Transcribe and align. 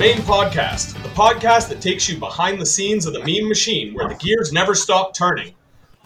Mayne 0.00 0.16
Podcast, 0.22 0.94
the 1.02 1.10
podcast 1.10 1.68
that 1.68 1.82
takes 1.82 2.08
you 2.08 2.18
behind 2.18 2.58
the 2.58 2.64
scenes 2.64 3.04
of 3.04 3.12
the 3.12 3.18
meme 3.18 3.46
machine 3.46 3.92
where 3.92 4.08
the 4.08 4.14
gears 4.14 4.50
never 4.50 4.74
stop 4.74 5.12
turning. 5.12 5.52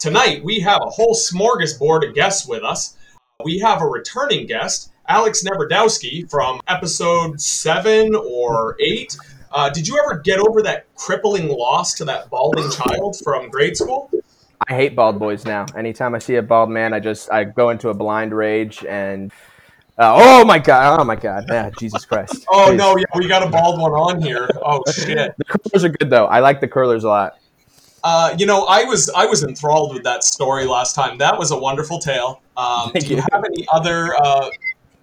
Tonight, 0.00 0.42
we 0.42 0.58
have 0.58 0.82
a 0.82 0.90
whole 0.90 1.14
smorgasbord 1.14 2.08
of 2.08 2.12
guests 2.12 2.48
with 2.48 2.64
us. 2.64 2.96
We 3.44 3.60
have 3.60 3.80
a 3.82 3.86
returning 3.86 4.48
guest, 4.48 4.90
Alex 5.06 5.44
Neverdousky 5.44 6.28
from 6.28 6.60
episode 6.66 7.40
7 7.40 8.16
or 8.16 8.76
8. 8.80 9.16
Uh, 9.52 9.70
did 9.70 9.86
you 9.86 9.96
ever 10.04 10.18
get 10.18 10.40
over 10.40 10.60
that 10.62 10.92
crippling 10.96 11.46
loss 11.46 11.94
to 11.94 12.04
that 12.06 12.28
balding 12.30 12.72
child 12.72 13.16
from 13.22 13.48
grade 13.48 13.76
school? 13.76 14.10
I 14.68 14.74
hate 14.74 14.96
bald 14.96 15.20
boys 15.20 15.44
now. 15.44 15.66
Anytime 15.76 16.16
I 16.16 16.18
see 16.18 16.34
a 16.34 16.42
bald 16.42 16.68
man, 16.68 16.92
I 16.92 16.98
just 16.98 17.30
I 17.30 17.44
go 17.44 17.70
into 17.70 17.90
a 17.90 17.94
blind 17.94 18.34
rage 18.34 18.84
and 18.84 19.30
uh, 19.98 20.14
oh 20.16 20.44
my 20.44 20.58
god! 20.58 21.00
Oh 21.00 21.04
my 21.04 21.16
god! 21.16 21.44
Yeah, 21.48 21.70
Jesus 21.78 22.04
Christ! 22.04 22.44
Oh 22.50 22.74
no, 22.74 22.96
yeah, 22.96 23.04
we 23.14 23.28
got 23.28 23.42
a 23.42 23.48
bald 23.48 23.80
one 23.80 23.92
on 23.92 24.20
here. 24.20 24.48
Oh 24.64 24.82
shit! 24.92 25.34
The 25.38 25.44
curlers 25.44 25.84
are 25.84 25.88
good 25.88 26.10
though. 26.10 26.26
I 26.26 26.40
like 26.40 26.60
the 26.60 26.68
curlers 26.68 27.04
a 27.04 27.08
lot. 27.08 27.38
Uh, 28.02 28.34
you 28.38 28.44
know, 28.44 28.66
I 28.66 28.84
was 28.84 29.10
I 29.16 29.26
was 29.26 29.44
enthralled 29.44 29.94
with 29.94 30.02
that 30.04 30.24
story 30.24 30.66
last 30.66 30.94
time. 30.94 31.16
That 31.18 31.38
was 31.38 31.52
a 31.52 31.58
wonderful 31.58 31.98
tale. 31.98 32.42
Um, 32.56 32.90
do 32.94 33.06
you 33.06 33.16
you. 33.16 33.22
have 33.32 33.44
any 33.44 33.66
other 33.72 34.14
uh, 34.20 34.50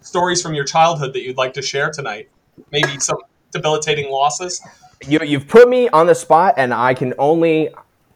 stories 0.01 0.41
from 0.41 0.53
your 0.53 0.65
childhood 0.65 1.13
that 1.13 1.23
you'd 1.23 1.37
like 1.37 1.53
to 1.53 1.61
share 1.61 1.89
tonight? 1.89 2.29
Maybe 2.71 2.99
some 2.99 3.17
debilitating 3.51 4.11
losses. 4.11 4.61
You 5.07 5.19
you've 5.23 5.47
put 5.47 5.67
me 5.67 5.89
on 5.89 6.05
the 6.05 6.15
spot, 6.15 6.55
and 6.57 6.73
I 6.73 6.93
can 6.93 7.13
only 7.17 7.69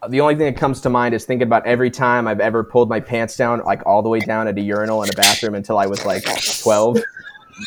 the 0.10 0.22
only 0.22 0.36
thing 0.36 0.46
that 0.46 0.60
comes 0.60 0.82
to 0.82 0.90
mind 0.90 1.14
is 1.14 1.26
thinking 1.26 1.48
about 1.48 1.66
every 1.66 1.92
time 1.92 2.28
I've 2.28 2.40
ever 2.40 2.64
pulled 2.64 2.90
my 2.90 3.00
pants 3.00 3.36
down, 3.36 3.64
like 3.66 3.86
all 3.86 4.02
the 4.02 4.10
way 4.10 4.20
down 4.20 4.48
at 4.48 4.58
a 4.58 4.62
urinal 4.62 5.04
in 5.04 5.10
a 5.10 5.14
bathroom 5.14 5.56
until 5.56 5.78
I 5.78 5.86
was 5.86 6.06
like 6.06 6.24
twelve. 6.62 6.98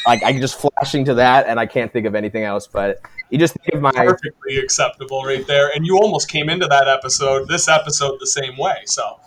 Like 0.07 0.23
I'm 0.25 0.41
just 0.41 0.61
flashing 0.61 1.05
to 1.07 1.15
that, 1.15 1.47
and 1.47 1.59
I 1.59 1.67
can't 1.67 1.93
think 1.93 2.07
of 2.07 2.15
anything 2.15 2.45
else. 2.45 2.67
But 2.67 3.01
you 3.31 3.39
just 3.39 3.55
think 3.55 3.75
of 3.75 3.81
my 3.81 3.91
Perfectly 3.93 4.59
acceptable, 4.59 5.23
right 5.23 5.47
there. 5.47 5.71
And 5.75 5.87
you 5.87 5.97
almost 5.97 6.29
came 6.29 6.51
into 6.51 6.67
that 6.67 6.89
episode, 6.89 7.49
this 7.49 7.69
episode, 7.69 8.19
the 8.21 8.27
same 8.27 8.57
way. 8.59 8.83
So 8.85 9.19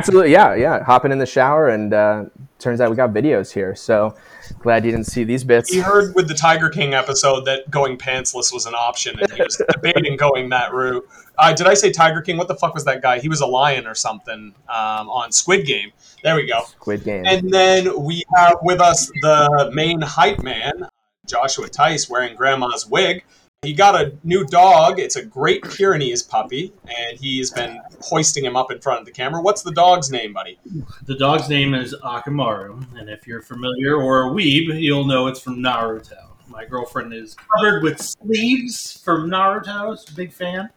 Absolutely, 0.00 0.32
yeah, 0.32 0.54
yeah. 0.54 0.82
Hopping 0.82 1.12
in 1.12 1.18
the 1.18 1.26
shower, 1.26 1.68
and 1.68 1.92
uh, 1.92 2.24
turns 2.58 2.80
out 2.80 2.88
we 2.88 2.96
got 2.96 3.10
videos 3.10 3.52
here. 3.52 3.74
So 3.74 4.16
glad 4.60 4.84
you 4.84 4.90
didn't 4.90 5.06
see 5.06 5.24
these 5.24 5.44
bits. 5.44 5.70
he 5.70 5.78
heard 5.78 6.14
with 6.14 6.26
the 6.26 6.34
Tiger 6.34 6.70
King 6.70 6.94
episode 6.94 7.44
that 7.44 7.70
going 7.70 7.98
pantsless 7.98 8.50
was 8.52 8.64
an 8.64 8.74
option, 8.74 9.18
and 9.20 9.30
he 9.30 9.42
was 9.42 9.62
debating 9.70 10.16
going 10.16 10.48
that 10.48 10.72
route. 10.72 11.06
Uh, 11.38 11.52
did 11.52 11.66
I 11.66 11.74
say 11.74 11.92
Tiger 11.92 12.22
King? 12.22 12.38
What 12.38 12.48
the 12.48 12.54
fuck 12.54 12.72
was 12.72 12.86
that 12.86 13.02
guy? 13.02 13.18
He 13.18 13.28
was 13.28 13.42
a 13.42 13.46
lion 13.46 13.86
or 13.86 13.94
something 13.94 14.54
um, 14.68 15.10
on 15.10 15.32
Squid 15.32 15.66
Game. 15.66 15.92
There 16.22 16.34
we 16.34 16.46
go. 16.46 16.62
Squid 16.64 17.04
Game. 17.04 17.24
And 17.26 17.50
then 17.50 18.02
we 18.02 18.24
have 18.34 18.56
with 18.62 18.80
us 18.80 19.10
the 19.20 19.70
Mayne 19.74 20.00
hype 20.00 20.42
man, 20.42 20.88
Joshua 21.26 21.68
Theiss, 21.68 22.08
wearing 22.08 22.36
grandma's 22.36 22.86
wig. 22.86 23.22
He 23.62 23.74
got 23.74 23.94
a 23.94 24.16
new 24.24 24.46
dog. 24.46 24.98
It's 24.98 25.16
a 25.16 25.22
Great 25.22 25.62
Pyrenees 25.62 26.22
puppy, 26.22 26.72
and 26.84 27.18
he's 27.18 27.50
been 27.50 27.78
hoisting 28.00 28.42
him 28.42 28.56
up 28.56 28.70
in 28.70 28.80
front 28.80 29.00
of 29.00 29.04
the 29.04 29.12
camera. 29.12 29.42
What's 29.42 29.60
the 29.60 29.72
dog's 29.72 30.10
name, 30.10 30.32
buddy? 30.32 30.58
The 31.04 31.14
dog's 31.14 31.46
name 31.50 31.74
is 31.74 31.94
Akamaru, 32.02 32.98
and 32.98 33.10
if 33.10 33.26
you're 33.26 33.42
familiar 33.42 33.96
or 33.96 34.28
a 34.28 34.30
weeb, 34.30 34.80
you'll 34.80 35.04
know 35.04 35.26
it's 35.26 35.40
from 35.40 35.58
Naruto. 35.58 36.28
My 36.48 36.64
girlfriend 36.64 37.12
is 37.12 37.36
covered 37.54 37.82
with 37.82 38.00
sleeves 38.00 38.98
from 39.04 39.28
Naruto. 39.28 40.00
She's 40.00 40.10
a 40.10 40.16
big 40.16 40.32
fan, 40.32 40.70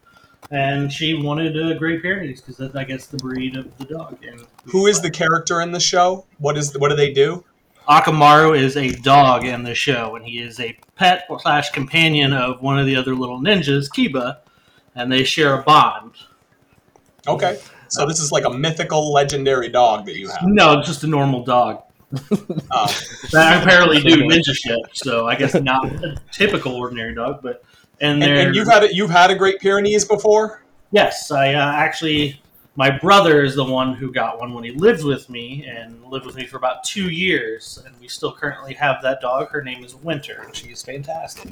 and 0.52 0.92
she 0.92 1.14
wanted 1.14 1.56
a 1.56 1.76
Great 1.76 2.02
Pyrenees 2.02 2.42
because 2.42 2.58
that's, 2.58 2.76
I 2.76 2.84
guess, 2.84 3.06
the 3.08 3.16
breed 3.16 3.56
of 3.56 3.78
the 3.78 3.86
dog. 3.86 4.18
And 4.28 4.46
Who 4.66 4.88
is 4.88 5.00
the 5.00 5.10
character 5.10 5.62
in 5.62 5.72
the 5.72 5.80
show? 5.80 6.26
What 6.40 6.58
is 6.58 6.78
what 6.78 6.90
do 6.90 6.98
they 6.98 7.14
do? 7.14 7.46
Akamaru 7.88 8.58
is 8.58 8.78
a 8.78 8.92
dog 8.92 9.46
in 9.46 9.64
the 9.64 9.76
show, 9.76 10.16
and 10.16 10.26
he 10.26 10.40
is 10.40 10.60
a 10.60 10.78
pet 10.96 11.26
slash 11.42 11.70
companion 11.72 12.34
of 12.34 12.62
one 12.62 12.80
of 12.80 12.86
the 12.86 12.96
other 12.96 13.16
little 13.16 13.40
ninjas, 13.40 13.90
Kiba, 13.90 14.38
and 14.96 15.12
they 15.12 15.24
share 15.24 15.60
a 15.60 15.64
bond. 15.64 16.14
Okay, 17.28 17.60
so 17.90 18.06
this 18.06 18.20
is 18.20 18.32
like 18.32 18.46
a 18.46 18.50
mythical, 18.50 19.12
legendary 19.12 19.70
dog 19.70 20.06
that 20.06 20.16
you 20.18 20.30
have. 20.30 20.40
No, 20.44 20.80
it's 20.80 20.88
just 20.88 21.04
a 21.04 21.08
normal 21.08 21.44
dog. 21.44 21.84
Oh. 22.76 22.86
that 23.32 23.62
apparently 23.64 24.00
do 24.02 24.24
ninja 24.24 24.54
shit. 24.54 24.80
So 24.94 25.28
I 25.28 25.36
guess 25.36 25.56
not 25.56 25.86
a 25.86 26.16
typical 26.32 26.76
ordinary 26.76 27.16
dog, 27.16 27.42
but 27.42 27.64
and 28.02 28.24
And, 28.24 28.34
and 28.34 28.56
you've 28.56 28.68
had 28.68 28.84
a, 28.84 28.94
you've 28.94 29.10
had 29.10 29.32
a 29.32 29.36
Great 29.36 29.60
Pyrenees 29.60 30.06
before. 30.06 30.64
yes, 30.92 31.32
I 31.32 31.54
uh, 31.54 31.72
actually 31.72 32.42
my 32.76 32.90
brother 32.90 33.44
is 33.44 33.56
the 33.56 33.64
one 33.64 33.94
who 33.94 34.12
got 34.12 34.40
one 34.40 34.54
when 34.54 34.64
he 34.64 34.72
lived 34.72 35.04
with 35.04 35.30
me 35.30 35.66
and 35.66 36.04
lived 36.06 36.26
with 36.26 36.36
me 36.36 36.46
for 36.46 36.58
about 36.58 36.84
two 36.84 37.10
years, 37.10 37.82
and 37.86 37.96
we 38.00 38.08
still 38.08 38.34
currently 38.34 38.74
have 38.74 38.98
that 39.04 39.22
dog. 39.22 39.50
Her 39.50 39.62
name 39.62 39.84
is 39.84 39.96
Winter, 39.96 40.42
and 40.44 40.56
she's 40.56 40.82
fantastic. 40.82 41.52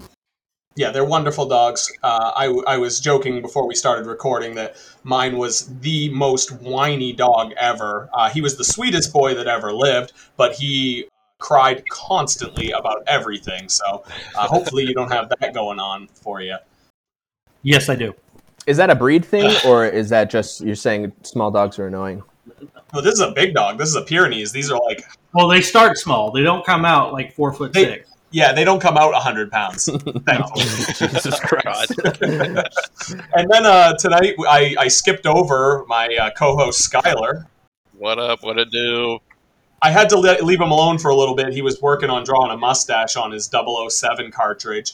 Yeah, 0.76 0.90
they're 0.92 1.06
wonderful 1.06 1.48
dogs. 1.48 1.92
Uh, 2.02 2.32
I, 2.36 2.46
w- 2.46 2.64
I 2.66 2.78
was 2.78 3.00
joking 3.00 3.42
before 3.42 3.68
we 3.68 3.76
started 3.76 4.08
recording 4.08 4.56
that 4.56 4.78
mine 5.04 5.38
was 5.38 5.68
the 5.80 6.10
most 6.10 6.50
whiny 6.62 7.12
dog 7.12 7.52
ever. 7.58 8.10
Uh, 8.14 8.30
he 8.30 8.42
was 8.42 8.58
the 8.58 8.64
sweetest 8.64 9.12
boy 9.12 9.36
that 9.36 9.48
ever 9.48 9.74
lived, 9.74 10.14
but 10.38 10.54
he 10.54 11.10
cried 11.40 11.84
constantly 11.90 12.72
about 12.72 13.04
everything. 13.06 13.68
So 13.68 14.06
uh, 14.36 14.48
hopefully 14.48 14.86
you 14.86 14.94
don't 14.94 15.12
have 15.12 15.32
that 15.40 15.54
going 15.54 15.80
on 15.80 16.08
for 16.08 16.40
you. 16.42 16.56
Yes, 17.64 17.90
I 17.90 17.96
do. 17.96 18.16
Is 18.68 18.78
that 18.78 18.90
a 18.90 18.96
breed 18.96 19.26
thing, 19.26 19.52
or 19.66 19.86
is 19.86 20.10
that 20.10 20.30
just 20.30 20.62
you're 20.62 20.76
saying 20.76 21.12
small 21.24 21.52
dogs 21.52 21.80
are 21.80 21.88
annoying? 21.88 22.24
Well, 22.94 23.02
this 23.02 23.14
is 23.16 23.22
a 23.22 23.32
big 23.32 23.54
dog. 23.54 23.78
This 23.78 23.90
is 23.90 23.96
a 23.96 24.02
Pyrenees. 24.02 24.52
These 24.52 24.70
are 24.72 24.80
like, 24.80 25.04
Well, 25.34 25.48
they 25.48 25.62
start 25.62 25.98
small. 25.98 26.32
They 26.32 26.44
don't 26.44 26.66
come 26.66 26.84
out 26.86 27.14
like 27.14 27.34
four 27.34 27.54
foot 27.54 27.72
They- 27.74 27.86
six. 27.86 28.10
yeah, 28.32 28.52
they 28.54 28.64
don't 28.66 28.82
come 28.82 28.98
out 28.98 29.14
100 29.14 29.50
pounds. 29.52 29.86
Jesus 30.98 31.40
Christ. 31.40 31.94
And 33.34 33.50
then 33.50 33.66
uh, 33.66 33.94
tonight 33.98 34.36
I, 34.48 34.76
I 34.78 34.88
skipped 34.88 35.26
over 35.26 35.86
my 35.88 36.08
uh, 36.20 36.30
co-host 36.38 36.92
Skyler. 36.92 37.46
What 37.98 38.20
up? 38.20 38.44
What 38.44 38.58
it 38.60 38.70
do? 38.72 39.20
I 39.82 39.90
had 39.90 40.10
to 40.10 40.18
le- 40.18 40.44
leave 40.44 40.62
him 40.62 40.72
alone 40.72 40.98
for 41.00 41.10
a 41.10 41.16
little 41.16 41.36
bit. 41.36 41.54
He 41.54 41.62
was 41.62 41.82
working 41.82 42.10
on 42.10 42.24
drawing 42.24 42.52
a 42.52 42.58
mustache 42.58 43.16
on 43.16 43.32
his 43.32 43.50
007 43.52 44.32
cartridge. 44.32 44.94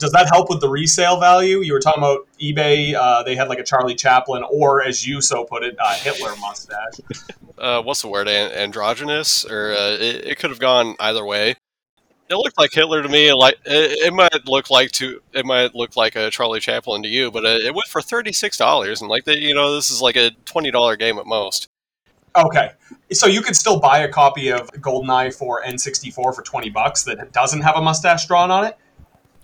Does 0.00 0.12
that 0.12 0.28
help 0.32 0.48
with 0.48 0.60
the 0.60 0.68
resale 0.68 1.20
value? 1.20 1.60
You 1.60 1.74
were 1.74 1.78
talking 1.78 2.02
about 2.02 2.26
eBay. 2.40 2.94
Uh, 2.94 3.22
they 3.22 3.36
had 3.36 3.48
like 3.48 3.58
a 3.58 3.62
Charlie 3.62 3.94
Chaplin, 3.94 4.42
or 4.50 4.82
as 4.82 5.06
you 5.06 5.20
so 5.20 5.44
put 5.44 5.62
it, 5.62 5.76
uh, 5.78 5.94
Hitler 5.94 6.34
mustache. 6.40 7.00
Uh, 7.58 7.82
what's 7.82 8.00
the 8.00 8.08
word? 8.08 8.26
An- 8.26 8.52
androgynous, 8.52 9.44
or 9.44 9.72
uh, 9.72 9.90
it, 9.90 10.24
it 10.24 10.38
could 10.38 10.48
have 10.48 10.58
gone 10.58 10.96
either 10.98 11.26
way. 11.26 11.50
It 12.30 12.34
looked 12.34 12.56
like 12.56 12.72
Hitler 12.72 13.02
to 13.02 13.08
me. 13.10 13.34
Like 13.34 13.56
it, 13.66 14.06
it 14.06 14.14
might 14.14 14.46
look 14.46 14.70
like 14.70 14.92
to 14.92 15.20
it 15.34 15.44
might 15.44 15.74
look 15.74 15.94
like 15.94 16.16
a 16.16 16.30
Charlie 16.30 16.60
Chaplin 16.60 17.02
to 17.02 17.08
you, 17.10 17.30
but 17.30 17.44
uh, 17.44 17.58
it 17.62 17.74
went 17.74 17.88
for 17.88 18.00
thirty 18.00 18.32
six 18.32 18.56
dollars, 18.56 19.02
and 19.02 19.10
like 19.10 19.26
that, 19.26 19.40
you 19.40 19.54
know, 19.54 19.74
this 19.74 19.90
is 19.90 20.00
like 20.00 20.16
a 20.16 20.30
twenty 20.46 20.70
dollar 20.70 20.96
game 20.96 21.18
at 21.18 21.26
most. 21.26 21.68
Okay, 22.34 22.70
so 23.12 23.26
you 23.26 23.42
could 23.42 23.56
still 23.56 23.78
buy 23.78 23.98
a 23.98 24.08
copy 24.08 24.48
of 24.48 24.70
GoldenEye 24.72 25.34
for 25.34 25.62
N64 25.62 26.14
for 26.14 26.42
20 26.42 26.70
bucks 26.70 27.02
that 27.04 27.32
doesn't 27.32 27.60
have 27.62 27.76
a 27.76 27.82
mustache 27.82 28.26
drawn 28.26 28.50
on 28.50 28.64
it. 28.64 28.78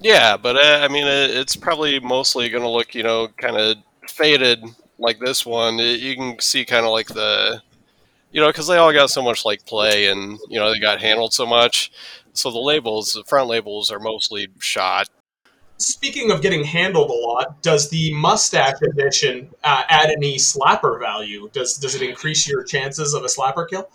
Yeah, 0.00 0.36
but 0.36 0.56
uh, 0.56 0.80
I 0.82 0.88
mean, 0.88 1.06
it, 1.06 1.30
it's 1.30 1.56
probably 1.56 2.00
mostly 2.00 2.48
going 2.48 2.62
to 2.62 2.68
look, 2.68 2.94
you 2.94 3.02
know, 3.02 3.28
kind 3.38 3.56
of 3.56 3.76
faded 4.08 4.64
like 4.98 5.18
this 5.18 5.46
one. 5.46 5.80
It, 5.80 6.00
you 6.00 6.16
can 6.16 6.38
see 6.40 6.64
kind 6.64 6.84
of 6.84 6.92
like 6.92 7.08
the, 7.08 7.62
you 8.30 8.40
know, 8.40 8.48
because 8.48 8.66
they 8.66 8.76
all 8.76 8.92
got 8.92 9.10
so 9.10 9.22
much 9.22 9.44
like 9.44 9.64
play 9.64 10.08
and 10.08 10.38
you 10.48 10.58
know 10.58 10.72
they 10.72 10.78
got 10.78 11.00
handled 11.00 11.32
so 11.32 11.46
much. 11.46 11.90
So 12.34 12.50
the 12.50 12.58
labels, 12.58 13.14
the 13.14 13.24
front 13.24 13.48
labels, 13.48 13.90
are 13.90 13.98
mostly 13.98 14.48
shot. 14.58 15.08
Speaking 15.78 16.30
of 16.30 16.40
getting 16.40 16.64
handled 16.64 17.10
a 17.10 17.14
lot, 17.14 17.62
does 17.62 17.90
the 17.90 18.12
mustache 18.14 18.80
edition 18.82 19.50
uh, 19.62 19.84
add 19.88 20.10
any 20.10 20.36
slapper 20.36 21.00
value? 21.00 21.48
Does 21.52 21.78
does 21.78 21.94
it 21.94 22.02
increase 22.02 22.46
your 22.46 22.62
chances 22.62 23.14
of 23.14 23.24
a 23.24 23.28
slapper 23.28 23.68
kill? 23.68 23.88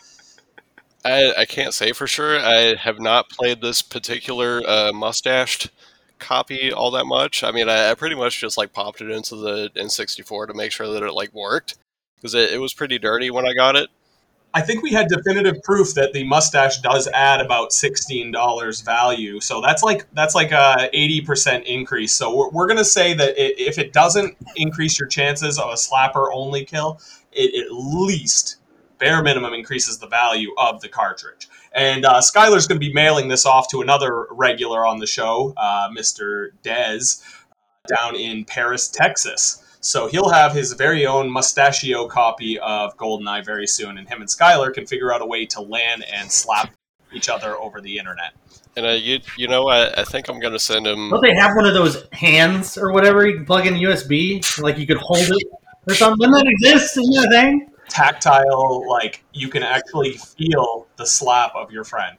I, 1.04 1.32
I 1.38 1.44
can't 1.44 1.74
say 1.74 1.92
for 1.92 2.06
sure. 2.06 2.38
I 2.38 2.76
have 2.76 3.00
not 3.00 3.28
played 3.28 3.60
this 3.60 3.82
particular 3.82 4.62
uh, 4.66 4.92
mustached 4.92 5.70
copy 6.22 6.72
all 6.72 6.90
that 6.92 7.04
much. 7.04 7.44
I 7.44 7.50
mean, 7.50 7.68
I, 7.68 7.90
I 7.90 7.94
pretty 7.94 8.14
much 8.14 8.40
just 8.40 8.56
like 8.56 8.72
popped 8.72 9.00
it 9.00 9.10
into 9.10 9.36
the 9.36 9.70
N64 9.76 10.48
to 10.48 10.54
make 10.54 10.72
sure 10.72 10.88
that 10.88 11.02
it 11.02 11.12
like 11.12 11.34
worked 11.34 11.76
because 12.16 12.34
it, 12.34 12.52
it 12.52 12.58
was 12.58 12.72
pretty 12.72 12.98
dirty 12.98 13.30
when 13.30 13.46
I 13.46 13.52
got 13.54 13.76
it. 13.76 13.88
I 14.54 14.60
think 14.60 14.82
we 14.82 14.92
had 14.92 15.08
definitive 15.08 15.62
proof 15.62 15.94
that 15.94 16.12
the 16.12 16.24
mustache 16.24 16.80
does 16.80 17.08
add 17.08 17.40
about 17.40 17.72
sixteen 17.72 18.30
dollars 18.30 18.82
value. 18.82 19.40
So 19.40 19.62
that's 19.62 19.82
like 19.82 20.06
that's 20.12 20.34
like 20.34 20.52
a 20.52 20.90
eighty 20.92 21.22
percent 21.22 21.64
increase. 21.66 22.12
So 22.12 22.36
we're, 22.36 22.50
we're 22.50 22.66
gonna 22.66 22.84
say 22.84 23.14
that 23.14 23.30
i 23.30 23.54
if 23.56 23.78
it 23.78 23.94
doesn't 23.94 24.36
increase 24.56 24.98
your 24.98 25.08
chances 25.08 25.58
of 25.58 25.70
a 25.70 25.74
slapper 25.74 26.28
only 26.34 26.66
kill, 26.66 27.00
it 27.32 27.66
at 27.66 27.72
least 27.72 28.56
bare 28.98 29.22
minimum 29.22 29.54
increases 29.54 29.98
the 29.98 30.06
value 30.06 30.52
of 30.58 30.80
the 30.82 30.88
cartridge. 30.88 31.48
And 31.74 32.04
uh, 32.04 32.20
Skyler's 32.20 32.66
going 32.66 32.80
to 32.80 32.86
be 32.86 32.92
mailing 32.92 33.28
this 33.28 33.46
off 33.46 33.68
to 33.68 33.80
another 33.80 34.26
regular 34.30 34.84
on 34.84 34.98
the 34.98 35.06
show, 35.06 35.54
uh, 35.56 35.88
Mr. 35.96 36.50
Dez, 36.62 37.22
down 37.88 38.14
in 38.14 38.44
Paris, 38.44 38.88
Texas. 38.88 39.64
So 39.80 40.06
he'll 40.06 40.30
have 40.30 40.52
his 40.52 40.74
very 40.74 41.06
own 41.06 41.30
mustachio 41.30 42.06
copy 42.06 42.58
of 42.60 42.96
GoldenEye 42.96 43.44
very 43.44 43.66
soon, 43.66 43.98
and 43.98 44.08
him 44.08 44.20
and 44.20 44.30
Skyler 44.30 44.72
can 44.72 44.86
figure 44.86 45.12
out 45.12 45.22
a 45.22 45.26
way 45.26 45.44
to 45.46 45.60
land 45.60 46.04
and 46.12 46.30
slap 46.30 46.72
each 47.12 47.28
other 47.28 47.56
over 47.56 47.80
the 47.80 47.98
internet. 47.98 48.32
And 48.76 48.86
uh, 48.86 48.90
you, 48.90 49.18
you 49.36 49.48
know, 49.48 49.68
I, 49.68 50.00
I 50.00 50.04
think 50.04 50.28
I'm 50.28 50.38
gonna 50.38 50.58
send 50.58 50.86
him. 50.86 51.10
Don't 51.10 51.20
they 51.20 51.34
have 51.34 51.56
one 51.56 51.66
of 51.66 51.74
those 51.74 52.06
hands 52.12 52.78
or 52.78 52.92
whatever 52.92 53.26
you 53.26 53.36
can 53.36 53.44
plug 53.44 53.66
in 53.66 53.74
USB? 53.74 54.62
Like 54.62 54.78
you 54.78 54.86
could 54.86 54.98
hold 54.98 55.28
it 55.28 55.46
or 55.88 55.94
something? 55.94 56.30
Doesn't 56.30 56.32
that 56.32 56.50
exist? 56.50 56.96
Isn't 56.96 57.14
that 57.14 57.26
a 57.26 57.30
thing? 57.30 57.71
Tactile, 57.92 58.88
like 58.88 59.22
you 59.32 59.48
can 59.48 59.62
actually 59.62 60.12
feel 60.12 60.86
the 60.96 61.06
slap 61.06 61.52
of 61.54 61.70
your 61.70 61.84
friend. 61.84 62.16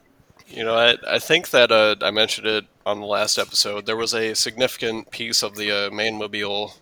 You 0.47 0.63
know, 0.63 0.75
I, 0.75 0.95
I 1.07 1.19
think 1.19 1.49
that 1.49 1.71
uh, 1.71 1.95
I 2.01 2.11
mentioned 2.11 2.45
it 2.47 2.65
on 2.85 2.99
the 2.99 3.07
last 3.07 3.37
episode. 3.39 3.85
There 3.85 3.97
was 3.97 4.13
a 4.13 4.35
significant 4.35 5.09
piece 5.09 5.41
of 5.41 5.55
the 5.55 5.71
uh, 5.71 5.89
Maynemobile 5.89 6.73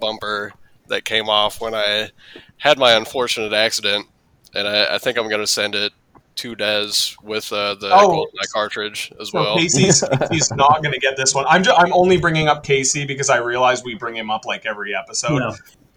bumper 0.00 0.52
that 0.88 1.04
came 1.04 1.28
off 1.28 1.60
when 1.60 1.74
I 1.74 2.10
had 2.56 2.76
my 2.78 2.92
unfortunate 2.92 3.52
accident, 3.52 4.06
and 4.54 4.66
I, 4.66 4.96
I 4.96 4.98
think 4.98 5.16
I'm 5.16 5.28
going 5.28 5.40
to 5.40 5.46
send 5.46 5.74
it 5.76 5.92
to 6.36 6.54
Des 6.56 6.90
with 7.22 7.52
uh, 7.52 7.74
the 7.74 7.90
Oh. 7.92 8.26
Cartridge 8.52 9.12
as 9.20 9.30
So 9.30 9.40
well. 9.40 9.56
Casey's 9.58 10.02
he's 10.30 10.50
not 10.52 10.82
going 10.82 10.92
to 10.94 10.98
get 11.00 11.16
this 11.16 11.34
one. 11.34 11.44
I'm 11.48 11.62
ju- 11.62 11.74
I'm 11.76 11.92
only 11.92 12.16
bringing 12.16 12.48
up 12.48 12.64
Casey 12.64 13.04
because 13.04 13.28
I 13.30 13.36
realize 13.38 13.84
we 13.84 13.94
bring 13.94 14.16
him 14.16 14.30
up 14.30 14.44
like 14.46 14.64
every 14.66 14.94
episode. 14.94 15.38
No. 15.38 15.54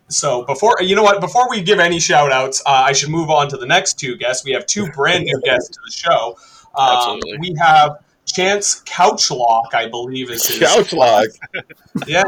So 0.09 0.43
before 0.45 0.77
you 0.81 0.95
know 0.95 1.03
what, 1.03 1.19
before 1.21 1.49
we 1.49 1.61
give 1.61 1.79
any 1.79 1.99
shout 1.99 2.31
outs, 2.31 2.61
uh, 2.65 2.69
I 2.69 2.93
should 2.93 3.09
move 3.09 3.29
on 3.29 3.47
to 3.49 3.57
the 3.57 3.65
next 3.65 3.99
two 3.99 4.15
guests. 4.17 4.43
We 4.45 4.51
have 4.51 4.65
two 4.65 4.89
brand 4.95 5.23
new 5.25 5.39
guests 5.41 5.69
to 5.69 5.79
the 5.85 5.91
show. 5.91 6.37
Um, 6.75 6.97
Absolutely. 6.97 7.37
We 7.39 7.55
have 7.59 7.97
Chance 8.25 8.83
Couchlock, 8.85 9.73
I 9.73 9.87
believe 9.89 10.29
is 10.29 10.45
his 10.47 10.59
Couch 10.59 10.93
lock. 10.93 11.27
Yeah, 12.07 12.23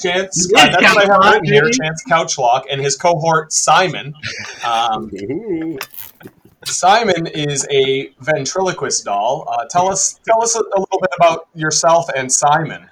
Chance. 0.00 0.48
Yeah, 0.54 0.64
Uh, 0.64 0.70
that's 0.80 0.94
what 0.94 1.10
I 1.10 1.12
have 1.12 1.32
written 1.32 1.44
here. 1.44 1.68
Chance 1.70 2.04
Couchlock 2.08 2.64
and 2.70 2.80
his 2.80 2.96
cohort 2.96 3.52
Simon. 3.52 4.14
Um, 4.64 5.10
Simon 6.64 7.26
is 7.28 7.66
a 7.70 8.10
ventriloquist 8.20 9.04
doll. 9.04 9.46
Uh, 9.50 9.64
tell 9.70 9.88
us, 9.88 10.20
tell 10.26 10.42
us 10.42 10.54
a, 10.54 10.60
a 10.60 10.78
little 10.78 10.98
bit 11.00 11.10
about 11.18 11.48
yourself 11.54 12.06
and 12.16 12.30
Simon. 12.32 12.88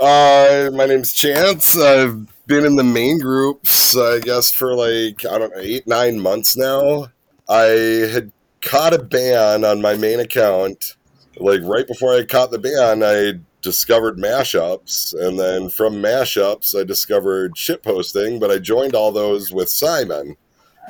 Uh, 0.00 0.70
my 0.72 0.86
name's 0.86 1.12
Chance. 1.12 1.76
I've 1.76 2.26
been 2.46 2.64
in 2.64 2.76
the 2.76 2.84
Mayne 2.84 3.18
groups, 3.18 3.96
I 3.96 4.20
guess, 4.20 4.52
for 4.52 4.74
like, 4.74 5.24
I 5.26 5.38
don't 5.38 5.54
know, 5.54 5.60
eight, 5.60 5.86
nine 5.86 6.20
months 6.20 6.56
now. 6.56 7.08
I 7.48 8.08
had 8.12 8.32
caught 8.60 8.94
a 8.94 9.02
ban 9.02 9.64
on 9.64 9.80
my 9.80 9.96
main 9.96 10.20
account. 10.20 10.96
Like, 11.38 11.60
right 11.62 11.86
before 11.86 12.14
I 12.14 12.24
caught 12.24 12.50
the 12.50 12.58
ban, 12.58 13.02
I 13.02 13.40
discovered 13.62 14.16
mashups. 14.16 15.14
And 15.14 15.38
then 15.38 15.68
from 15.68 15.94
mashups, 15.94 16.78
I 16.78 16.84
discovered 16.84 17.54
shitposting, 17.54 18.40
but 18.40 18.50
I 18.50 18.58
joined 18.58 18.94
all 18.94 19.12
those 19.12 19.52
with 19.52 19.68
Simon 19.68 20.36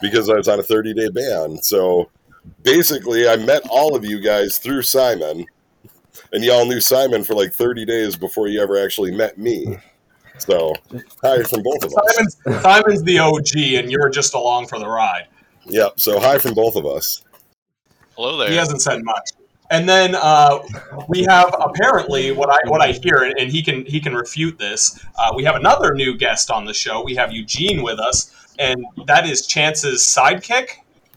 because 0.01 0.29
I 0.29 0.35
was 0.35 0.49
on 0.49 0.61
a 0.61 0.63
30 0.63 0.95
day 0.95 1.09
ban. 1.09 1.59
So 1.63 2.11
basically, 2.63 3.29
I 3.29 3.37
met 3.37 3.63
all 3.71 3.97
of 3.97 4.05
you 4.05 4.21
guys 4.21 4.59
through 4.59 4.83
Simon 4.83 5.47
and 6.33 6.45
y'all 6.45 6.67
knew 6.67 6.81
Simon 6.81 7.25
for 7.25 7.35
like 7.35 7.53
30 7.53 7.85
days 7.85 8.17
before 8.17 8.49
you 8.49 8.61
ever 8.61 8.83
actually 8.83 9.11
met 9.11 9.39
me. 9.39 9.79
So, 10.39 10.75
hi 11.23 11.43
from 11.43 11.63
both 11.63 11.85
of 11.85 11.93
us. 11.93 12.15
Simon's, 12.15 12.63
Simon's 12.63 13.03
the 13.03 13.19
OG, 13.19 13.57
and 13.57 13.91
you're 13.91 14.09
just 14.09 14.35
along 14.35 14.67
for 14.67 14.79
the 14.79 14.89
ride. 14.89 15.29
Yep. 15.65 15.99
So, 15.99 16.21
hi 16.21 16.39
from 16.39 16.55
both 16.55 16.77
of 16.77 16.87
us. 16.87 17.25
Hello 18.17 18.37
there. 18.37 18.51
He 18.51 18.57
hasn't 18.57 18.83
said 18.83 19.03
much. 19.03 19.31
And 19.71 19.89
then 19.89 20.15
uh, 20.15 20.61
we 21.09 21.25
have 21.25 21.55
apparently 21.59 22.33
what 22.33 22.51
I 22.51 22.69
what 22.69 22.81
I 22.81 22.93
hear, 22.93 23.25
and 23.25 23.35
and 23.39 23.51
he 23.51 23.63
can 23.63 23.85
he 23.85 24.01
can 24.01 24.15
refute 24.15 24.59
this. 24.59 25.05
Uh, 25.19 25.33
we 25.35 25.45
have 25.45 25.57
another 25.57 25.93
new 25.95 26.17
guest 26.17 26.51
on 26.51 26.65
the 26.65 26.75
show. 26.75 27.03
We 27.03 27.17
have 27.17 27.33
Eugene 27.33 27.83
with 27.83 27.99
us, 27.99 28.31
and 28.59 28.85
that 29.07 29.27
is 29.27 29.47
Chance's 29.47 30.03
sidekick. 30.03 30.69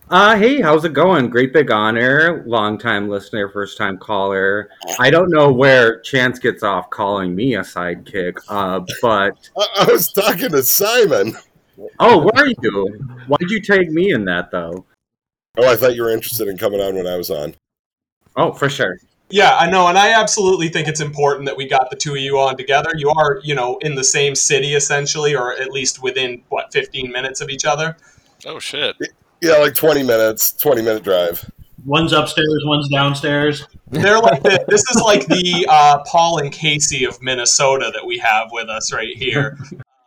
Uh, 0.10 0.36
hey, 0.36 0.60
how's 0.60 0.86
it 0.86 0.94
going? 0.94 1.30
Great 1.30 1.54
big 1.54 1.70
honor. 1.70 2.44
Long 2.48 2.80
time 2.80 3.08
listener, 3.10 3.48
first 3.48 3.78
time 3.78 3.96
caller. 4.00 4.72
I 4.98 5.12
don't 5.12 5.30
know 5.30 5.52
where 5.52 6.00
Chance 6.00 6.40
gets 6.40 6.64
off 6.64 6.90
calling 6.90 7.36
me 7.36 7.54
a 7.54 7.60
sidekick, 7.60 8.40
uh, 8.48 8.80
but 9.04 9.52
I, 9.56 9.68
I 9.82 9.92
was 9.92 10.12
talking 10.12 10.50
to 10.50 10.64
Simon. 10.64 11.36
oh, 12.00 12.24
where 12.24 12.46
are 12.46 12.48
you? 12.48 12.88
Why'd 13.28 13.52
you 13.52 13.62
take 13.62 13.92
me 13.92 14.12
in 14.12 14.26
that 14.26 14.50
though? 14.50 14.84
Oh, 15.60 15.72
I 15.72 15.76
thought 15.76 15.94
you 15.94 16.02
were 16.02 16.12
interested 16.12 16.48
in 16.48 16.58
coming 16.58 16.82
on 16.82 16.96
when 16.96 17.06
I 17.06 17.16
was 17.16 17.30
on. 17.30 17.54
Oh, 18.36 18.52
for 18.52 18.68
sure. 18.68 18.98
Yeah, 19.30 19.58
I 19.58 19.70
know, 19.70 19.90
and 19.90 19.98
I 19.98 20.20
absolutely 20.20 20.70
think 20.70 20.88
it's 20.88 21.02
important 21.02 21.46
that 21.46 21.56
we 21.56 21.68
got 21.68 21.92
the 21.92 21.96
two 21.96 22.14
of 22.14 22.20
you 22.20 22.40
on 22.40 22.58
together. 22.58 22.90
You 22.96 23.12
are, 23.12 23.42
you 23.44 23.54
know, 23.54 23.78
in 23.82 23.94
the 23.94 24.04
same 24.04 24.34
city 24.34 24.74
essentially, 24.74 25.36
or 25.36 25.54
at 25.54 25.70
least 25.70 26.02
within 26.02 26.42
what, 26.50 26.74
fifteen 26.74 27.12
minutes 27.12 27.42
of 27.42 27.50
each 27.50 27.64
other. 27.64 27.96
Oh 28.48 28.58
shit! 28.58 28.96
Yeah, 29.42 29.54
like 29.58 29.74
20 29.74 30.04
minutes, 30.04 30.54
20 30.54 30.82
minute 30.82 31.04
drive. 31.04 31.50
One's 31.86 32.12
upstairs, 32.12 32.64
one's 32.66 32.90
downstairs. 32.90 33.66
They're 33.88 34.20
like 34.20 34.44
the, 34.44 34.64
this 34.68 34.84
is 34.92 35.02
like 35.02 35.26
the 35.28 35.66
uh, 35.70 36.04
Paul 36.06 36.40
and 36.40 36.52
Casey 36.52 37.06
of 37.06 37.22
Minnesota 37.22 37.92
that 37.94 38.06
we 38.06 38.18
have 38.20 38.50
with 38.52 38.70
us 38.70 38.92
right 38.94 39.16
here. 39.16 39.58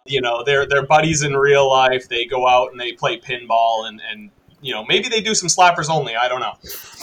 You 0.05 0.21
know, 0.21 0.45
they're 0.45 0.67
they're 0.67 0.87
buddies 0.87 1.23
in 1.23 1.35
real 1.35 1.69
life. 1.69 2.09
They 2.09 2.27
go 2.27 2.47
out 2.47 2.73
and 2.73 2.81
they 2.81 2.93
play 2.93 3.19
pinball 3.19 3.89
and 3.89 4.01
and 4.11 4.31
you 4.61 4.73
know 4.73 4.85
maybe 4.85 5.09
they 5.09 5.21
do 5.21 5.35
some 5.35 5.49
slappers 5.49 5.89
only. 5.89 6.15
I 6.15 6.29
don't 6.29 6.41
know, 6.41 6.55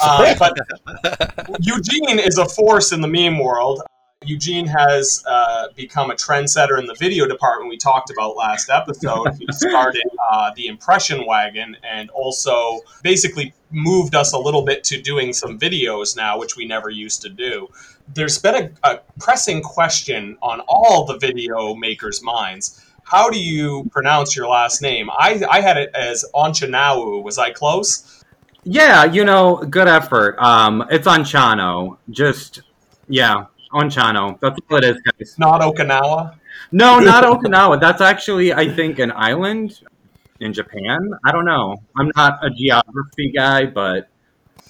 uh, 0.01 0.35
but 0.37 1.57
Eugene 1.61 2.19
is 2.19 2.37
a 2.37 2.47
force 2.47 2.91
in 2.91 3.01
the 3.01 3.07
meme 3.07 3.39
world. 3.39 3.81
Eugene 4.25 4.68
has 4.68 5.24
uh, 5.25 5.68
become 5.77 6.12
a 6.12 6.13
trendsetter 6.13 6.77
in 6.77 6.86
the 6.86 6.95
video 6.95 7.25
department 7.25 7.69
we 7.69 7.77
talked 7.77 8.10
about 8.10 8.36
last 8.36 8.69
episode. 8.69 9.33
He 9.39 9.48
started 9.51 10.04
uh, 10.31 10.51
the 10.57 10.68
Impression 10.68 11.25
Wagon 11.25 11.77
and 11.89 12.10
also 12.10 12.81
basically 13.01 13.54
moved 13.71 14.16
us 14.16 14.33
a 14.33 14.38
little 14.38 14.63
bit 14.63 14.83
to 14.86 15.01
doing 15.01 15.31
some 15.31 15.57
videos 15.57 16.18
now, 16.18 16.38
which 16.38 16.57
we 16.57 16.66
never 16.66 16.89
used 16.89 17.21
to 17.21 17.30
do. 17.30 17.69
There's 18.13 18.38
been 18.38 18.74
a, 18.83 18.89
a 18.92 19.00
pressing 19.21 19.62
question 19.62 20.38
on 20.42 20.60
all 20.68 21.06
the 21.06 21.18
video 21.18 21.74
makers' 21.74 22.22
minds. 22.22 22.86
How 23.04 23.30
do 23.30 23.39
you 23.39 23.88
pronounce 23.89 24.36
your 24.36 24.50
last 24.50 24.81
name? 24.81 25.10
I, 25.12 25.42
I 25.50 25.62
had 25.62 25.77
it 25.77 25.92
as 25.95 26.25
Onchanawu. 26.36 27.24
Was 27.24 27.38
I 27.38 27.51
close? 27.51 28.22
Yeah, 28.65 29.05
you 29.05 29.24
know, 29.24 29.63
good 29.70 29.88
effort. 29.88 30.38
Um, 30.39 30.86
it's 30.91 31.08
on 31.08 31.22
Chano. 31.22 31.98
Just 32.10 32.63
yeah, 33.08 33.46
on 33.71 33.89
Chano. 33.89 34.39
That's 34.39 34.59
all 34.69 34.77
it 34.77 34.83
is, 34.83 35.01
guys. 35.01 35.35
Not 35.38 35.61
Okinawa? 35.61 36.35
No, 36.71 36.99
not 36.99 37.23
Okinawa. 37.23 37.79
That's 37.79 38.01
actually, 38.01 38.53
I 38.53 38.67
think, 38.73 38.99
an 38.99 39.11
island 39.15 39.79
in 40.39 40.53
Japan. 40.53 41.09
I 41.25 41.31
don't 41.31 41.45
know. 41.45 41.77
I'm 41.97 42.11
not 42.15 42.43
a 42.45 42.49
geography 42.49 43.31
guy, 43.35 43.65
but 43.65 44.09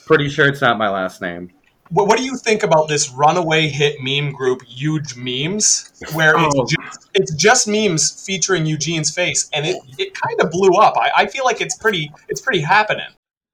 pretty 0.06 0.30
sure 0.30 0.48
it's 0.48 0.62
not 0.62 0.78
my 0.78 0.90
last 0.90 1.22
name. 1.22 1.52
What, 1.92 2.08
what 2.08 2.18
do 2.18 2.24
you 2.24 2.38
think 2.38 2.62
about 2.64 2.88
this 2.88 3.10
runaway 3.10 3.68
hit 3.68 3.96
meme 4.02 4.32
group, 4.32 4.62
Huge 4.64 5.16
Memes, 5.16 5.92
where 6.14 6.38
Oh. 6.38 6.48
it's, 6.48 6.76
just, 6.76 7.10
it's 7.16 7.34
just 7.34 7.68
memes 7.68 8.24
featuring 8.26 8.66
Eugene's 8.66 9.10
face, 9.14 9.50
and 9.54 9.66
it, 9.66 9.78
it 9.98 10.14
kind 10.14 10.40
of 10.40 10.52
blew 10.52 10.70
up. 10.80 10.96
I, 10.98 11.24
I 11.24 11.26
feel 11.26 11.46
like 11.46 11.62
it's 11.62 11.76
pretty 11.78 12.12
it's 12.28 12.42
pretty 12.42 12.62
happening. 12.62 13.08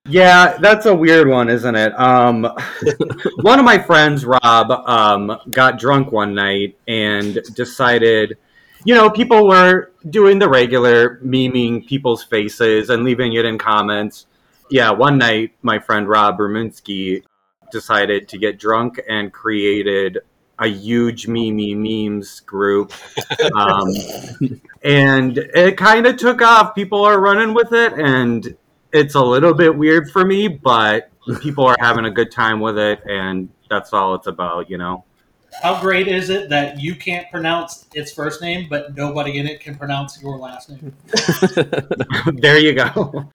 Yeah, 0.08 0.58
that's 0.60 0.86
a 0.86 0.96
weird 0.96 1.28
one, 1.28 1.50
isn't 1.50 1.76
it? 1.76 2.00
Um, 2.00 2.44
one 3.42 3.58
of 3.58 3.66
my 3.66 3.80
friends, 3.80 4.24
Rob, 4.24 4.72
um, 4.72 5.40
got 5.52 5.80
drunk 5.80 6.12
one 6.12 6.36
night 6.36 6.78
and 6.88 7.40
decided, 7.56 8.38
you 8.84 8.94
know, 8.94 9.10
people 9.10 9.48
were 9.48 9.92
doing 10.10 10.38
the 10.38 10.48
regular 10.48 11.18
memeing 11.22 11.88
people's 11.88 12.24
faces 12.24 12.92
and 12.92 13.04
leaving 13.04 13.34
it 13.34 13.46
in 13.46 13.58
comments. 13.58 14.28
Yeah, 14.70 14.92
one 14.92 15.18
night, 15.18 15.54
my 15.64 15.80
friend 15.80 16.08
Rob 16.08 16.38
Ruminski 16.38 17.24
decided 17.72 18.30
to 18.30 18.38
get 18.38 18.60
drunk 18.60 19.02
and 19.10 19.34
created 19.34 20.20
a 20.60 20.68
huge 20.68 21.28
meme 21.28 21.82
memes 21.82 22.42
group. 22.42 22.94
Um, 23.56 23.90
and 24.84 25.38
it 25.38 25.78
kind 25.78 26.06
of 26.06 26.18
took 26.18 26.44
off. 26.44 26.76
People 26.76 27.04
are 27.04 27.20
running 27.20 27.54
with 27.56 27.74
it, 27.74 27.94
and 27.94 28.56
it's 28.96 29.16
a 29.16 29.22
little 29.22 29.54
bit 29.54 29.76
weird 29.76 30.10
for 30.10 30.26
me, 30.26 30.48
but 30.48 31.10
people 31.42 31.66
are 31.66 31.76
having 31.80 32.06
a 32.06 32.12
good 32.12 32.32
time 32.32 32.62
with 32.62 32.78
it, 32.78 33.02
and 33.06 33.50
that's 33.70 33.92
all 33.92 34.16
it's 34.16 34.28
about, 34.28 34.70
you 34.70 34.78
know. 34.78 35.04
How 35.62 35.80
great 35.80 36.08
is 36.08 36.30
it 36.30 36.50
that 36.50 36.80
you 36.80 36.96
can't 36.96 37.30
pronounce 37.30 37.88
its 37.94 38.12
first 38.14 38.42
name, 38.42 38.68
but 38.70 38.96
nobody 38.96 39.38
in 39.38 39.48
it 39.48 39.60
can 39.60 39.76
pronounce 39.76 40.22
your 40.22 40.38
last 40.38 40.70
name? 40.70 40.96
there 42.42 42.58
you 42.58 42.74
go. 42.74 43.30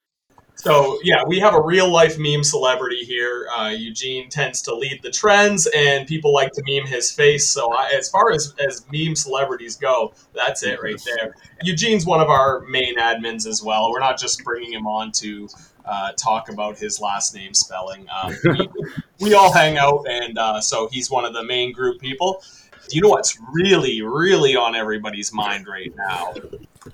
So 0.62 0.98
yeah, 1.02 1.22
we 1.26 1.38
have 1.40 1.54
a 1.54 1.60
real 1.60 1.90
life 1.90 2.18
meme 2.18 2.44
celebrity 2.44 3.04
here. 3.04 3.48
Uh, 3.56 3.68
Eugene 3.68 4.28
tends 4.28 4.60
to 4.62 4.74
lead 4.74 5.00
the 5.02 5.10
trends, 5.10 5.66
and 5.74 6.06
people 6.06 6.34
like 6.34 6.52
to 6.52 6.62
meme 6.66 6.86
his 6.86 7.10
face. 7.10 7.48
So 7.48 7.72
I, 7.72 7.90
as 7.96 8.10
far 8.10 8.30
as 8.30 8.54
as 8.58 8.84
meme 8.92 9.16
celebrities 9.16 9.76
go, 9.76 10.12
that's 10.34 10.62
it 10.62 10.82
right 10.82 11.00
there. 11.06 11.34
Eugene's 11.62 12.04
one 12.04 12.20
of 12.20 12.28
our 12.28 12.60
main 12.60 12.98
admins 12.98 13.46
as 13.46 13.62
well. 13.62 13.90
We're 13.90 14.00
not 14.00 14.18
just 14.18 14.44
bringing 14.44 14.72
him 14.72 14.86
on 14.86 15.12
to 15.12 15.48
uh, 15.86 16.12
talk 16.12 16.50
about 16.50 16.78
his 16.78 17.00
last 17.00 17.34
name 17.34 17.54
spelling. 17.54 18.06
Um, 18.10 18.36
we, 18.44 18.68
we 19.20 19.34
all 19.34 19.52
hang 19.52 19.78
out, 19.78 20.06
and 20.08 20.36
uh, 20.36 20.60
so 20.60 20.88
he's 20.92 21.10
one 21.10 21.24
of 21.24 21.32
the 21.32 21.42
Mayne 21.42 21.72
group 21.72 22.00
people. 22.00 22.42
You 22.90 23.00
know 23.00 23.08
what's 23.08 23.38
really, 23.52 24.02
really 24.02 24.56
on 24.56 24.74
everybody's 24.74 25.32
mind 25.32 25.66
right 25.66 25.92
now 25.96 26.34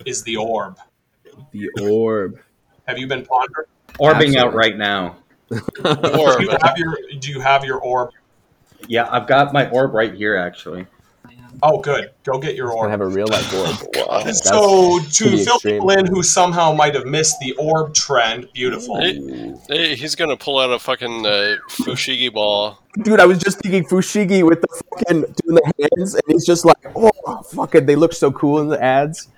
is 0.04 0.22
the 0.22 0.36
orb. 0.36 0.78
The 1.52 1.68
orb. 1.80 2.38
Have 2.86 2.98
you 2.98 3.06
been 3.06 3.24
pondering? 3.24 3.66
Orbing 3.98 4.36
out 4.36 4.54
right 4.54 4.76
now. 4.76 5.16
Or 5.50 5.58
Do 6.38 6.44
you 6.44 6.50
have 6.62 6.76
your 6.78 6.96
Do 7.18 7.30
you 7.30 7.40
have 7.40 7.64
your 7.64 7.78
orb? 7.78 8.10
Yeah, 8.88 9.08
I've 9.10 9.26
got 9.26 9.52
my 9.52 9.68
orb 9.70 9.94
right 9.94 10.14
here, 10.14 10.36
actually. 10.36 10.86
Oh, 11.62 11.80
good. 11.80 12.10
Go 12.24 12.38
get 12.38 12.54
your 12.54 12.66
Gonna 12.68 12.80
orb. 12.80 12.90
have 12.90 13.00
a 13.00 13.06
real 13.06 13.26
life 13.28 13.52
orb. 13.54 13.76
Wow. 14.06 14.30
So 14.30 15.00
to 15.00 15.24
pretty 15.24 15.44
fill 15.44 15.58
people 15.58 15.90
in 15.90 16.06
who 16.06 16.22
somehow 16.22 16.72
might 16.72 16.94
have 16.94 17.06
missed 17.06 17.40
the 17.40 17.52
orb 17.52 17.92
trend, 17.94 18.46
beautiful. 18.52 19.00
Hey, 19.00 19.96
he's 19.96 20.14
gonna 20.14 20.36
pull 20.36 20.58
out 20.60 20.70
a 20.70 20.78
fucking 20.78 21.26
uh, 21.26 21.56
fushigi 21.68 22.32
ball. 22.32 22.78
Dude, 23.02 23.18
I 23.18 23.24
was 23.26 23.38
just 23.38 23.58
thinking 23.60 23.84
Fushigi 23.84 24.46
with 24.46 24.60
the 24.60 24.68
fucking 24.90 25.20
doing 25.22 25.56
the 25.56 25.72
hands, 25.96 26.14
and 26.14 26.22
he's 26.28 26.46
just 26.46 26.64
like, 26.64 26.76
oh, 26.94 27.42
fucking, 27.52 27.84
they 27.86 27.96
look 27.96 28.12
so 28.12 28.30
cool 28.32 28.60
in 28.60 28.68
the 28.68 28.80
ads. 28.82 29.28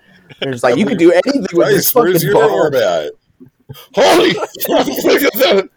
They're 0.40 0.52
just 0.52 0.62
like, 0.64 0.76
you 0.76 0.84
can 0.86 0.98
do 0.98 1.10
anything 1.12 1.46
with 1.54 1.68
this 1.68 1.90
Christ, 1.92 1.94
where's 1.94 2.14
fucking 2.22 2.28
your 2.28 2.34
ball. 2.48 2.50
orb 2.50 2.74
at? 2.74 3.12
Holy 3.94 4.30
fuck, 4.66 4.86
look 4.86 5.22
at 5.22 5.32
that. 5.34 5.68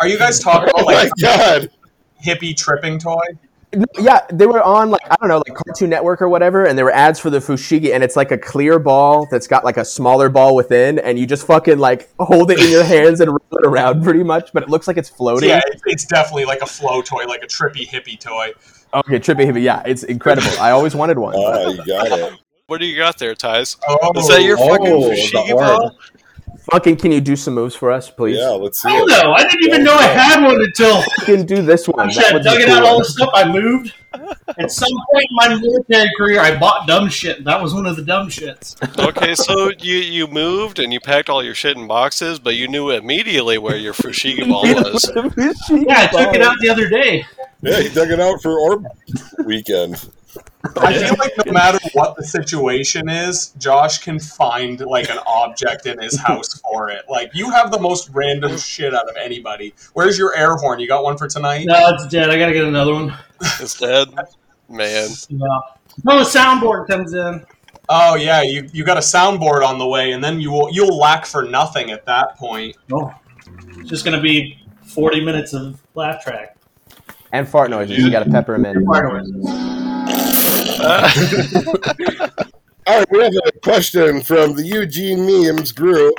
Are 0.00 0.08
you 0.08 0.18
guys 0.18 0.40
talking 0.40 0.70
Oh 0.74 0.82
about 0.82 0.86
my 0.86 0.94
like 0.94 1.12
god. 1.20 1.70
hippie 2.24 2.56
tripping 2.56 2.98
toy? 2.98 3.20
Yeah, 3.98 4.20
they 4.32 4.46
were 4.46 4.62
on 4.62 4.90
like 4.90 5.02
I 5.10 5.16
don't 5.20 5.28
know, 5.28 5.42
like 5.46 5.54
Cartoon 5.54 5.90
Network 5.90 6.22
or 6.22 6.28
whatever, 6.30 6.64
and 6.64 6.78
there 6.78 6.86
were 6.86 6.94
ads 6.94 7.20
for 7.20 7.28
the 7.28 7.38
Fushigi, 7.38 7.92
and 7.94 8.02
it's 8.02 8.16
like 8.16 8.30
a 8.32 8.38
clear 8.38 8.78
ball 8.78 9.28
that's 9.30 9.46
got 9.46 9.62
like 9.62 9.76
a 9.76 9.84
smaller 9.84 10.30
ball 10.30 10.56
within, 10.56 10.98
and 10.98 11.18
you 11.18 11.26
just 11.26 11.46
fucking 11.46 11.78
like 11.78 12.08
hold 12.18 12.50
it 12.50 12.58
in 12.60 12.70
your 12.70 12.82
hands 12.84 13.20
and 13.20 13.28
roll 13.30 13.38
it 13.52 13.66
around 13.66 14.02
pretty 14.02 14.22
much, 14.22 14.54
but 14.54 14.62
it 14.62 14.70
looks 14.70 14.88
like 14.88 14.96
it's 14.96 15.10
floating. 15.10 15.50
Yeah, 15.50 15.60
it's, 15.66 15.82
it's 15.84 16.04
definitely 16.06 16.46
like 16.46 16.62
a 16.62 16.66
flow 16.66 17.02
toy, 17.02 17.26
like 17.26 17.42
a 17.42 17.46
trippy 17.46 17.86
hippie 17.86 18.18
toy. 18.18 18.52
Okay, 18.94 19.18
trippy 19.18 19.44
hippie, 19.44 19.62
yeah, 19.62 19.82
it's 19.84 20.02
incredible. 20.02 20.48
I 20.58 20.70
always 20.70 20.94
wanted 20.94 21.18
one. 21.18 21.34
Oh, 21.36 21.70
you 21.70 21.84
got 21.84 22.06
it. 22.18 22.40
What 22.68 22.80
do 22.80 22.86
you 22.86 22.96
got 22.96 23.18
there, 23.18 23.34
Theiss? 23.34 23.76
Oh, 23.86 24.12
Is 24.18 24.28
that 24.28 24.42
your 24.42 24.56
fucking 24.56 24.86
Oh, 24.86 25.08
the 25.10 25.14
fushigi 25.14 25.50
ball? 25.52 25.94
Fucking, 26.70 26.96
can 26.96 27.12
you 27.12 27.20
do 27.20 27.34
some 27.34 27.54
moves 27.54 27.74
for 27.74 27.90
us, 27.90 28.10
please? 28.10 28.36
Yeah, 28.38 28.48
let's 28.50 28.82
see 28.82 28.88
I 28.88 28.98
don't 28.98 29.08
know. 29.08 29.32
I 29.32 29.42
didn't 29.42 29.64
even 29.64 29.84
know 29.84 29.94
I 29.94 30.02
had 30.04 30.44
one 30.44 30.60
until 30.60 31.02
Fucking 31.02 31.46
do 31.46 31.62
this 31.62 31.88
one. 31.88 32.10
I 32.10 32.14
That 32.14 32.32
had 32.32 32.42
dug 32.42 32.60
it 32.60 32.68
out 32.68 32.84
all 32.84 32.98
the 32.98 33.04
stuff 33.06 33.30
I 33.32 33.50
moved. 33.50 33.94
At 34.58 34.70
some 34.70 34.88
point 35.12 35.26
in 35.30 35.36
my 35.36 35.48
military 35.54 36.10
career, 36.18 36.40
I 36.40 36.58
bought 36.58 36.86
dumb 36.86 37.08
shit. 37.08 37.44
That 37.44 37.62
was 37.62 37.72
one 37.74 37.86
of 37.86 37.96
the 37.96 38.02
dumb 38.02 38.28
shits. 38.28 38.76
Okay, 38.98 39.34
so 39.34 39.70
you 39.78 39.96
you 39.96 40.26
moved 40.26 40.78
and 40.78 40.92
you 40.92 41.00
packed 41.00 41.28
all 41.28 41.42
your 41.42 41.54
shit 41.54 41.76
in 41.76 41.86
boxes, 41.86 42.38
but 42.38 42.54
you 42.56 42.68
knew 42.68 42.90
immediately 42.90 43.58
where 43.58 43.76
your 43.76 43.92
fushigi 43.94 44.48
ball 44.48 44.62
was. 44.64 45.10
Yeah, 45.70 45.94
I 46.00 46.06
took 46.06 46.34
it 46.34 46.42
out 46.42 46.56
the 46.60 46.68
other 46.70 46.88
day. 46.88 47.24
Yeah, 47.62 47.80
he 47.80 47.88
dug 47.88 48.10
it 48.10 48.20
out 48.20 48.40
for 48.42 48.58
orb 48.58 48.86
weekend. 49.44 50.08
I 50.76 50.92
feel 50.92 51.16
like 51.18 51.32
no 51.44 51.52
matter 51.52 51.78
what 51.92 52.16
the 52.16 52.24
situation 52.24 53.08
is, 53.08 53.50
Josh 53.58 53.98
can 53.98 54.18
find 54.18 54.80
like 54.80 55.10
an 55.10 55.18
object 55.26 55.86
in 55.86 56.00
his 56.00 56.18
house 56.18 56.60
for 56.60 56.90
it. 56.90 57.04
Like 57.08 57.30
you 57.34 57.50
have 57.50 57.70
the 57.70 57.78
most 57.78 58.10
random 58.12 58.56
shit 58.58 58.94
out 58.94 59.08
of 59.08 59.16
anybody. 59.16 59.74
Where's 59.92 60.18
your 60.18 60.36
air 60.36 60.56
horn? 60.56 60.80
You 60.80 60.88
got 60.88 61.04
one 61.04 61.16
for 61.16 61.28
tonight? 61.28 61.64
No, 61.66 61.76
it's 61.94 62.06
dead. 62.08 62.30
I 62.30 62.38
gotta 62.38 62.52
get 62.52 62.64
another 62.64 62.92
one. 62.92 63.14
It's 63.60 63.78
dead. 63.78 64.08
Man. 64.68 65.08
Yeah. 65.28 65.46
No, 66.04 66.18
the 66.18 66.24
soundboard 66.24 66.88
comes 66.88 67.14
in. 67.14 67.44
Oh 67.88 68.16
yeah, 68.16 68.42
you 68.42 68.68
you 68.72 68.84
got 68.84 68.98
a 68.98 69.00
soundboard 69.00 69.66
on 69.66 69.78
the 69.78 69.86
way, 69.86 70.12
and 70.12 70.22
then 70.22 70.40
you 70.40 70.50
will 70.50 70.70
you'll 70.70 70.98
lack 70.98 71.24
for 71.24 71.42
nothing 71.42 71.90
at 71.90 72.04
that 72.06 72.36
point. 72.36 72.76
Oh, 72.92 73.14
it's 73.78 73.88
just 73.88 74.04
gonna 74.04 74.20
be 74.20 74.58
forty 74.82 75.24
minutes 75.24 75.54
of 75.54 75.80
laugh 75.94 76.22
track. 76.22 76.56
And 77.32 77.46
fart 77.46 77.70
noises. 77.70 77.98
You 77.98 78.10
got 78.10 78.24
to 78.24 78.30
pepper 78.30 78.58
them 78.58 78.64
in. 78.64 78.84
All 80.80 81.00
right, 82.86 83.10
we 83.10 83.22
have 83.22 83.32
a 83.46 83.52
question 83.62 84.20
from 84.20 84.54
the 84.54 84.62
Eugene 84.64 85.26
Memes 85.26 85.72
group. 85.72 86.14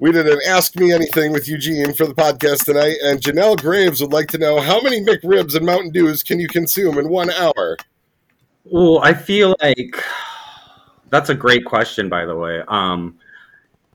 We 0.00 0.10
did 0.10 0.28
an 0.28 0.40
Ask 0.48 0.74
Me 0.76 0.92
Anything 0.92 1.30
with 1.32 1.46
Eugene 1.46 1.94
for 1.94 2.06
the 2.06 2.14
podcast 2.14 2.64
tonight, 2.64 2.96
and 3.04 3.20
Janelle 3.20 3.60
Graves 3.60 4.00
would 4.00 4.12
like 4.12 4.26
to 4.28 4.38
know 4.38 4.60
how 4.60 4.80
many 4.80 5.04
McRibs 5.04 5.54
and 5.54 5.64
Mountain 5.64 5.90
Dews 5.90 6.24
can 6.24 6.40
you 6.40 6.48
consume 6.48 6.98
in 6.98 7.08
one 7.08 7.30
hour? 7.30 7.76
Oh, 8.72 8.98
I 8.98 9.14
feel 9.14 9.54
like 9.62 10.02
that's 11.10 11.28
a 11.28 11.34
great 11.34 11.64
question, 11.64 12.08
by 12.08 12.24
the 12.26 12.36
way. 12.36 12.62
Um, 12.66 13.18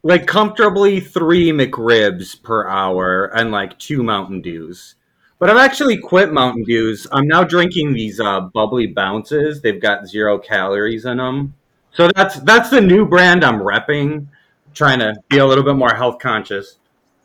like 0.03 0.25
comfortably 0.25 1.01
three 1.01 1.51
McRibs 1.51 2.41
per 2.41 2.65
hour 2.67 3.25
and 3.35 3.51
like 3.51 3.77
two 3.77 4.03
Mountain 4.03 4.41
Dews. 4.41 4.95
But 5.39 5.51
I've 5.51 5.57
actually 5.57 5.97
quit 5.97 6.33
Mountain 6.33 6.63
Dews. 6.63 7.05
I'm 7.11 7.27
now 7.27 7.43
drinking 7.43 7.93
these 7.93 8.19
uh, 8.19 8.41
bubbly 8.41 8.87
bounces. 8.87 9.61
They've 9.61 9.81
got 9.81 10.07
zero 10.07 10.39
calories 10.39 11.05
in 11.05 11.17
them. 11.17 11.53
So 11.91 12.09
that's 12.15 12.39
that's 12.41 12.69
the 12.69 12.81
new 12.81 13.05
brand 13.05 13.43
I'm 13.43 13.59
repping. 13.59 14.27
Trying 14.73 14.99
to 14.99 15.15
be 15.29 15.37
a 15.37 15.45
little 15.45 15.63
bit 15.63 15.75
more 15.75 15.93
health 15.93 16.19
conscious. 16.19 16.77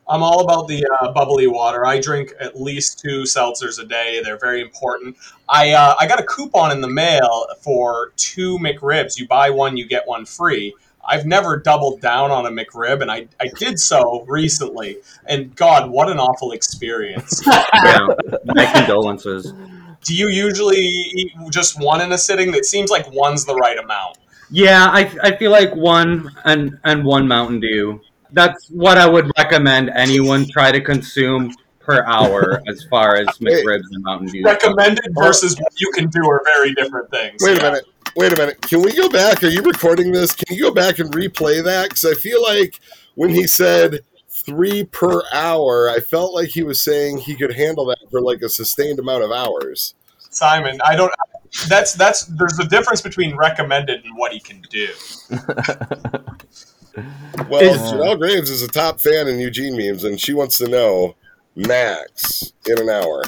I'm 0.09 0.23
all 0.23 0.41
about 0.41 0.69
the 0.69 0.85
uh, 1.01 1.13
bubbly 1.13 1.47
water. 1.47 1.87
I 1.87 2.01
drink 2.01 2.35
at 2.41 2.61
least 2.61 2.99
two 2.99 3.23
seltzers 3.23 3.81
a 3.81 3.87
day. 3.87 4.21
They're 4.23 4.39
very 4.39 4.61
important. 4.61 5.17
I 5.49 5.71
uh, 5.71 5.95
I 5.99 6.07
got 6.07 6.21
a 6.21 6.25
coupon 6.25 6.73
in 6.73 6.81
the 6.81 6.89
mail 6.89 7.47
for 7.61 8.13
two 8.17 8.59
McRibs. 8.59 9.19
You 9.19 9.27
buy 9.27 9.49
one, 9.49 9.77
you 9.77 9.87
get 9.87 10.07
one 10.07 10.27
free. 10.27 10.75
I've 11.05 11.27
never 11.27 11.59
doubled 11.59 12.01
down 12.01 12.31
on 12.31 12.47
a 12.47 12.51
McRib, 12.51 13.03
and 13.03 13.11
I, 13.11 13.27
I 13.41 13.49
did 13.59 13.81
so 13.81 14.25
recently. 14.29 14.99
And 15.27 15.55
God, 15.57 15.91
what 15.91 16.09
an 16.09 16.19
awful 16.19 16.53
experience. 16.53 17.43
Yeah, 17.75 18.09
my 18.45 18.67
condolences. 18.67 19.53
Do 20.05 20.15
you 20.15 20.29
usually 20.29 20.79
eat 20.79 21.33
just 21.51 21.81
one 21.81 22.01
in 22.01 22.13
a 22.13 22.19
sitting? 22.19 22.53
That 22.53 22.65
seems 22.65 22.91
like 22.91 23.11
one's 23.13 23.45
the 23.45 23.55
right 23.55 23.79
amount. 23.79 24.19
Yeah, 24.51 24.87
I, 24.87 25.13
I 25.23 25.37
feel 25.37 25.51
like 25.51 25.75
one 25.75 26.31
and 26.45 26.79
and 26.85 27.05
one 27.05 27.27
Mountain 27.27 27.61
Dew. 27.61 28.01
That's 28.31 28.69
what 28.69 28.99
I 28.99 29.09
would 29.09 29.31
recommend 29.37 29.91
anyone 29.95 30.47
try 30.49 30.71
to 30.71 30.81
consume 30.81 31.53
per 31.81 32.05
hour 32.05 32.63
as 32.69 32.85
far 32.91 33.17
as 33.17 33.27
McRibs 33.39 33.85
and 33.91 34.05
Mountain 34.05 34.29
Dew. 34.29 34.45
Recommended 34.45 35.13
versus 35.15 35.57
what 35.59 35.81
you 35.81 35.91
can 35.93 36.09
do 36.09 36.29
are 36.29 36.43
very 36.45 36.75
different 36.75 37.11
things. 37.11 37.43
Wait 37.43 37.59
a 37.59 37.63
minute. 37.63 37.85
Wait 38.17 38.33
a 38.33 38.37
minute. 38.37 38.61
Can 38.63 38.83
we 38.83 38.93
go 38.95 39.09
back? 39.09 39.43
Are 39.43 39.49
you 39.49 39.63
recording 39.63 40.13
this? 40.13 40.35
Can 40.35 40.55
you 40.55 40.65
go 40.65 40.71
back 40.71 40.99
and 40.99 41.11
replay 41.13 41.65
that? 41.65 41.89
Because 41.89 42.05
I 42.05 42.15
feel 42.15 42.43
like 42.43 42.79
when 43.15 43.31
he 43.31 43.47
said 43.47 44.01
three 44.29 44.85
per 44.85 45.23
hour, 45.33 45.89
I 45.89 46.01
felt 46.01 46.35
like 46.35 46.49
he 46.51 46.63
was 46.63 46.81
saying 46.81 47.19
he 47.19 47.35
could 47.35 47.55
handle 47.55 47.87
that 47.87 47.99
for 48.11 48.21
like 48.21 48.43
a 48.43 48.49
sustained 48.49 48.99
amount 48.99 49.25
of 49.25 49.31
hours. 49.31 49.95
Simon, 50.19 50.79
I 50.85 50.97
don't. 50.97 51.13
That's 51.69 51.95
that's. 51.95 52.25
There's 52.25 52.59
a 52.59 52.69
difference 52.69 53.01
between 53.01 53.37
recommended 53.37 54.05
and 54.05 54.17
what 54.17 54.33
he 54.33 54.41
can 54.41 54.63
do. 54.71 54.89
Well, 57.49 57.63
Is- 57.63 57.93
Janelle 57.93 58.19
Graves 58.19 58.51
is 58.51 58.63
a 58.63 58.69
top 58.69 59.01
fan 59.01 59.27
in 59.27 59.39
Eugene 59.39 59.77
memes, 59.77 60.05
and 60.05 60.21
she 60.21 60.35
wants 60.35 60.59
to 60.59 60.69
know 60.69 61.17
max 61.57 62.53
in 62.69 62.79
an 62.79 62.89
hour. 62.89 63.25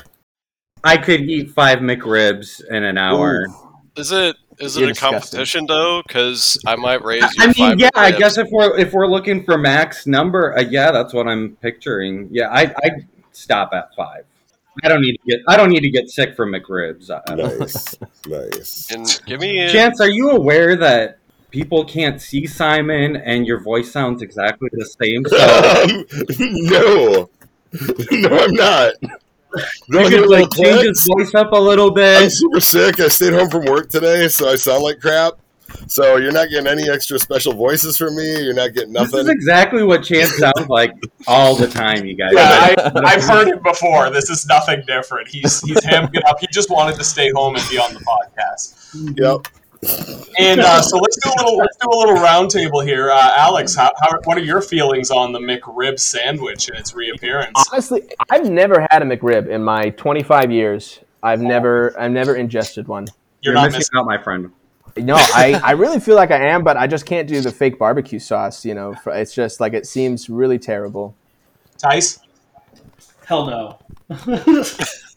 I 0.82 0.98
could 0.98 1.22
eat 1.22 1.50
five 1.52 1.78
McRibs 1.78 2.62
in 2.68 2.84
an 2.84 2.98
hour. 2.98 3.46
Is 3.96 4.12
it 4.12 4.36
is 4.58 4.76
it 4.76 4.80
You're 4.80 4.90
a 4.90 4.92
disgusting. 4.92 5.20
competition 5.20 5.66
though? 5.66 6.02
Because 6.06 6.58
I 6.66 6.76
might 6.76 7.02
raise 7.04 7.22
you. 7.22 7.28
I 7.38 7.46
mean, 7.46 7.54
five 7.54 7.80
yeah, 7.80 7.90
I 7.94 8.12
McRibs. 8.12 8.18
guess 8.18 8.38
if 8.38 8.48
we're 8.50 8.78
if 8.78 8.92
we're 8.92 9.06
looking 9.06 9.44
for 9.44 9.58
max 9.58 10.06
number, 10.06 10.56
uh, 10.56 10.62
yeah, 10.62 10.90
that's 10.90 11.12
what 11.14 11.26
I'm 11.28 11.56
picturing. 11.56 12.28
Yeah, 12.30 12.48
I 12.50 12.62
I 12.82 12.90
stop 13.32 13.72
at 13.72 13.94
five. 13.94 14.24
I 14.82 14.88
don't 14.88 15.00
need 15.02 15.16
to 15.16 15.30
get 15.30 15.40
I 15.48 15.56
don't 15.56 15.70
need 15.70 15.80
to 15.82 15.90
get 15.90 16.08
sick 16.08 16.34
from 16.34 16.52
McRibs. 16.52 17.10
I- 17.10 17.22
I 17.28 17.34
Nice, 17.36 17.96
nice. 18.26 18.90
And 18.90 19.20
give 19.26 19.40
me 19.40 19.60
a... 19.60 19.70
Chance, 19.70 20.00
are 20.00 20.10
you 20.10 20.30
aware 20.30 20.74
that 20.76 21.18
people 21.50 21.84
can't 21.84 22.20
see 22.20 22.46
Simon 22.46 23.14
and 23.14 23.46
your 23.46 23.60
voice 23.60 23.92
sounds 23.92 24.20
exactly 24.22 24.68
the 24.72 24.84
same? 24.84 25.24
So 25.26 25.36
no, 26.40 27.30
no, 28.28 28.38
I'm 28.44 28.52
not. 28.54 28.94
You 29.88 29.98
hear 30.00 30.20
could 30.20 30.30
like 30.30 30.52
change 30.54 30.82
his 30.82 31.06
voice 31.06 31.34
up 31.34 31.52
a 31.52 31.60
little 31.60 31.90
bit. 31.90 32.22
I'm 32.22 32.30
super 32.30 32.60
sick. 32.60 33.00
I 33.00 33.08
stayed 33.08 33.32
home 33.32 33.50
from 33.50 33.64
work 33.64 33.88
today, 33.88 34.28
so 34.28 34.48
I 34.48 34.56
sound 34.56 34.82
like 34.82 35.00
crap. 35.00 35.34
So 35.86 36.16
you're 36.16 36.32
not 36.32 36.50
getting 36.50 36.66
any 36.66 36.88
extra 36.88 37.18
special 37.18 37.52
voices 37.52 37.96
from 37.96 38.16
me. 38.16 38.42
You're 38.42 38.54
not 38.54 38.74
getting 38.74 38.92
nothing. 38.92 39.24
This 39.24 39.26
is 39.26 39.28
exactly 39.30 39.82
what 39.82 40.04
Chance 40.04 40.36
sounds 40.38 40.68
like 40.68 40.92
all 41.26 41.54
the 41.56 41.66
time, 41.66 42.04
you 42.06 42.14
guys. 42.14 42.32
Yeah, 42.32 42.74
I, 42.76 42.92
I've 43.04 43.22
heard 43.22 43.48
it 43.48 43.62
before. 43.62 44.10
This 44.10 44.30
is 44.30 44.46
nothing 44.46 44.82
different. 44.86 45.28
He's 45.28 45.60
he's 45.60 45.80
hamming 45.80 46.14
it 46.14 46.24
up. 46.26 46.38
He 46.40 46.46
just 46.52 46.70
wanted 46.70 46.96
to 46.96 47.04
stay 47.04 47.30
home 47.30 47.56
and 47.56 47.68
be 47.68 47.78
on 47.78 47.94
the 47.94 48.00
podcast. 48.00 49.18
Yep. 49.18 49.48
And 50.38 50.60
uh, 50.60 50.82
so 50.82 50.98
let's 50.98 51.16
do 51.22 51.30
a 51.30 51.36
little 51.38 51.56
let's 51.56 51.76
do 51.76 51.88
a 51.88 51.96
little 51.96 52.16
roundtable 52.16 52.84
here. 52.84 53.10
Uh, 53.10 53.34
Alex, 53.36 53.74
how, 53.74 53.92
how 54.00 54.18
what 54.24 54.36
are 54.36 54.42
your 54.42 54.60
feelings 54.60 55.10
on 55.10 55.32
the 55.32 55.38
McRib 55.38 55.98
sandwich 55.98 56.68
and 56.68 56.78
its 56.78 56.94
reappearance? 56.94 57.52
Honestly, 57.72 58.02
I've 58.30 58.48
never 58.48 58.86
had 58.90 59.02
a 59.02 59.04
McRib 59.04 59.48
in 59.48 59.62
my 59.62 59.90
25 59.90 60.50
years. 60.50 61.00
I've 61.22 61.40
never, 61.40 61.98
I've 61.98 62.10
never 62.10 62.36
ingested 62.36 62.86
one. 62.86 63.06
You're, 63.40 63.54
You're 63.54 63.62
not 63.62 63.66
missing 63.66 63.78
missing. 63.78 63.98
out, 63.98 64.06
my 64.06 64.22
friend. 64.22 64.52
No, 64.96 65.14
I, 65.16 65.60
I 65.64 65.72
really 65.72 65.98
feel 65.98 66.14
like 66.14 66.30
I 66.30 66.48
am, 66.48 66.62
but 66.62 66.76
I 66.76 66.86
just 66.86 67.06
can't 67.06 67.26
do 67.26 67.40
the 67.40 67.50
fake 67.50 67.78
barbecue 67.78 68.18
sauce. 68.18 68.64
You 68.64 68.74
know, 68.74 68.94
it's 69.06 69.34
just 69.34 69.58
like 69.58 69.72
it 69.72 69.86
seems 69.86 70.28
really 70.28 70.58
terrible. 70.58 71.16
Theiss. 71.78 72.20
Hell 73.26 73.46
no. 73.46 73.78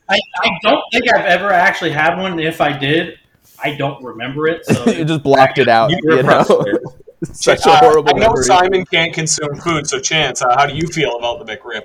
I, 0.09 0.19
I 0.39 0.49
don't 0.63 0.81
think 0.93 1.13
I've 1.13 1.25
ever 1.25 1.51
actually 1.51 1.91
had 1.91 2.17
one. 2.17 2.39
If 2.39 2.61
I 2.61 2.75
did, 2.75 3.19
I 3.63 3.75
don't 3.75 4.03
remember 4.03 4.47
it. 4.47 4.65
So 4.65 4.83
it 4.87 5.05
just 5.05 5.23
blocked 5.23 5.57
it 5.57 5.67
out. 5.67 5.89
You're 5.91 6.17
You 6.17 6.23
know? 6.23 6.43
frustrated. 6.43 6.81
Such 7.33 7.65
Uh, 7.65 7.71
a 7.71 7.75
horrible 7.77 8.09
I 8.15 8.19
know 8.19 8.27
memory. 8.27 8.43
Simon 8.43 8.85
can't 8.85 9.11
consume 9.13 9.55
food, 9.55 9.87
so 9.87 9.99
Chance, 9.99 10.43
uh, 10.43 10.55
how 10.55 10.67
do 10.67 10.75
you 10.75 10.87
feel 10.87 11.17
about 11.17 11.43
the 11.43 11.51
McRib? 11.51 11.81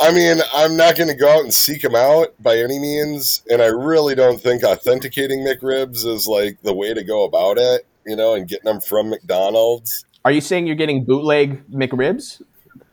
I 0.00 0.12
mean, 0.12 0.38
I'm 0.54 0.76
not 0.76 0.96
going 0.96 1.08
to 1.08 1.14
go 1.14 1.30
out 1.30 1.42
and 1.44 1.52
seek 1.52 1.82
them 1.82 1.94
out 1.94 2.34
by 2.42 2.56
any 2.58 2.78
means, 2.78 3.42
and 3.50 3.60
I 3.60 3.66
really 3.66 4.14
don't 4.14 4.40
think 4.40 4.64
authenticating 4.64 5.40
McRibs 5.40 6.06
is 6.06 6.26
like 6.26 6.60
the 6.62 6.72
way 6.74 6.94
to 6.94 7.04
go 7.04 7.24
about 7.24 7.58
it. 7.58 7.86
You 8.06 8.14
know, 8.16 8.34
and 8.34 8.46
getting 8.48 8.64
them 8.66 8.80
from 8.80 9.10
McDonald's. 9.10 10.04
Are 10.24 10.30
you 10.30 10.40
saying 10.40 10.66
you're 10.66 10.76
getting 10.76 11.04
bootleg 11.04 11.68
McRibs? 11.70 12.40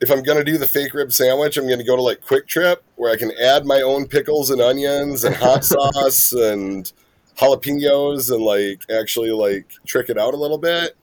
If 0.02 0.10
I'm 0.12 0.24
going 0.24 0.40
to 0.40 0.44
do 0.44 0.58
the 0.58 0.66
fake 0.66 0.94
rib 0.94 1.14
sandwich, 1.14 1.56
I'm 1.56 1.68
going 1.68 1.78
to 1.80 1.86
go 1.86 1.96
to 1.96 2.02
like 2.02 2.22
QuikTrip, 2.26 2.78
where 2.96 3.12
I 3.12 3.16
can 3.16 3.32
add 3.40 3.66
my 3.66 3.82
own 3.82 4.08
pickles 4.08 4.50
and 4.50 4.60
onions 4.60 5.24
and 5.24 5.36
hot 5.36 5.64
sauce 5.66 6.34
and 6.34 6.92
jalapenos, 7.38 8.32
and 8.32 8.44
like 8.44 8.82
actually 8.90 9.32
like 9.32 9.72
trick 9.86 10.10
it 10.10 10.18
out 10.18 10.34
a 10.34 10.38
little 10.38 10.58
bit. 10.58 10.96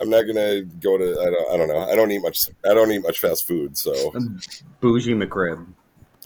I'm 0.00 0.10
not 0.10 0.22
gonna 0.22 0.62
go 0.62 0.98
to 0.98 1.20
I 1.20 1.24
don't 1.24 1.52
I 1.52 1.56
don't 1.56 1.68
know 1.68 1.78
I 1.90 1.94
don't 1.94 2.10
eat 2.10 2.22
much 2.22 2.46
I 2.68 2.74
don't 2.74 2.90
eat 2.90 3.02
much 3.02 3.20
fast 3.20 3.46
food 3.46 3.78
so 3.78 4.12
Bougie 4.80 5.14
McRib. 5.14 5.66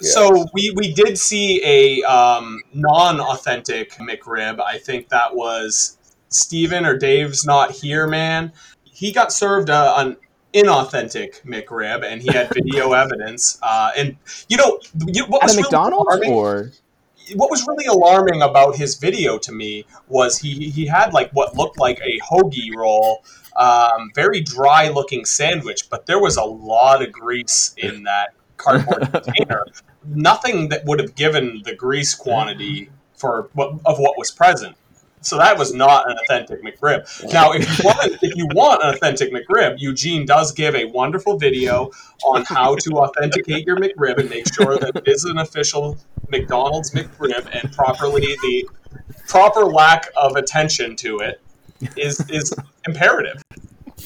Yeah. 0.00 0.10
So 0.12 0.46
we, 0.54 0.72
we 0.76 0.94
did 0.94 1.18
see 1.18 1.60
a 1.64 2.02
um, 2.08 2.60
non-authentic 2.72 3.94
McRib. 3.94 4.60
I 4.60 4.78
think 4.78 5.08
that 5.08 5.34
was 5.34 5.98
Steven 6.28 6.86
or 6.86 6.96
Dave's 6.96 7.44
not 7.44 7.72
here, 7.72 8.06
man. 8.06 8.52
He 8.84 9.12
got 9.12 9.32
served 9.32 9.70
a, 9.70 9.98
an 9.98 10.16
inauthentic 10.54 11.42
McRib, 11.44 12.04
and 12.04 12.22
he 12.22 12.32
had 12.32 12.48
video 12.54 12.92
evidence. 13.04 13.58
Uh, 13.62 13.90
and 13.96 14.16
you 14.48 14.56
know, 14.56 14.78
you, 15.08 15.24
what 15.26 15.42
At 15.42 15.46
was 15.46 15.54
a 15.54 15.56
really 15.56 15.62
McDonald's 15.62 16.06
alarming- 16.06 16.32
or 16.32 16.72
what 17.34 17.50
was 17.50 17.66
really 17.66 17.86
alarming 17.86 18.42
about 18.42 18.76
his 18.76 18.96
video 18.96 19.38
to 19.38 19.52
me 19.52 19.84
was 20.08 20.38
he 20.38 20.70
he 20.70 20.86
had 20.86 21.12
like 21.12 21.30
what 21.32 21.56
looked 21.56 21.78
like 21.78 22.00
a 22.00 22.18
hoagie 22.20 22.74
roll, 22.74 23.24
um, 23.56 24.10
very 24.14 24.40
dry 24.40 24.88
looking 24.88 25.24
sandwich, 25.24 25.90
but 25.90 26.06
there 26.06 26.20
was 26.20 26.36
a 26.36 26.44
lot 26.44 27.02
of 27.02 27.12
grease 27.12 27.74
in 27.76 28.04
that 28.04 28.34
cardboard 28.56 29.10
container. 29.12 29.64
Nothing 30.04 30.68
that 30.68 30.84
would 30.84 31.00
have 31.00 31.14
given 31.14 31.62
the 31.64 31.74
grease 31.74 32.14
quantity 32.14 32.90
for 33.14 33.50
what 33.52 33.74
of 33.84 33.98
what 33.98 34.16
was 34.16 34.30
present. 34.30 34.76
So 35.20 35.38
that 35.38 35.58
was 35.58 35.74
not 35.74 36.10
an 36.10 36.16
authentic 36.18 36.62
McRib. 36.62 37.32
Now, 37.32 37.52
if 37.52 37.78
you 37.78 37.84
want, 37.84 38.18
if 38.22 38.36
you 38.36 38.46
want 38.52 38.82
an 38.82 38.94
authentic 38.94 39.32
McRib, 39.32 39.76
Eugene 39.78 40.24
does 40.24 40.52
give 40.52 40.74
a 40.74 40.84
wonderful 40.86 41.38
video 41.38 41.90
on 42.24 42.44
how 42.44 42.76
to 42.76 42.90
authenticate 42.92 43.66
your 43.66 43.76
McRib 43.76 44.18
and 44.18 44.30
make 44.30 44.52
sure 44.52 44.78
that 44.78 44.96
it 44.96 45.08
is 45.08 45.24
an 45.24 45.38
official 45.38 45.98
McDonald's 46.30 46.90
McRib 46.92 47.48
and 47.52 47.72
properly 47.72 48.36
the 48.42 48.68
proper 49.26 49.64
lack 49.64 50.08
of 50.16 50.36
attention 50.36 50.96
to 50.96 51.18
it 51.18 51.40
is 51.96 52.20
is 52.28 52.54
imperative. 52.86 53.42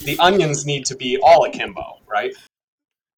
The 0.05 0.19
onions 0.19 0.67
need 0.67 0.85
to 0.87 0.97
be 0.97 1.19
all 1.23 1.45
akimbo, 1.45 1.99
right? 2.09 2.33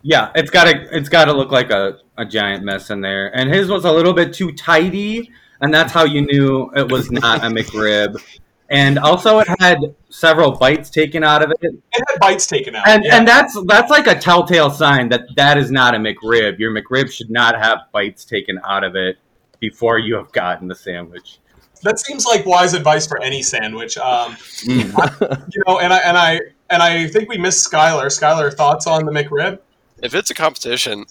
Yeah, 0.03 0.31
it's 0.35 0.51
gotta 0.51 0.87
it's 0.97 1.09
gotta 1.09 1.33
look 1.33 1.51
like 1.51 1.71
a, 1.71 1.99
a 2.19 2.25
giant 2.25 2.65
mess 2.65 2.91
in 2.91 3.01
there. 3.01 3.35
And 3.35 3.53
his 3.53 3.69
was 3.69 3.85
a 3.85 3.93
little 3.93 4.13
bit 4.13 4.35
too 4.35 4.53
tidy, 4.53 5.31
and 5.65 5.73
that's 5.75 5.93
how 5.93 6.05
you 6.05 6.21
knew 6.23 6.71
it 6.77 6.91
was 6.91 7.11
not 7.11 7.39
a 7.45 7.49
McRib. 7.49 8.23
And 8.71 8.99
also 8.99 9.39
it 9.41 9.49
had 9.61 9.79
several 10.09 10.53
bites 10.53 10.89
taken 10.91 11.23
out 11.23 11.43
of 11.43 11.51
it. 11.51 11.59
It 11.63 11.83
had 11.93 12.19
bites 12.21 12.47
taken 12.47 12.75
out. 12.75 12.89
And 12.89 13.05
yeah. 13.05 13.17
and 13.17 13.29
that's 13.29 13.57
that's 13.67 13.91
like 13.91 14.07
a 14.07 14.15
telltale 14.19 14.71
sign 14.71 15.09
that 15.11 15.23
that 15.37 15.59
is 15.59 15.71
not 15.71 15.95
a 15.95 15.99
McRib. 15.99 16.59
Your 16.59 16.73
McRib 16.73 17.11
should 17.11 17.31
not 17.31 17.57
have 17.57 17.79
bites 17.93 18.25
taken 18.25 18.59
out 18.65 18.85
of 18.85 18.97
it 18.97 19.19
before 19.61 19.99
you 19.99 20.15
have 20.17 20.33
gotten 20.33 20.69
the 20.69 20.75
sandwich. 20.75 21.39
that 21.83 21.99
seems 21.99 22.25
like 22.25 22.47
wise 22.47 22.73
advice 22.75 23.07
for 23.07 23.23
any 23.23 23.43
sandwich. 23.43 23.99
Um, 23.99 24.33
Mm. 24.65 25.53
you 25.55 25.63
know, 25.67 25.79
and 25.81 25.93
I 25.93 25.99
and 25.99 26.17
I 26.17 26.41
and 26.71 26.83
I 26.83 27.07
think 27.09 27.29
we 27.29 27.37
missed 27.39 27.71
Skyler. 27.71 28.07
Skyler, 28.07 28.53
thoughts 28.53 28.87
on 28.87 29.05
the 29.05 29.13
McRib? 29.13 29.59
If 30.03 30.15
it's 30.15 30.31
a 30.31 30.35
competition, 30.35 31.05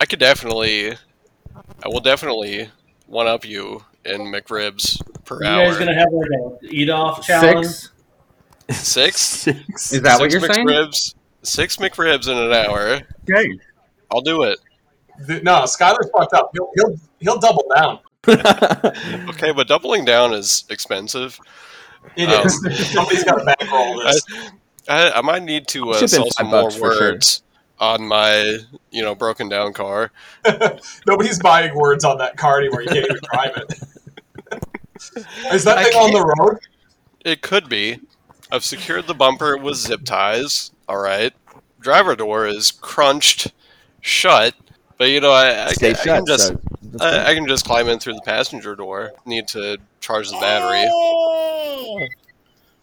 I 0.00 0.06
could 0.06 0.20
definitely, 0.20 0.92
I 0.92 1.88
will 1.88 2.00
definitely 2.00 2.70
one 3.08 3.26
up 3.26 3.44
you 3.44 3.84
in 4.04 4.20
McRibs 4.22 5.00
per 5.24 5.42
You 5.42 5.48
hour. 5.48 5.62
You 5.64 5.68
guys 5.70 5.78
gonna 5.78 5.94
have 5.94 6.12
like 6.12 6.28
a 6.62 6.66
eat 6.74 6.90
off 6.90 7.26
challenge? 7.26 7.66
Six? 7.66 7.92
Six? 8.70 9.20
Six. 9.20 9.92
Is 9.92 10.02
that 10.02 10.20
what 10.20 10.30
you're 10.30 10.40
saying? 10.40 10.66
McRibs, 10.66 11.14
Six 11.42 11.76
McRibs 11.78 12.28
in 12.28 12.36
an 12.36 12.52
hour. 12.52 13.00
Okay. 13.30 13.58
I'll 14.10 14.20
do 14.20 14.42
it. 14.44 14.58
The- 15.26 15.40
no, 15.40 15.62
Skyler's 15.62 16.10
fucked 16.16 16.34
up. 16.34 16.50
He'll 16.54 16.70
he'll 16.76 16.96
he'll 17.20 17.38
double 17.38 17.64
down. 17.74 17.98
Okay, 19.30 19.52
but 19.52 19.68
doubling 19.68 20.04
down 20.04 20.34
is 20.34 20.64
expensive. 20.70 21.38
It 22.16 22.28
Oh. 22.28 22.42
is. 22.44 22.92
Somebody's 22.92 23.24
got 23.24 23.36
to 23.38 23.44
bankroll 23.44 24.00
this. 24.00 24.22
I, 24.88 25.10
I 25.12 25.20
might 25.22 25.42
need 25.42 25.66
to 25.68 25.90
uh, 25.90 26.06
sell 26.06 26.26
some 26.30 26.48
more 26.48 26.70
words. 26.80 27.36
sure. 27.38 27.44
Words 27.80 28.00
on 28.00 28.06
my, 28.06 28.58
you 28.90 29.02
know, 29.02 29.14
broken 29.14 29.48
down 29.48 29.72
car. 29.72 30.10
Nobody's 31.06 31.38
buying 31.38 31.74
words 31.74 32.04
on 32.04 32.18
that 32.18 32.36
car 32.36 32.58
anymore. 32.60 32.82
You 32.82 32.88
can't 32.88 33.06
even 33.06 33.20
drive 33.32 33.56
it. 33.56 33.82
Is 35.52 35.64
that 35.64 35.78
I 35.78 35.84
thing 35.84 35.94
on 35.94 36.12
the 36.12 36.34
road? 36.38 36.58
It 37.24 37.42
could 37.42 37.68
be. 37.68 38.00
I've 38.50 38.64
secured 38.64 39.06
the 39.06 39.14
bumper 39.14 39.56
with 39.56 39.76
zip 39.76 40.04
ties. 40.04 40.72
All 40.88 40.98
right. 40.98 41.32
Driver 41.80 42.16
door 42.16 42.46
is 42.46 42.70
crunched 42.72 43.52
shut, 44.00 44.54
but 44.96 45.10
you 45.10 45.20
know 45.20 45.30
I, 45.30 45.66
I, 45.66 45.72
Stay 45.72 45.90
I 45.90 45.94
shut. 45.94 46.04
can 46.04 46.26
just 46.26 46.48
so 46.48 46.58
I. 47.00 47.30
I 47.30 47.34
can 47.34 47.46
just 47.46 47.64
climb 47.64 47.88
in 47.88 48.00
through 48.00 48.14
the 48.14 48.22
passenger 48.22 48.74
door. 48.74 49.12
Need 49.26 49.46
to 49.48 49.78
charge 50.00 50.30
the 50.30 50.38
battery, 50.38 50.88
oh! 50.90 52.00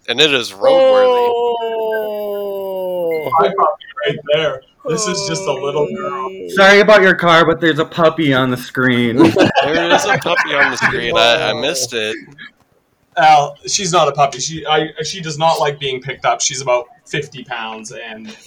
and 0.08 0.22
it 0.22 0.34
is 0.34 0.52
roadworthy. 0.52 1.30
Oh! 1.34 3.30
My 3.40 3.48
puppy 3.48 3.84
right 4.08 4.20
there. 4.34 4.62
This 4.88 5.08
is 5.08 5.28
just 5.28 5.44
a 5.44 5.54
little 5.54 5.88
girl. 5.96 6.30
Sorry 6.50 6.80
about 6.80 7.02
your 7.02 7.16
car, 7.16 7.46
but 7.46 7.60
there's 7.60 7.80
a 7.80 7.86
puppy 7.86 8.34
on 8.34 8.52
the 8.52 8.58
screen. 8.58 9.18
There 9.66 9.92
is 9.92 10.06
a 10.06 10.18
puppy 10.20 10.54
on 10.54 10.72
the 10.72 10.78
screen. 10.78 11.18
I, 11.18 11.50
I 11.50 11.54
missed 11.60 11.94
it. 11.94 12.16
Al, 13.18 13.58
she's 13.66 13.92
not 13.92 14.08
a 14.08 14.12
puppy. 14.12 14.40
She 14.40 14.64
I 14.66 14.92
she 15.04 15.22
does 15.22 15.40
not 15.40 15.60
like 15.60 15.80
being 15.80 16.02
picked 16.02 16.24
up. 16.24 16.40
She's 16.40 16.62
about 16.62 16.86
fifty 17.06 17.44
pounds 17.44 17.92
and 17.92 18.38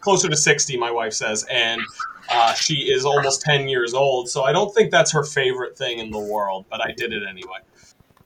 closer 0.00 0.30
to 0.30 0.36
sixty, 0.36 0.78
my 0.78 0.90
wife 0.90 1.12
says, 1.12 1.44
and 1.50 1.82
uh, 2.30 2.54
she 2.54 2.90
is 2.90 3.04
almost 3.04 3.42
ten 3.42 3.68
years 3.68 3.92
old. 3.92 4.30
So 4.30 4.44
I 4.44 4.52
don't 4.52 4.74
think 4.74 4.90
that's 4.90 5.12
her 5.12 5.24
favorite 5.24 5.76
thing 5.76 5.98
in 5.98 6.10
the 6.10 6.18
world. 6.18 6.64
But 6.70 6.80
I 6.80 6.92
did 6.92 7.12
it 7.12 7.22
anyway. 7.28 7.58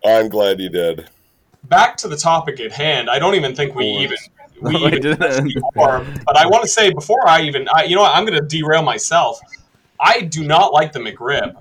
I'm 0.05 0.29
glad 0.29 0.61
you 0.61 0.69
did. 0.69 1.09
Back 1.65 1.97
to 1.99 2.09
the 2.09 2.17
topic 2.17 2.61
at 2.61 2.71
hand. 2.71 3.11
I 3.11 3.19
don't 3.19 3.35
even 3.35 3.57
think 3.57 3.75
we 3.75 3.87
even 3.87 4.17
we 4.63 4.77
I 4.77 4.89
even 4.89 5.03
didn't. 5.03 5.55
before, 5.55 6.05
but 6.27 6.37
I 6.37 6.47
want 6.47 6.63
to 6.63 6.69
say 6.69 6.93
before 6.93 7.27
I 7.29 7.43
even, 7.43 7.67
I, 7.75 7.85
you 7.85 7.97
know 7.97 8.03
what, 8.03 8.15
I'm 8.15 8.25
going 8.25 8.41
to 8.41 8.47
derail 8.47 8.83
myself. 8.83 9.41
I 9.99 10.23
do 10.23 10.45
not 10.45 10.73
like 10.73 10.93
the 10.93 10.99
McRib 11.01 11.57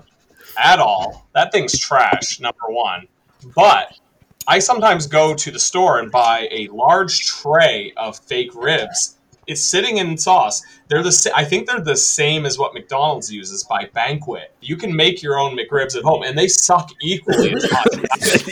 at 0.58 0.78
all. 0.78 1.26
That 1.34 1.52
thing's 1.52 1.78
trash, 1.78 2.40
number 2.40 2.68
one. 2.68 3.06
But 3.54 3.98
I 4.46 4.58
sometimes 4.58 5.06
go 5.06 5.34
to 5.34 5.50
the 5.50 5.58
store 5.58 5.98
and 5.98 6.10
buy 6.10 6.48
a 6.50 6.68
large 6.68 7.26
tray 7.26 7.92
of 7.96 8.18
fake 8.18 8.54
ribs. 8.54 9.16
It's 9.46 9.60
sitting 9.60 9.96
in 9.98 10.16
sauce. 10.16 10.62
They're 10.88 11.02
the 11.02 11.32
I 11.34 11.44
think 11.44 11.66
they're 11.66 11.80
the 11.80 11.96
same 11.96 12.46
as 12.46 12.58
what 12.58 12.74
McDonald's 12.74 13.32
uses 13.32 13.64
by 13.64 13.86
Banquet. 13.92 14.54
You 14.60 14.76
can 14.76 14.94
make 14.94 15.22
your 15.22 15.38
own 15.38 15.56
McRibs 15.56 15.96
at 15.96 16.02
home, 16.02 16.22
and 16.22 16.36
they 16.38 16.48
suck 16.48 16.90
equally 17.02 17.54
as 17.54 17.70
much. 17.72 18.48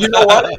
You 0.00 0.08
know 0.08 0.24
what? 0.24 0.50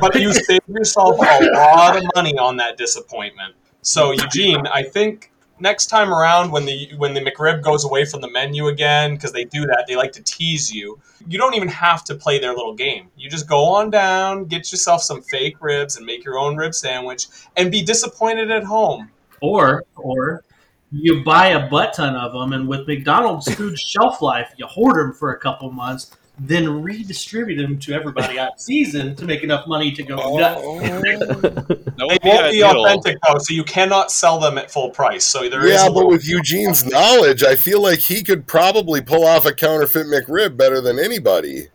But 0.00 0.14
you 0.20 0.32
save 0.32 0.60
yourself 0.68 1.16
a 1.18 1.44
lot 1.54 1.96
of 1.96 2.02
money 2.14 2.36
on 2.38 2.56
that 2.58 2.76
disappointment. 2.76 3.54
So 3.82 4.10
Eugene, 4.10 4.66
I 4.66 4.82
think 4.82 5.30
next 5.60 5.86
time 5.86 6.12
around 6.12 6.50
when 6.50 6.64
the 6.64 6.90
when 6.96 7.14
the 7.14 7.20
McRib 7.20 7.62
goes 7.62 7.84
away 7.84 8.04
from 8.04 8.20
the 8.20 8.30
menu 8.30 8.68
again, 8.68 9.14
because 9.14 9.32
they 9.32 9.44
do 9.44 9.62
that, 9.66 9.84
they 9.88 9.96
like 9.96 10.12
to 10.12 10.22
tease 10.22 10.72
you. 10.72 10.98
You 11.26 11.38
don't 11.38 11.54
even 11.54 11.68
have 11.68 12.04
to 12.04 12.14
play 12.14 12.38
their 12.38 12.54
little 12.54 12.74
game. 12.74 13.08
You 13.16 13.28
just 13.28 13.48
go 13.48 13.64
on 13.64 13.90
down, 13.90 14.44
get 14.44 14.70
yourself 14.70 15.02
some 15.02 15.22
fake 15.22 15.56
ribs, 15.60 15.96
and 15.96 16.06
make 16.06 16.24
your 16.24 16.38
own 16.38 16.56
rib 16.56 16.74
sandwich, 16.74 17.26
and 17.56 17.70
be 17.70 17.82
disappointed 17.82 18.50
at 18.50 18.64
home. 18.64 19.10
Or 19.40 19.84
or 19.96 20.44
you 20.90 21.22
buy 21.22 21.48
a 21.48 21.68
butt 21.68 21.94
ton 21.94 22.14
of 22.14 22.32
them, 22.32 22.52
and 22.52 22.68
with 22.68 22.86
McDonald's 22.86 23.52
food 23.54 23.78
shelf 23.78 24.22
life, 24.22 24.52
you 24.56 24.66
hoard 24.66 24.96
them 24.96 25.12
for 25.12 25.32
a 25.32 25.38
couple 25.38 25.70
months, 25.70 26.16
then 26.38 26.82
redistribute 26.82 27.58
them 27.58 27.78
to 27.80 27.92
everybody 27.92 28.38
out 28.38 28.60
season 28.60 29.14
to 29.16 29.24
make 29.24 29.42
enough 29.42 29.66
money 29.66 29.92
to 29.92 30.02
go 30.02 30.16
oh. 30.20 30.38
nuts. 30.38 30.62
That 31.98 32.06
They 32.10 32.18
be 32.18 32.28
won't 32.28 32.52
be 32.52 32.62
authentic 32.62 33.18
though, 33.26 33.38
so 33.38 33.52
you 33.52 33.64
cannot 33.64 34.12
sell 34.12 34.38
them 34.38 34.56
at 34.56 34.70
full 34.70 34.90
price. 34.90 35.24
So 35.24 35.48
there 35.48 35.66
is 35.66 35.72
Yeah, 35.72 35.88
a 35.88 35.92
but 35.92 36.06
with 36.06 36.28
Eugene's 36.28 36.86
knowledge, 36.86 37.42
I 37.42 37.56
feel 37.56 37.82
like 37.82 37.98
he 37.98 38.22
could 38.22 38.46
probably 38.46 39.00
pull 39.00 39.24
off 39.24 39.46
a 39.46 39.52
counterfeit 39.52 40.06
McRib 40.06 40.56
better 40.56 40.80
than 40.80 41.00
anybody. 41.00 41.68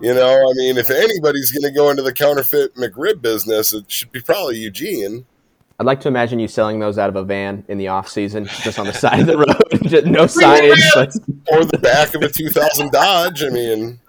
You 0.00 0.14
know, 0.14 0.50
I 0.50 0.52
mean, 0.54 0.78
if 0.78 0.90
anybody's 0.90 1.52
going 1.52 1.62
to 1.62 1.76
go 1.76 1.90
into 1.90 2.02
the 2.02 2.12
counterfeit 2.12 2.74
McRib 2.74 3.20
business, 3.20 3.72
it 3.72 3.90
should 3.90 4.12
be 4.12 4.20
probably 4.20 4.58
Eugene. 4.58 5.26
I'd 5.80 5.86
like 5.86 6.00
to 6.00 6.08
imagine 6.08 6.40
you 6.40 6.48
selling 6.48 6.80
those 6.80 6.98
out 6.98 7.08
of 7.08 7.14
a 7.14 7.22
van 7.22 7.64
in 7.68 7.78
the 7.78 7.86
off 7.88 8.08
season, 8.08 8.46
just 8.46 8.80
on 8.80 8.86
the 8.86 8.92
side 8.92 9.20
of 9.20 9.26
the 9.28 9.38
road, 9.38 9.82
just 9.88 10.06
no 10.06 10.24
signage. 10.24 11.16
Or 11.52 11.64
the 11.64 11.78
back 11.78 12.14
of 12.14 12.22
a 12.22 12.28
2000 12.28 12.90
Dodge. 12.90 13.44
I 13.44 13.50
mean, 13.50 14.00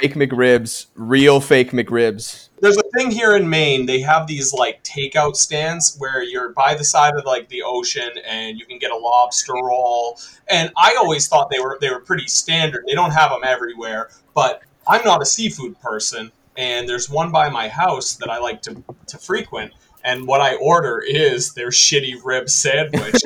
fake 0.00 0.14
McRibs, 0.14 0.86
real 0.94 1.40
fake 1.40 1.70
McRibs. 1.70 2.48
There's 2.60 2.76
a 2.76 2.82
thing 2.96 3.10
here 3.10 3.36
in 3.36 3.48
Maine. 3.48 3.86
They 3.86 4.00
have 4.00 4.26
these 4.26 4.52
like 4.52 4.82
takeout 4.82 5.36
stands 5.36 5.96
where 5.98 6.22
you're 6.22 6.50
by 6.50 6.74
the 6.74 6.84
side 6.84 7.14
of 7.14 7.24
like 7.24 7.48
the 7.48 7.62
ocean 7.62 8.10
and 8.26 8.58
you 8.58 8.66
can 8.66 8.78
get 8.78 8.90
a 8.90 8.96
lobster 8.96 9.52
roll. 9.52 10.18
And 10.48 10.72
I 10.76 10.96
always 10.98 11.28
thought 11.28 11.50
they 11.50 11.60
were 11.60 11.78
they 11.80 11.90
were 11.90 12.00
pretty 12.00 12.26
standard. 12.26 12.84
They 12.86 12.94
don't 12.94 13.12
have 13.12 13.30
them 13.30 13.42
everywhere, 13.44 14.10
but 14.34 14.62
I'm 14.86 15.04
not 15.04 15.22
a 15.22 15.26
seafood 15.26 15.80
person, 15.80 16.32
and 16.56 16.88
there's 16.88 17.08
one 17.08 17.32
by 17.32 17.48
my 17.48 17.68
house 17.68 18.14
that 18.16 18.30
I 18.30 18.38
like 18.38 18.62
to 18.62 18.82
to 19.08 19.18
frequent. 19.18 19.72
And 20.06 20.26
what 20.26 20.42
I 20.42 20.56
order 20.56 20.98
is 20.98 21.54
their 21.54 21.70
shitty 21.70 22.22
rib 22.22 22.50
sandwich. 22.50 23.14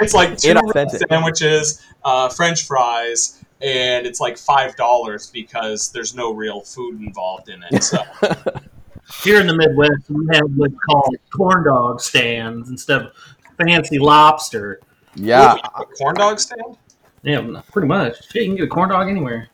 it's 0.00 0.14
like 0.14 0.38
two 0.38 0.54
sandwiches, 1.10 1.84
uh, 2.04 2.30
French 2.30 2.66
fries, 2.66 3.44
and 3.60 4.06
it's 4.06 4.20
like 4.20 4.38
five 4.38 4.76
dollars 4.76 5.30
because 5.30 5.90
there's 5.90 6.14
no 6.14 6.32
real 6.32 6.60
food 6.60 7.00
involved 7.00 7.48
in 7.48 7.62
it. 7.70 7.82
So 7.82 7.98
Here 9.22 9.40
in 9.40 9.46
the 9.46 9.56
Midwest, 9.56 10.10
we 10.10 10.26
have 10.34 10.50
what's 10.56 10.74
called 10.86 11.16
corn 11.34 11.64
dog 11.64 12.00
stands 12.00 12.68
instead 12.68 13.02
of 13.02 13.12
fancy 13.56 13.98
lobster. 13.98 14.80
Yeah, 15.14 15.56
a 15.74 15.84
corn 15.84 16.14
dog 16.14 16.38
stand. 16.38 16.76
Yeah, 17.22 17.62
pretty 17.72 17.88
much. 17.88 18.16
Shit, 18.30 18.42
you 18.42 18.48
can 18.50 18.56
get 18.56 18.64
a 18.64 18.68
corn 18.68 18.90
dog 18.90 19.08
anywhere. 19.08 19.48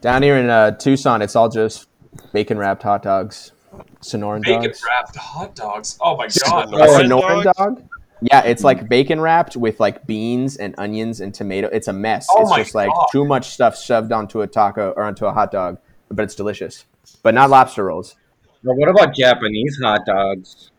down 0.00 0.22
here 0.22 0.36
in 0.36 0.48
uh, 0.48 0.70
Tucson, 0.72 1.22
it's 1.22 1.34
all 1.36 1.48
just 1.48 1.88
bacon 2.32 2.56
wrapped 2.56 2.82
hot 2.84 3.02
dogs, 3.02 3.52
Sonoran 4.00 4.42
Bacon 4.42 4.62
dogs. 4.62 4.84
wrapped 4.86 5.16
hot 5.16 5.54
dogs. 5.56 5.98
Oh 6.00 6.16
my 6.16 6.28
god! 6.46 6.72
A 6.72 6.76
Sonoran 6.76 7.42
Sonoran 7.42 7.54
dog? 7.54 7.88
Dog? 8.20 8.28
Yeah, 8.30 8.42
it's 8.42 8.64
like 8.64 8.88
bacon 8.88 9.20
wrapped 9.20 9.56
with 9.56 9.80
like 9.80 10.06
beans 10.06 10.56
and 10.56 10.74
onions 10.78 11.20
and 11.20 11.34
tomato. 11.34 11.68
It's 11.68 11.88
a 11.88 11.92
mess. 11.92 12.26
Oh 12.30 12.42
it's 12.42 12.56
just 12.56 12.74
like 12.74 12.90
God. 12.90 13.06
too 13.12 13.24
much 13.24 13.50
stuff 13.50 13.78
shoved 13.78 14.12
onto 14.12 14.42
a 14.42 14.46
taco 14.46 14.92
or 14.96 15.02
onto 15.04 15.26
a 15.26 15.32
hot 15.32 15.50
dog, 15.50 15.78
but 16.10 16.22
it's 16.22 16.34
delicious. 16.34 16.84
But 17.22 17.34
not 17.34 17.50
lobster 17.50 17.84
rolls. 17.84 18.16
But 18.62 18.74
what 18.76 18.88
about 18.88 19.14
Japanese 19.14 19.78
hot 19.82 20.04
dogs? 20.06 20.70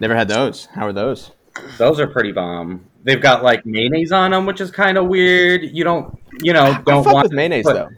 Never 0.00 0.14
had 0.14 0.28
those. 0.28 0.66
How 0.66 0.86
are 0.86 0.92
those? 0.92 1.32
Those 1.78 2.00
are 2.00 2.06
pretty 2.06 2.32
bomb. 2.32 2.84
They've 3.02 3.20
got 3.20 3.42
like 3.42 3.64
mayonnaise 3.64 4.12
on 4.12 4.32
them, 4.32 4.46
which 4.46 4.60
is 4.60 4.70
kind 4.70 4.98
of 4.98 5.06
weird. 5.06 5.62
You 5.62 5.84
don't, 5.84 6.18
you 6.42 6.52
know, 6.52 6.64
I 6.64 6.82
don't 6.82 7.04
fuck 7.04 7.14
want 7.14 7.24
with 7.24 7.32
mayonnaise 7.32 7.64
though. 7.64 7.88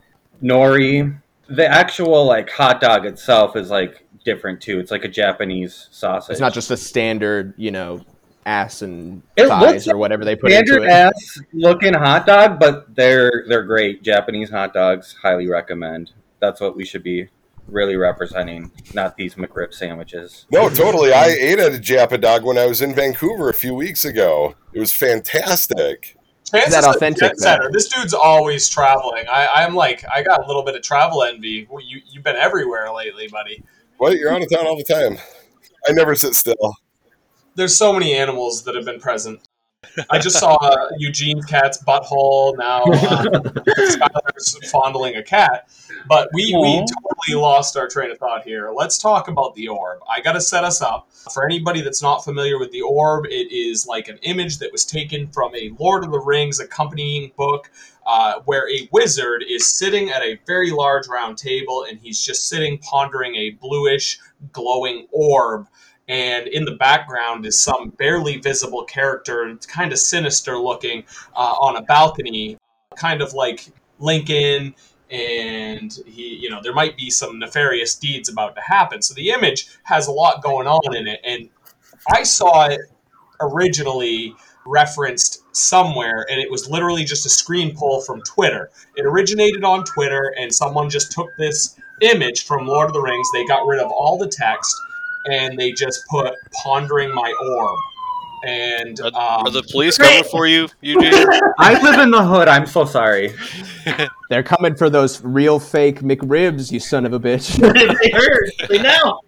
nori. 0.43 1.21
The 1.49 1.67
actual 1.67 2.25
like 2.27 2.51
hot 2.51 2.81
dog 2.81 3.07
itself 3.07 3.57
is 3.57 3.71
like 3.71 4.07
different 4.25 4.61
too. 4.61 4.79
It's 4.79 4.91
like 4.91 5.05
a 5.05 5.09
Japanese 5.09 5.89
sausage. 5.91 6.33
It's 6.33 6.41
not 6.41 6.53
just 6.53 6.71
a 6.71 6.77
standard, 6.77 7.55
you 7.57 7.71
know, 7.71 8.05
ass 8.49 8.83
and 8.83 9.23
It 9.37 9.47
thighs 9.49 9.87
looks 9.87 9.89
or 9.89 9.97
whatever 9.99 10.25
they 10.25 10.35
put 10.35 10.51
into 10.51 10.67
standard 10.67 10.87
it. 10.87 10.91
ass 10.91 11.41
looking 11.53 11.95
hot 11.95 12.27
dog, 12.27 12.59
but 12.59 12.95
they're 12.95 13.45
they're 13.49 13.65
great. 13.65 14.03
Japanese 14.03 14.51
hot 14.51 14.73
dogs, 14.73 15.15
highly 15.23 15.49
recommend. 15.49 16.13
That's 16.41 16.61
what 16.61 16.77
we 16.77 16.85
should 16.85 17.03
be 17.03 17.29
really 17.67 17.97
representing, 17.97 18.71
not 18.95 19.17
these 19.17 19.35
McRib 19.35 19.75
sandwiches. 19.75 20.47
No, 20.51 20.71
totally. 20.71 21.13
I 21.13 21.27
ate 21.27 21.59
at 21.59 21.75
a 21.75 21.79
Japa 21.79 22.19
Dog 22.21 22.45
when 22.45 22.57
I 22.57 22.65
was 22.67 22.81
in 22.81 22.95
Vancouver 22.95 23.51
a 23.51 23.55
few 23.55 23.75
weeks 23.75 24.05
ago. 24.07 24.55
It 24.73 24.81
was 24.81 24.93
fantastic. 24.93 26.17
Chance 26.51 26.71
that 26.71 26.79
is 26.79 26.87
a 26.87 26.91
authentic, 26.91 27.21
jet 27.21 27.33
though? 27.37 27.43
setter. 27.45 27.71
This 27.71 27.89
dude's 27.89 28.15
always 28.15 28.71
traveling. 28.71 29.25
I, 29.31 29.49
I'm 29.57 29.75
like, 29.75 30.03
I 30.11 30.23
got 30.23 30.43
a 30.43 30.47
little 30.47 30.65
bit 30.65 30.77
of 30.77 30.83
travel 30.83 31.23
envy. 31.23 31.67
Well, 31.71 31.85
you 31.85 32.01
you've 32.11 32.25
been 32.25 32.37
everywhere 32.37 32.91
lately, 32.91 33.29
buddy. 33.29 33.63
What? 33.99 34.17
You're 34.17 34.33
out 34.33 34.41
of 34.43 34.49
town 34.51 34.67
all 34.67 34.77
the 34.79 34.85
time. 34.85 35.19
I 35.87 35.93
never 35.93 36.15
sit 36.15 36.35
still. 36.35 36.75
There's 37.59 37.77
so 37.77 37.93
many 37.93 38.15
animals 38.15 38.63
that 38.63 38.77
have 38.77 38.85
been 38.85 39.01
present. 39.01 39.41
I 40.11 40.21
just 40.21 40.39
saw 40.41 40.55
uh, 40.55 40.87
Eugene 40.99 41.43
cat's 41.43 41.83
butthole. 41.83 42.57
Now 42.57 42.85
uh, 42.85 43.23
Skyler's 43.25 44.71
fondling 44.71 45.17
a 45.17 45.25
cat. 45.25 45.69
But 46.07 46.29
we, 46.33 46.55
we 46.55 46.77
totally 46.77 47.35
lost 47.35 47.77
our 47.77 47.89
train 47.89 48.13
of 48.13 48.19
thought 48.19 48.45
here. 48.45 48.71
Let's 48.73 48.97
talk 48.97 49.27
about 49.27 49.57
the 49.57 49.67
orb. 49.67 49.99
I 50.09 50.21
got 50.21 50.35
to 50.35 50.41
set 50.41 50.63
us 50.63 50.81
up. 50.81 51.09
For 51.35 51.45
anybody 51.45 51.81
that's 51.81 52.01
not 52.01 52.23
familiar 52.23 52.61
with 52.61 52.71
the 52.71 52.83
orb, 52.83 53.27
it 53.27 53.51
is 53.53 53.89
like 53.89 54.07
an 54.07 54.19
image 54.23 54.59
that 54.59 54.71
was 54.71 54.85
taken 54.85 55.27
from 55.33 55.53
a 55.57 55.73
Lord 55.81 56.05
of 56.05 56.13
the 56.13 56.21
Rings 56.21 56.61
accompanying 56.61 57.33
book 57.37 57.73
uh, 58.07 58.35
where 58.45 58.71
a 58.71 58.89
wizard 58.93 59.45
is 59.49 59.67
sitting 59.67 60.11
at 60.11 60.23
a 60.23 60.39
very 60.47 60.71
large 60.71 61.09
round 61.09 61.37
table 61.37 61.87
and 61.89 61.99
he's 61.99 62.23
just 62.23 62.49
sitting 62.49 62.79
pondering 62.79 63.35
a 63.35 63.51
bluish, 63.61 64.21
glowing 64.53 65.09
orb 65.11 65.67
and 66.09 66.47
in 66.47 66.65
the 66.65 66.77
background 66.77 67.45
is 67.47 67.61
some 67.61 67.91
barely 67.91 68.39
visible 68.39 68.85
character, 68.85 69.57
kind 69.67 69.93
of 69.93 69.99
sinister 69.99 70.59
looking, 70.59 71.05
uh, 71.37 71.55
on 71.61 71.77
a 71.77 71.83
balcony, 71.83 72.57
kind 72.97 73.21
of 73.21 73.35
like 73.35 73.67
Lincoln. 73.99 74.75
And 75.11 75.93
he, 76.07 76.37
you 76.37 76.51
know, 76.51 76.61
there 76.63 76.75
might 76.75 76.97
be 76.97 77.11
some 77.11 77.39
nefarious 77.39 77.95
deeds 77.95 78.29
about 78.29 78.55
to 78.57 78.61
happen. 78.61 79.01
So 79.01 79.15
the 79.15 79.31
image 79.31 79.69
has 79.85 80.07
a 80.07 80.13
lot 80.13 80.43
going 80.43 80.67
on 80.67 80.97
in 80.97 81.07
it. 81.07 81.21
And 81.25 81.49
I 82.11 82.23
saw 82.23 82.67
it 82.67 82.81
originally 83.41 84.35
referenced 84.67 85.43
somewhere, 85.57 86.27
and 86.31 86.41
it 86.41 86.51
was 86.51 86.69
literally 86.69 87.05
just 87.05 87.25
a 87.27 87.31
screen 87.31 87.75
pull 87.75 88.03
from 88.03 88.21
Twitter. 88.23 88.71
It 88.97 89.07
originated 89.07 89.65
on 89.65 89.85
Twitter, 89.85 90.35
and 90.39 90.55
someone 90.55 90.91
just 90.91 91.13
took 91.13 91.29
this 91.39 91.77
image 92.03 92.45
from 92.45 92.67
Lord 92.67 92.89
of 92.89 92.93
the 92.93 93.01
Rings. 93.01 93.29
They 93.33 93.47
got 93.47 93.67
rid 93.67 93.81
of 93.81 93.91
all 93.91 94.19
the 94.19 94.29
text, 94.29 94.75
and 95.29 95.59
they 95.59 95.73
just 95.73 96.07
put 96.09 96.35
"pondering 96.63 97.15
my 97.15 97.33
orb." 97.57 97.79
And 98.45 99.01
um, 99.01 99.15
Are 99.15 99.51
the 99.51 99.65
police 99.65 99.99
coming 99.99 100.23
for 100.25 100.47
you, 100.47 100.69
Eugene? 100.81 101.13
I 101.59 101.81
live 101.83 101.99
in 101.99 102.11
the 102.11 102.25
hood. 102.25 102.47
I'm 102.47 102.67
so 102.67 102.85
sorry. 102.85 103.35
They're 104.31 104.45
coming 104.45 104.77
for 104.77 104.89
those 104.89 105.23
real 105.25 105.59
fake 105.59 106.01
McRibs, 106.01 106.71
you 106.71 106.79
son 106.79 107.05
of 107.05 107.13
a 107.13 107.19
bitch. 107.19 107.57
they 108.01 108.11
heard. 108.11 108.69
They 108.69 108.81
know. 108.81 109.21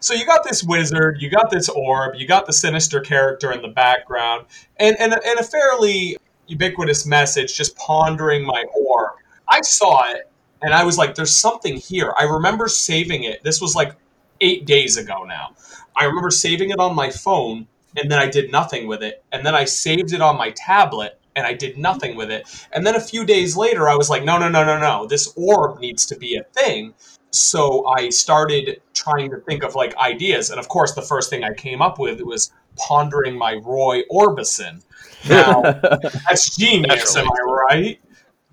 So 0.00 0.14
you 0.14 0.26
got 0.26 0.44
this 0.44 0.64
wizard, 0.64 1.18
you 1.20 1.30
got 1.30 1.50
this 1.50 1.68
orb, 1.68 2.16
you 2.16 2.26
got 2.26 2.46
the 2.46 2.52
sinister 2.52 3.00
character 3.00 3.52
in 3.52 3.62
the 3.62 3.68
background, 3.68 4.46
and 4.78 4.96
and, 4.98 5.12
and 5.12 5.38
a 5.38 5.44
fairly 5.44 6.16
ubiquitous 6.48 7.06
message 7.06 7.56
just 7.56 7.76
pondering 7.76 8.44
my 8.44 8.64
orb. 8.74 9.12
I 9.48 9.60
saw 9.60 10.10
it 10.10 10.30
and 10.62 10.72
I 10.74 10.84
was 10.84 10.98
like, 10.98 11.14
there's 11.14 11.34
something 11.34 11.76
here. 11.76 12.14
I 12.18 12.24
remember 12.24 12.68
saving 12.68 13.24
it. 13.24 13.42
This 13.42 13.60
was 13.60 13.74
like 13.74 13.94
eight 14.40 14.66
days 14.66 14.96
ago 14.96 15.24
now. 15.24 15.54
I 15.96 16.04
remember 16.04 16.30
saving 16.30 16.70
it 16.70 16.78
on 16.78 16.94
my 16.94 17.10
phone 17.10 17.66
and 17.96 18.10
then 18.10 18.18
I 18.18 18.28
did 18.28 18.52
nothing 18.52 18.86
with 18.86 19.02
it. 19.02 19.24
And 19.32 19.44
then 19.44 19.54
I 19.54 19.64
saved 19.64 20.12
it 20.12 20.20
on 20.20 20.36
my 20.36 20.50
tablet 20.50 21.18
and 21.34 21.46
I 21.46 21.54
did 21.54 21.78
nothing 21.78 22.16
with 22.16 22.30
it. 22.30 22.46
And 22.72 22.86
then 22.86 22.94
a 22.96 23.00
few 23.00 23.24
days 23.24 23.56
later, 23.56 23.88
I 23.88 23.94
was 23.94 24.10
like, 24.10 24.24
no, 24.24 24.38
no, 24.38 24.48
no, 24.48 24.64
no, 24.64 24.78
no. 24.78 25.06
This 25.06 25.32
orb 25.36 25.80
needs 25.80 26.06
to 26.06 26.16
be 26.16 26.36
a 26.36 26.44
thing. 26.44 26.94
So 27.30 27.86
I 27.86 28.08
started 28.08 28.80
trying 28.94 29.30
to 29.30 29.38
think 29.38 29.62
of 29.62 29.74
like 29.74 29.96
ideas. 29.98 30.50
And 30.50 30.58
of 30.58 30.68
course, 30.68 30.94
the 30.94 31.02
first 31.02 31.28
thing 31.28 31.44
I 31.44 31.52
came 31.52 31.82
up 31.82 31.98
with 31.98 32.20
was 32.22 32.52
pondering 32.76 33.36
my 33.36 33.54
Roy 33.62 34.02
Orbison. 34.10 34.82
Now, 35.28 35.60
that's 36.28 36.56
genius, 36.56 37.16
am 37.16 37.26
I 37.26 37.42
right? 37.44 38.00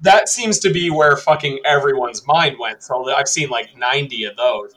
That 0.01 0.27
seems 0.27 0.59
to 0.59 0.73
be 0.73 0.89
where 0.89 1.15
fucking 1.15 1.59
everyone's 1.65 2.27
mind 2.27 2.57
went. 2.59 2.83
So 2.83 3.09
I've 3.13 3.29
seen 3.29 3.49
like 3.49 3.77
90 3.77 4.25
of 4.25 4.35
those. 4.35 4.73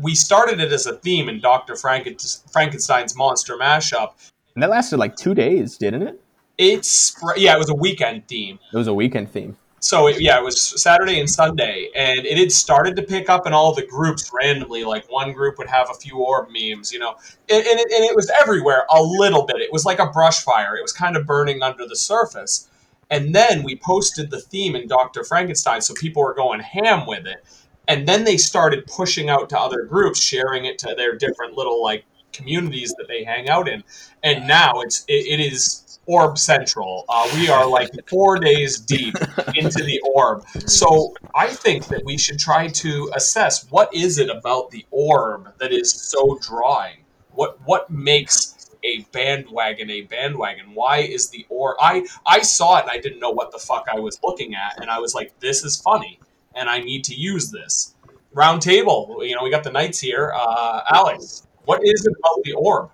We 0.00 0.14
started 0.14 0.60
it 0.60 0.72
as 0.72 0.86
a 0.86 0.96
theme 0.96 1.28
in 1.28 1.40
Dr. 1.40 1.74
Franken- 1.74 2.50
Frankenstein's 2.52 3.16
Monster 3.16 3.56
Mashup. 3.56 4.12
and 4.54 4.62
that 4.62 4.70
lasted 4.70 4.98
like 4.98 5.16
two 5.16 5.34
days, 5.34 5.76
didn't 5.76 6.02
it? 6.02 6.20
It's, 6.58 7.16
yeah, 7.36 7.54
it 7.54 7.58
was 7.58 7.70
a 7.70 7.74
weekend 7.74 8.28
theme. 8.28 8.58
It 8.72 8.76
was 8.76 8.86
a 8.86 8.94
weekend 8.94 9.30
theme. 9.30 9.56
So 9.82 10.08
it, 10.08 10.20
yeah, 10.20 10.38
it 10.38 10.44
was 10.44 10.60
Saturday 10.80 11.18
and 11.18 11.28
Sunday, 11.28 11.88
and 11.96 12.26
it 12.26 12.36
had 12.36 12.52
started 12.52 12.96
to 12.96 13.02
pick 13.02 13.30
up 13.30 13.46
in 13.46 13.54
all 13.54 13.74
the 13.74 13.86
groups 13.86 14.30
randomly. 14.32 14.84
Like 14.84 15.10
one 15.10 15.32
group 15.32 15.56
would 15.56 15.68
have 15.68 15.88
a 15.90 15.94
few 15.94 16.18
orb 16.18 16.48
memes, 16.50 16.92
you 16.92 16.98
know, 16.98 17.16
and, 17.48 17.66
and, 17.66 17.80
it, 17.80 17.90
and 17.90 18.04
it 18.04 18.14
was 18.14 18.30
everywhere 18.42 18.84
a 18.90 19.02
little 19.02 19.46
bit. 19.46 19.56
It 19.56 19.72
was 19.72 19.86
like 19.86 19.98
a 19.98 20.06
brush 20.06 20.42
fire. 20.42 20.76
It 20.76 20.82
was 20.82 20.92
kind 20.92 21.16
of 21.16 21.26
burning 21.26 21.62
under 21.62 21.88
the 21.88 21.96
surface. 21.96 22.68
And 23.08 23.34
then 23.34 23.62
we 23.62 23.76
posted 23.76 24.30
the 24.30 24.40
theme 24.40 24.76
in 24.76 24.86
Doctor 24.86 25.24
Frankenstein, 25.24 25.80
so 25.80 25.94
people 25.94 26.22
were 26.22 26.34
going 26.34 26.60
ham 26.60 27.06
with 27.06 27.26
it. 27.26 27.42
And 27.90 28.06
then 28.06 28.22
they 28.22 28.36
started 28.36 28.86
pushing 28.86 29.30
out 29.30 29.48
to 29.48 29.58
other 29.58 29.82
groups, 29.82 30.22
sharing 30.22 30.64
it 30.64 30.78
to 30.78 30.94
their 30.96 31.16
different 31.16 31.54
little 31.54 31.82
like 31.82 32.04
communities 32.32 32.94
that 32.98 33.08
they 33.08 33.24
hang 33.24 33.48
out 33.48 33.68
in. 33.68 33.82
And 34.22 34.46
now 34.46 34.80
it's 34.80 35.04
it, 35.08 35.26
it 35.26 35.40
is 35.40 35.98
Orb 36.06 36.38
Central. 36.38 37.04
Uh, 37.08 37.28
we 37.34 37.48
are 37.48 37.68
like 37.68 37.90
four 38.08 38.38
days 38.38 38.78
deep 38.78 39.16
into 39.56 39.82
the 39.82 40.00
orb. 40.14 40.46
So 40.66 41.14
I 41.34 41.48
think 41.48 41.88
that 41.88 42.04
we 42.04 42.16
should 42.16 42.38
try 42.38 42.68
to 42.68 43.10
assess 43.16 43.68
what 43.70 43.92
is 43.92 44.18
it 44.18 44.30
about 44.30 44.70
the 44.70 44.86
orb 44.92 45.52
that 45.58 45.72
is 45.72 45.92
so 45.92 46.38
drawing. 46.40 46.98
What 47.32 47.58
what 47.64 47.90
makes 47.90 48.70
a 48.84 49.00
bandwagon 49.10 49.90
a 49.90 50.02
bandwagon? 50.02 50.74
Why 50.74 50.98
is 50.98 51.30
the 51.30 51.44
orb? 51.48 51.76
I 51.80 52.06
I 52.24 52.42
saw 52.42 52.78
it 52.78 52.82
and 52.82 52.90
I 52.92 52.98
didn't 52.98 53.18
know 53.18 53.30
what 53.30 53.50
the 53.50 53.58
fuck 53.58 53.88
I 53.92 53.98
was 53.98 54.20
looking 54.22 54.54
at, 54.54 54.80
and 54.80 54.88
I 54.90 55.00
was 55.00 55.12
like, 55.12 55.32
this 55.40 55.64
is 55.64 55.80
funny, 55.80 56.20
and 56.54 56.68
I 56.68 56.80
need 56.80 57.04
to 57.04 57.14
use 57.14 57.50
this. 57.50 57.94
Round 58.32 58.62
table. 58.62 59.20
You 59.22 59.34
know, 59.34 59.42
we 59.42 59.50
got 59.50 59.64
the 59.64 59.72
knights 59.72 59.98
here. 59.98 60.32
Uh, 60.34 60.82
Alex, 60.92 61.46
what 61.64 61.80
is 61.84 62.06
it 62.06 62.14
about 62.18 62.42
the 62.44 62.52
orb? 62.52 62.90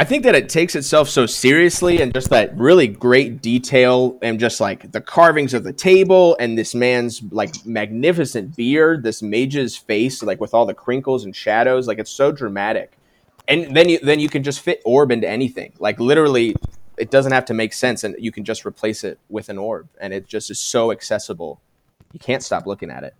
I 0.00 0.04
think 0.04 0.22
that 0.22 0.36
it 0.36 0.48
takes 0.48 0.76
itself 0.76 1.08
so 1.08 1.26
seriously 1.26 2.00
and 2.00 2.14
just 2.14 2.30
that 2.30 2.56
really 2.56 2.86
great 2.86 3.42
detail 3.42 4.16
and 4.22 4.38
just 4.38 4.60
like 4.60 4.92
the 4.92 5.00
carvings 5.00 5.54
of 5.54 5.64
the 5.64 5.72
table 5.72 6.36
and 6.38 6.56
this 6.56 6.72
man's 6.72 7.20
like 7.32 7.66
magnificent 7.66 8.54
beard, 8.54 9.02
this 9.02 9.22
mage's 9.22 9.76
face, 9.76 10.22
like 10.22 10.40
with 10.40 10.54
all 10.54 10.66
the 10.66 10.74
crinkles 10.74 11.24
and 11.24 11.34
shadows, 11.34 11.88
like 11.88 11.98
it's 11.98 12.12
so 12.12 12.30
dramatic. 12.30 12.92
And 13.48 13.76
then 13.76 13.88
you 13.88 13.98
then 13.98 14.20
you 14.20 14.28
can 14.28 14.44
just 14.44 14.60
fit 14.60 14.80
orb 14.84 15.10
into 15.10 15.28
anything. 15.28 15.72
Like 15.80 15.98
literally 15.98 16.54
it 16.96 17.10
doesn't 17.10 17.32
have 17.32 17.46
to 17.46 17.54
make 17.54 17.72
sense 17.72 18.04
and 18.04 18.14
you 18.20 18.30
can 18.30 18.44
just 18.44 18.64
replace 18.64 19.02
it 19.02 19.18
with 19.28 19.48
an 19.48 19.58
orb 19.58 19.88
and 20.00 20.12
it 20.12 20.28
just 20.28 20.48
is 20.48 20.60
so 20.60 20.92
accessible. 20.92 21.60
You 22.12 22.20
can't 22.20 22.42
stop 22.42 22.66
looking 22.66 22.90
at 22.90 23.04
it. 23.04 23.14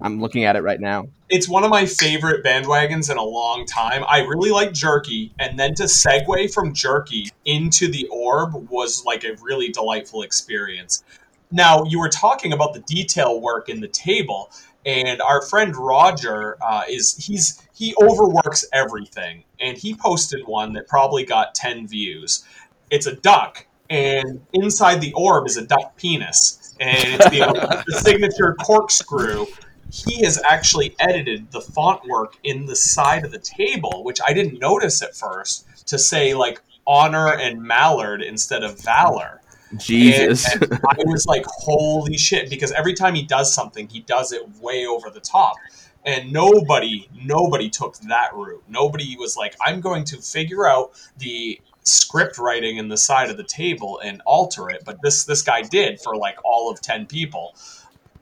I'm 0.00 0.20
looking 0.20 0.44
at 0.44 0.56
it 0.56 0.62
right 0.62 0.80
now. 0.80 1.08
It's 1.30 1.48
one 1.48 1.64
of 1.64 1.70
my 1.70 1.86
favorite 1.86 2.44
bandwagons 2.44 3.10
in 3.10 3.16
a 3.16 3.22
long 3.22 3.64
time. 3.64 4.04
I 4.06 4.20
really 4.20 4.50
like 4.50 4.72
Jerky, 4.72 5.32
and 5.38 5.58
then 5.58 5.74
to 5.76 5.84
segue 5.84 6.52
from 6.52 6.74
Jerky 6.74 7.30
into 7.46 7.88
the 7.88 8.06
orb 8.08 8.70
was 8.70 9.04
like 9.06 9.24
a 9.24 9.36
really 9.40 9.70
delightful 9.70 10.22
experience. 10.22 11.02
Now, 11.50 11.84
you 11.84 11.98
were 11.98 12.10
talking 12.10 12.52
about 12.52 12.74
the 12.74 12.80
detail 12.80 13.40
work 13.40 13.68
in 13.68 13.80
the 13.80 13.88
table, 13.88 14.50
and 14.84 15.22
our 15.22 15.40
friend 15.40 15.74
Roger 15.74 16.58
uh, 16.62 16.82
is 16.88 17.16
he's 17.16 17.66
he 17.74 17.94
overworks 18.02 18.66
everything, 18.72 19.44
and 19.60 19.78
he 19.78 19.94
posted 19.94 20.46
one 20.46 20.74
that 20.74 20.88
probably 20.88 21.24
got 21.24 21.54
ten 21.54 21.86
views. 21.88 22.44
It's 22.90 23.06
a 23.06 23.16
duck, 23.16 23.66
and 23.88 24.44
inside 24.52 25.00
the 25.00 25.12
orb 25.14 25.46
is 25.46 25.56
a 25.56 25.66
duck 25.66 25.96
penis, 25.96 26.65
and 26.80 27.20
it's 27.20 27.24
the, 27.30 27.84
the 27.86 27.98
signature 27.98 28.54
corkscrew 28.54 29.46
he 29.92 30.24
has 30.24 30.42
actually 30.48 30.94
edited 30.98 31.50
the 31.52 31.60
font 31.60 32.06
work 32.08 32.36
in 32.42 32.66
the 32.66 32.76
side 32.76 33.24
of 33.24 33.32
the 33.32 33.38
table, 33.38 34.02
which 34.04 34.20
I 34.26 34.32
didn't 34.32 34.58
notice 34.58 35.02
at 35.02 35.16
first, 35.16 35.66
to 35.86 35.98
say 35.98 36.34
like 36.34 36.60
honor 36.86 37.32
and 37.32 37.62
mallard 37.62 38.22
instead 38.22 38.62
of 38.62 38.80
valor. 38.80 39.40
Jesus. 39.76 40.52
And, 40.52 40.62
and 40.62 40.80
I 40.88 41.02
was 41.06 41.26
like, 41.26 41.44
holy 41.46 42.16
shit, 42.16 42.50
because 42.50 42.72
every 42.72 42.94
time 42.94 43.14
he 43.14 43.22
does 43.22 43.52
something, 43.52 43.88
he 43.88 44.00
does 44.00 44.32
it 44.32 44.42
way 44.60 44.86
over 44.86 45.10
the 45.10 45.20
top. 45.20 45.56
And 46.04 46.32
nobody, 46.32 47.08
nobody 47.12 47.68
took 47.68 47.98
that 47.98 48.32
route. 48.32 48.62
Nobody 48.68 49.16
was 49.16 49.36
like, 49.36 49.56
I'm 49.60 49.80
going 49.80 50.04
to 50.04 50.18
figure 50.18 50.68
out 50.68 50.92
the 51.18 51.60
script 51.86 52.38
writing 52.38 52.76
in 52.76 52.88
the 52.88 52.96
side 52.96 53.30
of 53.30 53.36
the 53.36 53.44
table 53.44 54.00
and 54.04 54.20
alter 54.26 54.70
it. 54.70 54.82
But 54.84 55.00
this 55.02 55.24
this 55.24 55.42
guy 55.42 55.62
did 55.62 56.00
for 56.00 56.16
like 56.16 56.38
all 56.44 56.70
of 56.70 56.80
ten 56.80 57.06
people. 57.06 57.54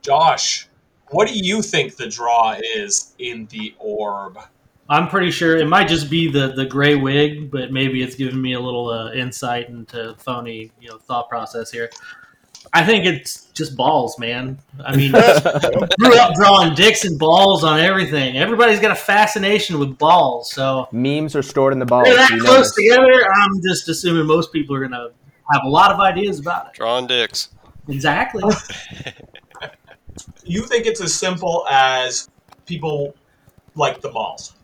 Josh, 0.01 0.67
what 1.09 1.27
do 1.27 1.33
you 1.33 1.61
think 1.61 1.95
the 1.95 2.07
draw 2.07 2.57
is 2.75 3.13
in 3.19 3.47
the 3.47 3.73
orb? 3.79 4.37
I'm 4.87 5.07
pretty 5.07 5.31
sure 5.31 5.57
it 5.57 5.67
might 5.67 5.87
just 5.87 6.09
be 6.09 6.29
the 6.29 6.53
the 6.53 6.65
gray 6.65 6.95
wig, 6.95 7.49
but 7.49 7.71
maybe 7.71 8.03
it's 8.03 8.15
giving 8.15 8.41
me 8.41 8.53
a 8.53 8.59
little 8.59 8.89
uh, 8.89 9.11
insight 9.13 9.69
into 9.69 10.15
phony, 10.19 10.71
you 10.79 10.89
know, 10.89 10.97
thought 10.97 11.27
process 11.27 11.71
here. 11.71 11.89
I 12.73 12.85
think 12.85 13.05
it's 13.05 13.45
just 13.53 13.77
balls, 13.77 14.19
man. 14.19 14.59
I 14.83 14.95
mean, 14.95 15.11
grew 15.11 16.17
up 16.17 16.33
drawing 16.35 16.75
dicks 16.75 17.05
and 17.05 17.17
balls 17.17 17.63
on 17.63 17.79
everything. 17.79 18.37
Everybody's 18.37 18.79
got 18.79 18.91
a 18.91 18.95
fascination 18.95 19.79
with 19.79 19.97
balls, 19.97 20.51
so 20.51 20.87
memes 20.91 21.35
are 21.35 21.43
stored 21.43 21.73
in 21.73 21.79
the 21.79 21.85
balls. 21.85 22.05
they're 22.05 22.15
that 22.15 22.39
close 22.39 22.75
together. 22.75 23.25
I'm 23.41 23.61
just 23.61 23.87
assuming 23.87 24.25
most 24.25 24.51
people 24.51 24.75
are 24.75 24.81
gonna 24.81 25.09
have 25.53 25.63
a 25.63 25.69
lot 25.69 25.91
of 25.91 25.99
ideas 25.99 26.39
about 26.39 26.67
it. 26.67 26.73
Drawing 26.73 27.07
dicks. 27.07 27.49
Exactly. 27.87 28.43
you 30.43 30.63
think 30.63 30.85
it's 30.85 31.01
as 31.01 31.13
simple 31.13 31.65
as 31.69 32.29
people 32.65 33.15
like 33.75 34.01
the 34.01 34.09
balls? 34.09 34.55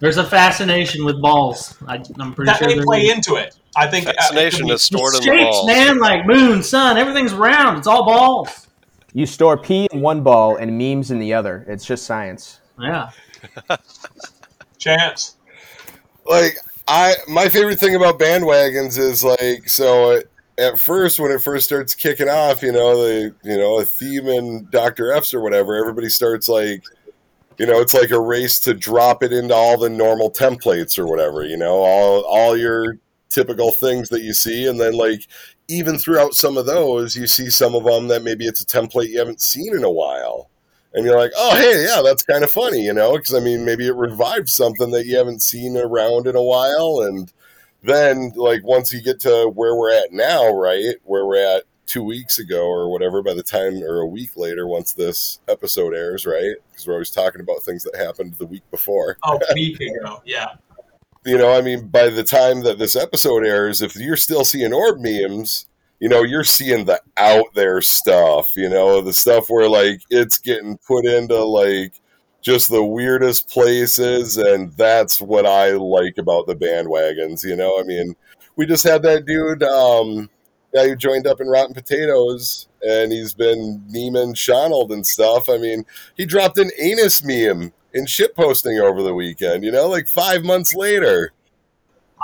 There's 0.00 0.16
a 0.16 0.24
fascination 0.24 1.04
with 1.04 1.20
balls. 1.20 1.76
I, 1.86 1.96
am 2.20 2.34
pretty 2.34 2.50
that 2.50 2.58
sure 2.58 2.68
may 2.68 2.82
play 2.82 3.08
into 3.08 3.34
it. 3.34 3.56
I 3.76 3.88
think 3.88 4.06
fascination 4.06 4.70
uh, 4.70 4.74
is 4.74 4.82
stored 4.82 5.14
in 5.14 5.20
the 5.20 5.26
shapes, 5.26 5.56
balls. 5.56 5.66
man, 5.66 5.98
like 5.98 6.26
moon, 6.26 6.62
sun, 6.62 6.96
everything's 6.96 7.34
round. 7.34 7.78
It's 7.78 7.86
all 7.86 8.04
balls. 8.04 8.68
You 9.12 9.26
store 9.26 9.56
pee 9.56 9.88
in 9.90 10.00
one 10.00 10.22
ball 10.22 10.56
and 10.56 10.78
memes 10.78 11.10
in 11.10 11.18
the 11.18 11.34
other. 11.34 11.64
It's 11.68 11.84
just 11.84 12.04
science. 12.04 12.60
Yeah. 12.78 13.10
Chance. 14.78 15.36
Like 16.24 16.58
I, 16.86 17.14
my 17.26 17.48
favorite 17.48 17.80
thing 17.80 17.94
about 17.94 18.18
bandwagons 18.18 18.98
is 18.98 19.24
like 19.24 19.68
so. 19.68 20.22
At 20.58 20.76
first, 20.76 21.20
when 21.20 21.30
it 21.30 21.40
first 21.40 21.66
starts 21.66 21.94
kicking 21.94 22.28
off, 22.28 22.62
you 22.62 22.72
know 22.72 23.00
the 23.00 23.34
you 23.44 23.56
know 23.56 23.78
a 23.78 23.84
theme 23.84 24.26
in 24.26 24.68
Doctor 24.70 25.12
F's 25.12 25.32
or 25.32 25.40
whatever, 25.40 25.76
everybody 25.76 26.08
starts 26.08 26.48
like 26.48 26.82
you 27.58 27.66
know, 27.66 27.80
it's 27.80 27.94
like 27.94 28.10
a 28.10 28.20
race 28.20 28.60
to 28.60 28.74
drop 28.74 29.22
it 29.22 29.32
into 29.32 29.54
all 29.54 29.76
the 29.78 29.90
normal 29.90 30.30
templates 30.30 30.98
or 30.98 31.06
whatever, 31.06 31.44
you 31.44 31.56
know, 31.56 31.74
all 31.76 32.22
all 32.22 32.56
your 32.56 32.98
typical 33.28 33.72
things 33.72 34.08
that 34.08 34.22
you 34.22 34.32
see 34.32 34.66
and 34.66 34.80
then 34.80 34.94
like 34.94 35.26
even 35.68 35.98
throughout 35.98 36.34
some 36.34 36.56
of 36.56 36.66
those, 36.66 37.14
you 37.14 37.26
see 37.26 37.50
some 37.50 37.74
of 37.74 37.84
them 37.84 38.08
that 38.08 38.22
maybe 38.22 38.46
it's 38.46 38.62
a 38.62 38.66
template 38.66 39.08
you 39.08 39.18
haven't 39.18 39.42
seen 39.42 39.74
in 39.76 39.84
a 39.84 39.90
while. 39.90 40.48
And 40.94 41.04
you're 41.04 41.18
like, 41.18 41.32
"Oh, 41.36 41.54
hey, 41.56 41.84
yeah, 41.84 42.00
that's 42.02 42.22
kind 42.22 42.42
of 42.42 42.50
funny, 42.50 42.82
you 42.84 42.94
know, 42.94 43.12
because 43.16 43.34
I 43.34 43.40
mean, 43.40 43.64
maybe 43.64 43.86
it 43.86 43.94
revives 43.94 44.54
something 44.54 44.90
that 44.92 45.06
you 45.06 45.18
haven't 45.18 45.42
seen 45.42 45.76
around 45.76 46.26
in 46.26 46.36
a 46.36 46.42
while 46.42 47.00
and 47.06 47.30
then 47.82 48.32
like 48.36 48.64
once 48.64 48.92
you 48.92 49.00
get 49.02 49.20
to 49.20 49.48
where 49.54 49.74
we're 49.76 49.92
at 49.92 50.12
now, 50.12 50.50
right? 50.50 50.96
Where 51.04 51.26
we're 51.26 51.56
at 51.58 51.64
two 51.88 52.04
weeks 52.04 52.38
ago 52.38 52.66
or 52.66 52.90
whatever 52.90 53.22
by 53.22 53.34
the 53.34 53.42
time 53.42 53.82
or 53.82 54.00
a 54.00 54.06
week 54.06 54.36
later 54.36 54.66
once 54.66 54.92
this 54.92 55.40
episode 55.48 55.94
airs 55.94 56.26
right? 56.26 56.56
Because 56.70 56.86
we're 56.86 56.92
always 56.92 57.10
talking 57.10 57.40
about 57.40 57.62
things 57.62 57.82
that 57.82 57.96
happened 57.96 58.34
the 58.34 58.46
week 58.46 58.62
before. 58.70 59.16
Oh 59.24 59.40
week 59.54 59.80
ago 59.80 60.22
yeah. 60.24 60.54
You 61.24 61.38
know 61.38 61.52
i 61.52 61.60
mean 61.60 61.88
by 61.88 62.10
the 62.10 62.22
time 62.22 62.62
that 62.62 62.78
this 62.78 62.94
episode 62.94 63.44
airs 63.44 63.82
if 63.82 63.96
you're 63.96 64.16
still 64.16 64.44
seeing 64.44 64.72
orb 64.72 65.00
memes 65.00 65.66
you 65.98 66.08
know 66.08 66.22
you're 66.22 66.44
seeing 66.44 66.84
the 66.84 67.00
out 67.16 67.52
there 67.54 67.80
stuff 67.80 68.56
you 68.56 68.68
know? 68.68 69.00
The 69.00 69.12
stuff 69.12 69.48
where 69.48 69.68
like 69.68 70.02
it's 70.10 70.38
getting 70.38 70.78
put 70.78 71.06
into 71.06 71.42
like 71.42 71.94
just 72.40 72.70
the 72.70 72.84
weirdest 72.84 73.48
places 73.48 74.36
and 74.36 74.72
that's 74.74 75.20
what 75.20 75.46
i 75.46 75.70
like 75.70 76.18
about 76.18 76.46
the 76.46 76.54
bandwagons 76.54 77.44
you 77.44 77.56
know? 77.56 77.80
I 77.80 77.82
mean 77.82 78.14
we 78.56 78.66
just 78.66 78.84
had 78.84 79.02
that 79.02 79.24
dude 79.24 79.62
um 79.62 80.28
guy 80.74 80.88
who 80.88 80.96
joined 80.96 81.26
up 81.26 81.40
in 81.40 81.48
Rotten 81.48 81.74
Potatoes, 81.74 82.68
and 82.82 83.12
he's 83.12 83.34
been 83.34 83.84
memeing 83.92 84.36
Shonald 84.36 84.92
and 84.92 85.06
stuff. 85.06 85.48
I 85.48 85.58
mean, 85.58 85.84
he 86.16 86.26
dropped 86.26 86.58
an 86.58 86.70
anus 86.78 87.22
meme 87.24 87.72
in 87.94 88.06
shit 88.06 88.36
posting 88.36 88.78
over 88.78 89.02
the 89.02 89.14
weekend. 89.14 89.64
You 89.64 89.72
know, 89.72 89.88
like 89.88 90.08
five 90.08 90.44
months 90.44 90.74
later. 90.74 91.32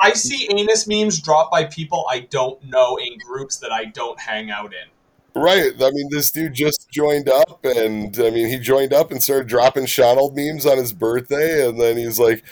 I 0.03 0.13
see 0.13 0.49
anus 0.51 0.87
memes 0.87 1.21
dropped 1.21 1.53
by 1.53 1.65
people 1.65 2.05
I 2.11 2.21
don't 2.21 2.63
know 2.65 2.97
in 2.97 3.17
groups 3.19 3.59
that 3.59 3.73
I 3.73 3.87
don't 3.87 4.19
hang 4.19 4.51
out 4.51 4.73
in. 4.75 5.41
Right. 5.41 5.73
I 5.81 5.91
mean, 5.91 6.09
this 6.11 6.31
dude 6.31 6.55
just 6.55 6.91
joined 6.91 7.29
up, 7.29 7.65
and 7.65 8.17
I 8.19 8.31
mean, 8.31 8.49
he 8.49 8.59
joined 8.59 8.93
up 8.93 9.11
and 9.11 9.23
started 9.23 9.49
dropping 9.49 9.87
Shonald 9.87 10.37
memes 10.37 10.65
on 10.65 10.79
his 10.79 10.93
birthday, 10.93 11.69
and 11.69 11.81
then 11.81 11.97
he's 11.97 12.21
like, 12.21 12.45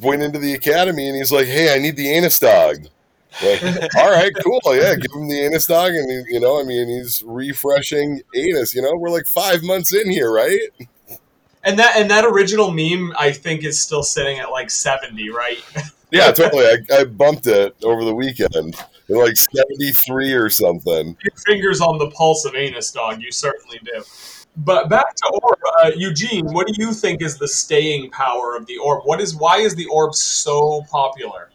went 0.00 0.22
into 0.22 0.38
the 0.38 0.54
academy, 0.54 1.08
and 1.08 1.16
he's 1.16 1.32
like, 1.32 1.46
"Hey, 1.46 1.74
I 1.74 1.78
need 1.78 1.96
the 1.96 2.10
anus 2.10 2.38
dog." 2.38 2.88
Like, 3.42 3.62
all 3.96 4.10
right, 4.10 4.32
cool, 4.42 4.60
yeah. 4.74 4.94
Give 4.94 5.12
him 5.12 5.28
the 5.28 5.42
anus 5.44 5.66
dog, 5.66 5.92
and 5.92 6.10
he, 6.10 6.34
you 6.34 6.40
know, 6.40 6.60
I 6.60 6.64
mean, 6.64 6.88
he's 6.88 7.22
refreshing 7.26 8.22
anus. 8.34 8.74
You 8.74 8.82
know, 8.82 8.92
we're 8.96 9.10
like 9.10 9.26
five 9.26 9.62
months 9.62 9.94
in 9.94 10.10
here, 10.10 10.32
right? 10.32 10.60
And 11.64 11.78
that 11.78 11.96
and 11.96 12.10
that 12.10 12.24
original 12.24 12.70
meme, 12.70 13.12
I 13.18 13.32
think, 13.32 13.64
is 13.64 13.80
still 13.80 14.02
sitting 14.02 14.38
at 14.38 14.50
like 14.50 14.70
seventy, 14.70 15.30
right? 15.30 15.58
Yeah, 16.12 16.30
totally. 16.30 16.64
I, 16.64 16.78
I 16.92 17.04
bumped 17.04 17.48
it 17.48 17.74
over 17.82 18.04
the 18.04 18.14
weekend, 18.14 18.76
like 19.08 19.36
seventy 19.36 19.90
three 19.92 20.32
or 20.32 20.48
something. 20.48 21.16
Your 21.22 21.36
fingers 21.44 21.80
on 21.80 21.98
the 21.98 22.10
pulse 22.10 22.44
of 22.44 22.54
anus 22.54 22.92
dog, 22.92 23.20
you 23.20 23.32
certainly 23.32 23.80
do. 23.84 24.04
But 24.58 24.88
back 24.88 25.14
to 25.14 25.40
orb, 25.42 25.58
uh, 25.82 25.90
Eugene. 25.96 26.46
What 26.46 26.66
do 26.66 26.74
you 26.78 26.92
think 26.92 27.20
is 27.20 27.36
the 27.36 27.48
staying 27.48 28.10
power 28.10 28.56
of 28.56 28.66
the 28.66 28.78
orb? 28.78 29.04
What 29.04 29.20
is 29.20 29.34
why 29.34 29.58
is 29.58 29.74
the 29.74 29.86
orb 29.86 30.14
so 30.14 30.82
popular? 30.90 31.50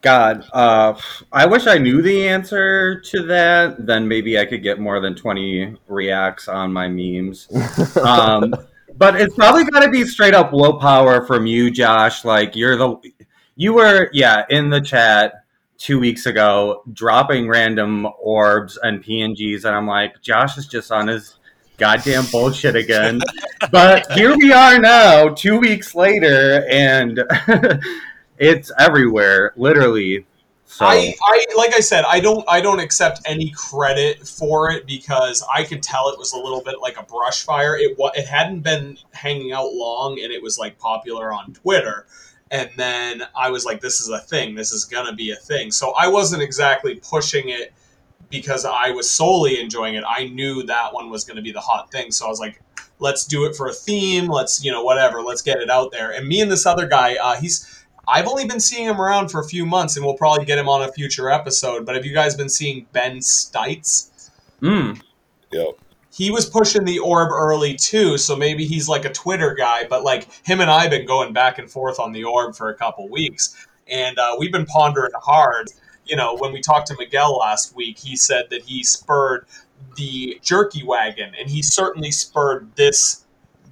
God, 0.00 0.46
uh, 0.52 0.98
I 1.32 1.46
wish 1.46 1.66
I 1.66 1.78
knew 1.78 2.02
the 2.02 2.28
answer 2.28 3.00
to 3.00 3.22
that. 3.26 3.86
Then 3.86 4.06
maybe 4.06 4.38
I 4.38 4.44
could 4.44 4.62
get 4.62 4.78
more 4.78 5.00
than 5.00 5.14
20 5.14 5.76
reacts 5.88 6.48
on 6.48 6.72
my 6.72 6.88
memes. 6.88 7.48
um, 8.02 8.54
but 8.96 9.20
it's 9.20 9.34
probably 9.34 9.64
got 9.64 9.80
to 9.80 9.90
be 9.90 10.04
straight 10.04 10.34
up 10.34 10.52
low 10.52 10.78
power 10.78 11.24
from 11.24 11.46
you, 11.46 11.70
Josh. 11.70 12.24
Like, 12.24 12.56
you're 12.56 12.76
the. 12.76 12.96
You 13.56 13.72
were, 13.74 14.08
yeah, 14.12 14.44
in 14.50 14.70
the 14.70 14.80
chat 14.80 15.44
two 15.78 15.98
weeks 15.98 16.26
ago 16.26 16.82
dropping 16.92 17.48
random 17.48 18.06
orbs 18.20 18.78
and 18.82 19.02
PNGs, 19.02 19.64
and 19.64 19.74
I'm 19.74 19.86
like, 19.86 20.20
Josh 20.20 20.58
is 20.58 20.66
just 20.66 20.92
on 20.92 21.08
his 21.08 21.38
goddamn 21.76 22.26
bullshit 22.30 22.76
again. 22.76 23.20
but 23.70 24.10
here 24.12 24.36
we 24.36 24.52
are 24.52 24.78
now, 24.78 25.28
two 25.28 25.58
weeks 25.58 25.94
later, 25.94 26.66
and 26.68 27.20
it's 28.38 28.70
everywhere, 28.78 29.52
literally. 29.56 30.26
So. 30.66 30.84
I, 30.84 31.14
I 31.22 31.46
like 31.56 31.74
I 31.74 31.80
said, 31.80 32.04
I 32.06 32.20
don't 32.20 32.44
I 32.46 32.60
don't 32.60 32.78
accept 32.78 33.20
any 33.24 33.50
credit 33.56 34.28
for 34.28 34.70
it 34.70 34.86
because 34.86 35.42
I 35.52 35.64
could 35.64 35.82
tell 35.82 36.10
it 36.10 36.18
was 36.18 36.34
a 36.34 36.38
little 36.38 36.62
bit 36.62 36.76
like 36.80 36.98
a 36.98 37.02
brush 37.04 37.42
fire. 37.42 37.74
It 37.76 37.96
it 38.14 38.26
hadn't 38.26 38.60
been 38.60 38.98
hanging 39.12 39.52
out 39.52 39.72
long, 39.72 40.18
and 40.22 40.30
it 40.32 40.42
was 40.42 40.58
like 40.58 40.78
popular 40.78 41.32
on 41.32 41.54
Twitter. 41.54 42.06
and 42.50 42.70
then 42.76 43.22
I 43.36 43.50
was 43.50 43.64
like, 43.64 43.80
"This 43.80 44.00
is 44.00 44.08
a 44.08 44.20
thing. 44.20 44.54
This 44.54 44.72
is 44.72 44.84
gonna 44.84 45.14
be 45.14 45.30
a 45.30 45.36
thing." 45.36 45.70
So 45.70 45.92
I 45.98 46.08
wasn't 46.08 46.42
exactly 46.42 46.96
pushing 46.96 47.48
it 47.50 47.72
because 48.30 48.64
I 48.64 48.90
was 48.90 49.10
solely 49.10 49.60
enjoying 49.60 49.94
it. 49.94 50.04
I 50.06 50.28
knew 50.28 50.62
that 50.64 50.92
one 50.94 51.10
was 51.10 51.24
to 51.36 51.42
be 51.42 51.52
the 51.52 51.60
hot 51.60 51.90
thing, 51.90 52.10
so 52.12 52.26
I 52.26 52.28
was 52.28 52.40
like, 52.40 52.62
"Let's 52.98 53.24
do 53.26 53.44
it 53.46 53.56
for 53.56 53.68
a 53.68 53.72
theme. 53.72 54.28
Let's 54.28 54.64
you 54.64 54.70
know 54.72 54.82
whatever. 54.82 55.22
Let's 55.22 55.42
get 55.42 55.58
it 55.58 55.70
out 55.70 55.92
there." 55.92 56.10
And 56.10 56.26
me 56.28 56.40
and 56.40 56.50
this 56.50 56.66
other 56.66 56.86
guy, 56.86 57.16
uh, 57.16 57.36
he's 57.36 57.77
I've 58.08 58.26
only 58.26 58.46
been 58.46 58.60
seeing 58.60 58.86
him 58.86 59.00
around 59.00 59.28
for 59.28 59.40
a 59.40 59.44
few 59.44 59.66
months, 59.66 59.96
and 59.96 60.04
we'll 60.04 60.16
probably 60.16 60.46
get 60.46 60.58
him 60.58 60.68
on 60.68 60.82
a 60.82 60.90
future 60.90 61.30
episode. 61.30 61.84
But 61.84 61.94
have 61.94 62.06
you 62.06 62.14
guys 62.14 62.34
been 62.34 62.48
seeing 62.48 62.86
Ben 62.92 63.18
Stites? 63.18 64.30
Mm. 64.62 65.00
Yep. 65.52 65.78
he 66.12 66.30
was 66.30 66.44
pushing 66.46 66.84
the 66.84 66.98
orb 66.98 67.30
early 67.30 67.74
too, 67.74 68.18
so 68.18 68.34
maybe 68.36 68.66
he's 68.66 68.88
like 68.88 69.04
a 69.04 69.12
Twitter 69.12 69.54
guy. 69.54 69.86
But 69.88 70.04
like 70.04 70.28
him 70.46 70.60
and 70.60 70.70
I 70.70 70.82
have 70.82 70.90
been 70.90 71.06
going 71.06 71.32
back 71.32 71.58
and 71.58 71.70
forth 71.70 72.00
on 72.00 72.12
the 72.12 72.24
orb 72.24 72.56
for 72.56 72.70
a 72.70 72.74
couple 72.74 73.08
weeks, 73.08 73.54
and 73.86 74.18
uh, 74.18 74.36
we've 74.38 74.52
been 74.52 74.66
pondering 74.66 75.12
hard. 75.14 75.68
You 76.06 76.16
know, 76.16 76.34
when 76.36 76.52
we 76.52 76.60
talked 76.60 76.86
to 76.88 76.96
Miguel 76.98 77.36
last 77.36 77.76
week, 77.76 77.98
he 77.98 78.16
said 78.16 78.46
that 78.50 78.62
he 78.62 78.82
spurred 78.82 79.46
the 79.96 80.40
jerky 80.42 80.82
wagon, 80.82 81.34
and 81.38 81.48
he 81.48 81.62
certainly 81.62 82.10
spurred 82.10 82.74
this 82.76 83.24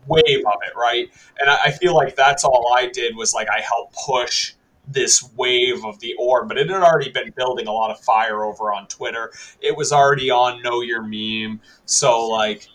wave 0.08 0.44
of 0.46 0.58
it, 0.66 0.76
right? 0.76 1.10
And 1.38 1.50
I, 1.50 1.58
I 1.64 1.70
feel 1.70 1.94
like 1.94 2.16
that's 2.16 2.44
all 2.44 2.72
I 2.76 2.88
did 2.88 3.16
was 3.16 3.34
like 3.34 3.48
I 3.50 3.60
helped 3.60 3.94
push 3.94 4.54
this 4.88 5.28
wave 5.36 5.84
of 5.84 5.98
the 6.00 6.14
orb, 6.18 6.48
but 6.48 6.58
it 6.58 6.70
had 6.70 6.82
already 6.82 7.10
been 7.10 7.32
building 7.36 7.66
a 7.66 7.72
lot 7.72 7.90
of 7.90 7.98
fire 8.00 8.44
over 8.44 8.72
on 8.72 8.86
Twitter. 8.86 9.32
It 9.60 9.76
was 9.76 9.92
already 9.92 10.30
on 10.30 10.62
Know 10.62 10.80
Your 10.80 11.02
Meme, 11.02 11.60
so 11.86 12.28
like 12.28 12.68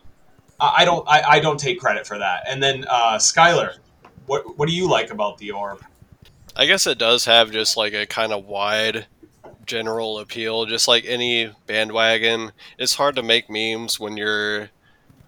I 0.59 0.85
don't 0.85 1.07
I, 1.07 1.23
I 1.27 1.39
don't 1.39 1.59
take 1.59 1.79
credit 1.79 2.05
for 2.05 2.17
that. 2.17 2.43
And 2.47 2.61
then 2.61 2.85
uh, 2.89 3.17
Skyler, 3.17 3.77
what 4.25 4.57
what 4.57 4.67
do 4.67 4.75
you 4.75 4.89
like 4.89 5.09
about 5.09 5.37
the 5.37 5.51
orb? 5.51 5.83
I 6.55 6.65
guess 6.65 6.85
it 6.85 6.97
does 6.97 7.25
have 7.25 7.51
just 7.51 7.77
like 7.77 7.93
a 7.93 8.05
kind 8.05 8.33
of 8.33 8.45
wide 8.45 9.07
general 9.65 10.19
appeal, 10.19 10.65
just 10.65 10.87
like 10.87 11.05
any 11.05 11.49
bandwagon. 11.65 12.51
It's 12.77 12.95
hard 12.95 13.15
to 13.15 13.23
make 13.23 13.49
memes 13.49 13.99
when 13.99 14.17
you're, 14.17 14.69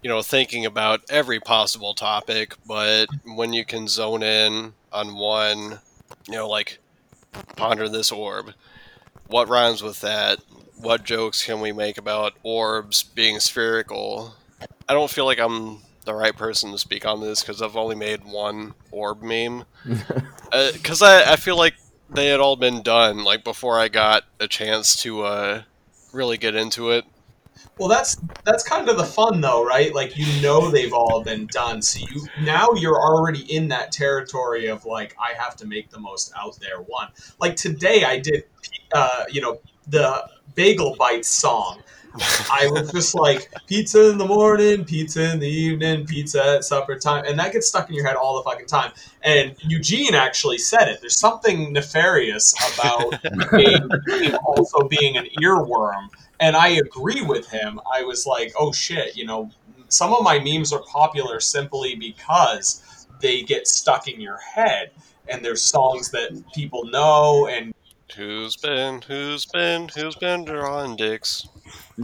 you 0.04 0.10
know, 0.10 0.22
thinking 0.22 0.66
about 0.66 1.02
every 1.10 1.40
possible 1.40 1.94
topic, 1.94 2.56
but 2.68 3.08
when 3.26 3.54
you 3.54 3.66
can 3.66 3.88
zone 3.88 4.22
in 4.22 4.74
on 4.92 5.16
one, 5.16 5.80
you 6.28 6.34
know, 6.36 6.50
like 6.50 6.80
ponder 7.56 7.88
this 7.88 8.12
orb. 8.12 8.54
What 9.28 9.50
rhymes 9.50 9.82
with 9.82 10.02
that? 10.02 10.40
What 10.78 11.04
jokes 11.04 11.44
can 11.44 11.62
we 11.62 11.72
make 11.72 11.98
about 11.98 12.34
orbs 12.44 13.02
being 13.04 13.40
spherical? 13.40 14.36
I 14.88 14.94
don't 14.94 15.10
feel 15.10 15.26
like 15.26 15.40
I'm 15.40 15.80
the 16.06 16.14
right 16.14 16.36
person 16.36 16.72
to 16.72 16.78
speak 16.78 17.06
on 17.06 17.22
this 17.22 17.42
because 17.42 17.62
I've 17.62 17.78
only 17.78 17.96
made 17.96 18.26
one 18.26 18.74
orb 18.92 19.22
meme. 19.22 19.66
Because 20.74 21.02
I, 21.02 21.32
I 21.32 21.36
feel 21.36 21.58
like 21.58 21.74
they 22.12 22.28
had 22.28 22.40
all 22.40 22.56
been 22.56 22.84
done 22.84 23.24
like 23.24 23.44
before 23.44 23.80
I 23.80 23.88
got 23.88 24.24
a 24.40 24.48
chance 24.48 24.96
to 25.02 25.24
uh, 25.24 25.62
really 26.12 26.38
get 26.38 26.54
into 26.54 26.92
it. 26.92 27.06
Well, 27.80 27.90
that's 27.90 28.18
that's 28.44 28.64
kind 28.64 28.88
of 28.88 28.98
the 28.98 29.04
fun 29.04 29.42
though, 29.42 29.66
right? 29.66 29.94
Like 29.94 30.16
you 30.16 30.42
know 30.42 30.70
they've 30.70 30.94
all 30.94 31.24
been 31.24 31.48
done, 31.48 31.82
so 31.82 32.06
you 32.12 32.28
now 32.42 32.70
you're 32.76 33.00
already 33.00 33.52
in 33.54 33.68
that 33.70 33.92
territory 33.92 34.68
of 34.68 34.86
like 34.86 35.16
I 35.20 35.34
have 35.42 35.56
to 35.58 35.66
make 35.66 35.90
the 35.90 36.00
most 36.00 36.32
out 36.38 36.60
there 36.60 36.82
one. 36.82 37.10
Like 37.40 37.56
today, 37.56 38.04
I 38.04 38.20
did, 38.20 38.44
uh, 38.94 39.26
you 39.30 39.42
know, 39.42 39.60
the 39.88 40.30
Bagel 40.54 40.96
Bites 40.98 41.28
song. 41.28 41.82
I 42.16 42.70
was 42.72 42.92
just 42.92 43.16
like 43.16 43.52
pizza 43.66 44.12
in 44.12 44.20
the 44.20 44.28
morning, 44.28 44.86
pizza 44.86 45.32
in 45.32 45.40
the 45.40 45.50
evening, 45.50 46.06
pizza 46.06 46.58
at 46.58 46.64
supper 46.64 47.00
time, 47.00 47.26
and 47.26 47.40
that 47.40 47.54
gets 47.54 47.68
stuck 47.68 47.90
in 47.90 47.96
your 47.96 48.06
head 48.06 48.16
all 48.16 48.36
the 48.36 48.44
fucking 48.44 48.68
time. 48.68 48.92
And 49.24 49.56
Eugene 49.62 50.14
actually 50.14 50.60
said 50.60 50.90
it. 50.90 51.00
There's 51.02 51.18
something 51.18 51.74
nefarious 51.74 52.54
about 52.76 53.14
a, 53.54 54.38
also 54.46 54.88
being 54.88 55.18
an 55.18 55.26
earworm 55.42 56.10
and 56.44 56.58
I 56.58 56.68
agree 56.68 57.22
with 57.22 57.50
him. 57.50 57.80
I 57.90 58.04
was 58.04 58.28
like, 58.28 58.52
oh 58.60 58.74
shit, 58.74 59.16
you 59.16 59.26
know, 59.26 59.50
some 59.88 60.14
of 60.14 60.24
my 60.24 60.40
memes 60.40 60.74
are 60.74 60.84
popular 60.84 61.40
simply 61.40 61.96
because 61.96 63.08
they 63.22 63.44
get 63.44 63.66
stuck 63.66 64.10
in 64.10 64.20
your 64.20 64.38
head, 64.38 64.92
and 65.30 65.44
there's 65.44 65.62
songs 65.62 66.12
that 66.12 66.44
people 66.54 66.84
know, 66.86 67.48
and 67.48 67.74
Who's 68.18 68.58
been, 68.58 69.02
who's 69.02 69.46
been, 69.46 69.90
who's 69.96 70.16
been 70.16 70.44
drawing 70.44 70.98
dicks? 70.98 71.48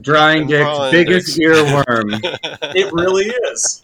Drawing 0.01 0.47
Dick's 0.47 0.63
Drawing 0.63 0.91
biggest 0.91 1.37
Dick's. 1.37 1.59
earworm. 1.59 2.19
it 2.75 2.91
really 2.93 3.25
is. 3.25 3.81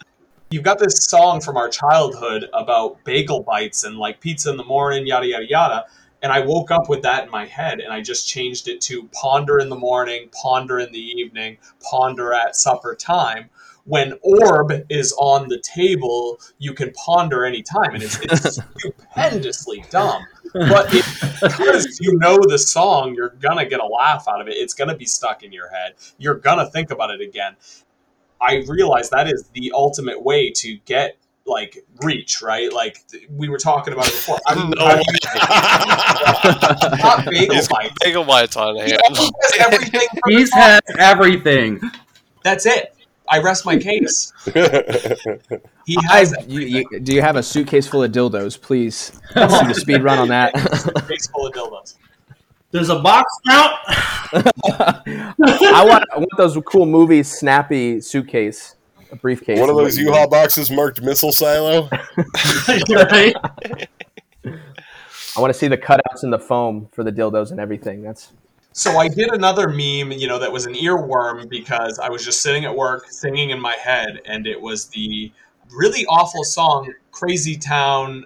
You've 0.50 0.64
got 0.64 0.78
this 0.78 1.04
song 1.04 1.40
from 1.40 1.56
our 1.56 1.68
childhood 1.68 2.48
about 2.54 3.04
bagel 3.04 3.42
bites 3.42 3.84
and 3.84 3.98
like 3.98 4.20
pizza 4.20 4.50
in 4.50 4.56
the 4.56 4.64
morning, 4.64 5.06
yada 5.06 5.26
yada 5.26 5.46
yada. 5.48 5.84
And 6.22 6.32
I 6.32 6.40
woke 6.40 6.70
up 6.70 6.88
with 6.88 7.02
that 7.02 7.24
in 7.24 7.30
my 7.30 7.46
head, 7.46 7.80
and 7.80 7.92
I 7.92 8.00
just 8.00 8.28
changed 8.28 8.68
it 8.68 8.80
to 8.82 9.08
ponder 9.12 9.58
in 9.58 9.68
the 9.68 9.76
morning, 9.76 10.28
ponder 10.32 10.78
in 10.78 10.90
the 10.92 10.98
evening, 10.98 11.58
ponder 11.80 12.32
at 12.32 12.56
supper 12.56 12.94
time. 12.94 13.50
When 13.84 14.14
orb 14.22 14.72
is 14.88 15.14
on 15.18 15.48
the 15.48 15.60
table, 15.60 16.40
you 16.58 16.72
can 16.72 16.90
ponder 16.92 17.44
anytime, 17.44 17.94
and 17.94 18.02
it's, 18.02 18.18
it's 18.20 18.58
stupendously 18.78 19.84
dumb. 19.90 20.24
But 20.52 20.92
it, 20.92 21.04
because 21.40 22.00
you 22.00 22.18
know 22.18 22.38
the 22.40 22.58
song, 22.58 23.14
you're 23.14 23.36
gonna 23.40 23.66
get 23.66 23.80
a 23.80 23.86
laugh 23.86 24.26
out 24.26 24.40
of 24.40 24.48
it. 24.48 24.54
It's 24.56 24.74
gonna 24.74 24.96
be 24.96 25.04
stuck 25.04 25.42
in 25.42 25.52
your 25.52 25.68
head. 25.68 25.94
You're 26.18 26.34
gonna 26.34 26.68
think 26.68 26.90
about 26.90 27.10
it 27.10 27.20
again. 27.20 27.56
I 28.40 28.64
realize 28.66 29.10
that 29.10 29.28
is 29.28 29.48
the 29.54 29.72
ultimate 29.74 30.22
way 30.22 30.50
to 30.56 30.78
get 30.84 31.16
like 31.46 31.84
reach, 32.02 32.42
right? 32.42 32.72
Like 32.72 33.06
th- 33.08 33.28
we 33.30 33.48
were 33.48 33.58
talking 33.58 33.92
about 33.92 34.06
it 34.08 34.12
before. 34.12 34.38
I'm, 34.46 34.70
No 34.70 34.84
I'm 34.84 35.02
not 36.98 37.24
bagel 37.30 37.54
He's 37.54 37.68
got 37.68 37.80
bites. 37.82 37.94
bagel 38.02 38.24
bites 38.24 38.56
on 38.56 38.74
He 38.76 38.80
hand. 38.90 39.00
also 39.08 39.30
has 39.42 39.72
everything. 39.72 40.08
He's 40.26 40.50
song. 40.50 40.60
had 40.60 40.80
everything. 40.98 41.80
That's 42.44 42.66
it. 42.66 42.94
I 43.28 43.40
rest 43.40 43.64
my 43.66 43.76
case. 43.76 44.32
He 45.86 45.96
I, 46.10 46.16
has 46.16 46.34
you, 46.48 46.60
you, 46.90 47.00
do 47.00 47.14
you 47.14 47.22
have 47.22 47.36
a 47.36 47.42
suitcase 47.44 47.86
full 47.86 48.02
of 48.02 48.10
dildos? 48.10 48.60
Please, 48.60 49.20
let's 49.36 49.60
do 49.60 49.68
the 49.68 49.74
speed 49.74 50.02
run 50.02 50.18
on 50.18 50.26
that. 50.28 50.50
face 51.06 51.28
full 51.28 51.46
of 51.46 51.52
dildos. 51.52 51.94
There's 52.72 52.88
a 52.88 52.98
box 52.98 53.32
count. 53.46 53.72
I 53.86 55.84
want, 55.86 56.04
I 56.12 56.18
want 56.18 56.28
those 56.36 56.58
cool 56.66 56.86
movie 56.86 57.22
snappy 57.22 58.00
suitcase, 58.00 58.74
a 59.10 59.16
briefcase. 59.16 59.58
One 59.60 59.70
of 59.70 59.76
those 59.76 59.96
U-Haul 59.98 60.28
boxes 60.28 60.70
marked 60.70 61.02
missile 61.02 61.32
silo. 61.32 61.88
right? 62.88 63.34
I 65.36 65.40
want 65.40 65.52
to 65.52 65.58
see 65.58 65.68
the 65.68 65.76
cutouts 65.76 66.22
in 66.22 66.30
the 66.30 66.38
foam 66.38 66.88
for 66.92 67.04
the 67.04 67.12
dildos 67.12 67.50
and 67.50 67.60
everything. 67.60 68.02
That's 68.02 68.32
So 68.72 68.98
I 68.98 69.08
did 69.08 69.30
another 69.32 69.68
meme, 69.68 70.12
you 70.12 70.26
know, 70.28 70.38
that 70.38 70.50
was 70.50 70.66
an 70.66 70.74
earworm 70.74 71.48
because 71.48 71.98
I 71.98 72.08
was 72.08 72.24
just 72.24 72.40
sitting 72.42 72.64
at 72.64 72.74
work 72.74 73.10
singing 73.10 73.50
in 73.50 73.60
my 73.60 73.74
head, 73.74 74.20
and 74.24 74.46
it 74.46 74.60
was 74.60 74.86
the 74.86 75.30
really 75.70 76.06
awful 76.06 76.44
song 76.44 76.92
"Crazy 77.10 77.56
Town." 77.56 78.24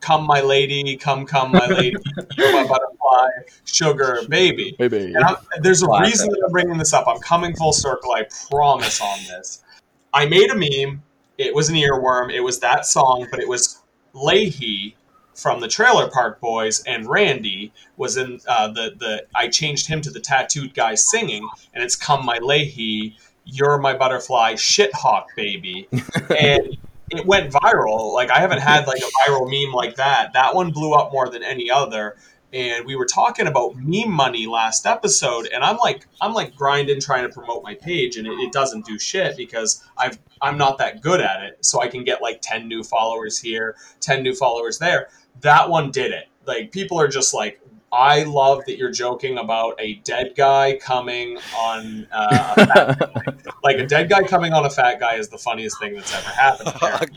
Come, 0.00 0.24
my 0.28 0.40
lady, 0.40 0.96
come, 0.96 1.26
come, 1.26 1.50
my 1.50 1.66
lady, 1.66 1.96
you're 2.36 2.52
my 2.52 2.62
butterfly, 2.62 3.28
sugar 3.64 4.20
baby. 4.28 4.76
baby. 4.78 5.12
And 5.12 5.24
I'm, 5.24 5.34
there's 5.60 5.82
a 5.82 5.86
Classic. 5.86 6.06
reason 6.06 6.28
that 6.28 6.40
I'm 6.46 6.52
bringing 6.52 6.78
this 6.78 6.92
up. 6.92 7.08
I'm 7.08 7.18
coming 7.18 7.52
full 7.56 7.72
circle. 7.72 8.12
I 8.12 8.24
promise 8.48 9.00
on 9.00 9.18
this. 9.26 9.64
I 10.12 10.26
made 10.26 10.50
a 10.50 10.54
meme. 10.54 11.02
It 11.36 11.54
was 11.54 11.68
an 11.68 11.76
earworm. 11.76 12.32
It 12.32 12.40
was 12.40 12.60
that 12.60 12.86
song, 12.86 13.26
but 13.30 13.40
it 13.40 13.48
was 13.48 13.80
Lahey 14.14 14.94
from 15.34 15.60
the 15.60 15.68
Trailer 15.68 16.10
Park 16.10 16.40
Boys, 16.40 16.82
and 16.84 17.08
Randy 17.08 17.72
was 17.96 18.16
in 18.16 18.40
uh, 18.48 18.68
the 18.68 18.94
the. 18.98 19.26
I 19.34 19.48
changed 19.48 19.86
him 19.86 20.00
to 20.02 20.10
the 20.10 20.20
tattooed 20.20 20.74
guy 20.74 20.94
singing, 20.94 21.48
and 21.74 21.84
it's 21.84 21.94
"Come 21.94 22.24
My 22.24 22.38
Lahey, 22.38 23.14
You're 23.44 23.78
My 23.78 23.96
Butterfly, 23.96 24.56
Shit 24.56 24.92
Hawk 24.94 25.28
Baby," 25.36 25.88
and 26.30 26.76
it 27.10 27.24
went 27.24 27.52
viral. 27.52 28.12
Like 28.12 28.30
I 28.30 28.40
haven't 28.40 28.60
had 28.60 28.86
like 28.86 29.00
a 29.00 29.30
viral 29.30 29.48
meme 29.48 29.72
like 29.72 29.96
that. 29.96 30.32
That 30.32 30.54
one 30.54 30.72
blew 30.72 30.94
up 30.94 31.12
more 31.12 31.28
than 31.28 31.42
any 31.42 31.70
other 31.70 32.16
and 32.52 32.86
we 32.86 32.96
were 32.96 33.06
talking 33.06 33.46
about 33.46 33.76
meme 33.76 34.10
money 34.10 34.46
last 34.46 34.86
episode 34.86 35.46
and 35.52 35.62
i'm 35.62 35.76
like 35.78 36.06
i'm 36.20 36.32
like 36.32 36.54
grinding 36.56 37.00
trying 37.00 37.22
to 37.22 37.32
promote 37.32 37.62
my 37.62 37.74
page 37.74 38.16
and 38.16 38.26
it, 38.26 38.32
it 38.38 38.52
doesn't 38.52 38.84
do 38.86 38.98
shit 38.98 39.36
because 39.36 39.84
i've 39.98 40.18
i'm 40.40 40.56
not 40.56 40.78
that 40.78 41.00
good 41.02 41.20
at 41.20 41.42
it. 41.42 41.64
So 41.64 41.80
i 41.80 41.88
can 41.88 42.04
get 42.04 42.22
like 42.22 42.40
10 42.42 42.68
new 42.68 42.82
followers 42.82 43.38
here 43.38 43.76
10 44.00 44.22
new 44.22 44.34
followers 44.34 44.78
there. 44.78 45.08
That 45.40 45.68
one 45.68 45.90
did 45.90 46.12
it. 46.12 46.28
Like 46.46 46.72
people 46.72 47.00
are 47.00 47.08
just 47.08 47.34
like 47.34 47.60
i 47.90 48.22
love 48.24 48.62
that 48.66 48.76
you're 48.76 48.90
joking 48.90 49.38
about 49.38 49.74
a 49.78 49.94
dead 50.04 50.34
guy 50.36 50.78
coming 50.80 51.38
on 51.56 52.06
uh, 52.12 52.54
a 52.56 52.66
fat 52.66 53.46
like 53.64 53.78
a 53.78 53.86
dead 53.86 54.10
guy 54.10 54.22
coming 54.22 54.52
on 54.52 54.66
a 54.66 54.70
fat 54.70 55.00
guy 55.00 55.14
is 55.14 55.28
the 55.28 55.38
funniest 55.38 55.78
thing 55.78 55.94
that's 55.94 56.14
ever 56.14 56.28
happened 56.28 56.68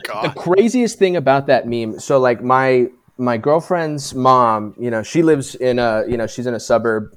Oh, 0.14 0.22
the 0.22 0.30
craziest 0.30 0.98
thing 0.98 1.16
about 1.16 1.46
that 1.48 1.68
meme 1.68 1.98
so 2.00 2.18
like 2.18 2.42
my 2.42 2.88
my 3.18 3.36
girlfriend's 3.36 4.14
mom 4.14 4.74
you 4.78 4.90
know 4.90 5.02
she 5.02 5.22
lives 5.22 5.54
in 5.56 5.78
a 5.78 6.04
you 6.08 6.16
know 6.16 6.26
she's 6.26 6.46
in 6.46 6.54
a 6.54 6.60
suburb 6.60 7.14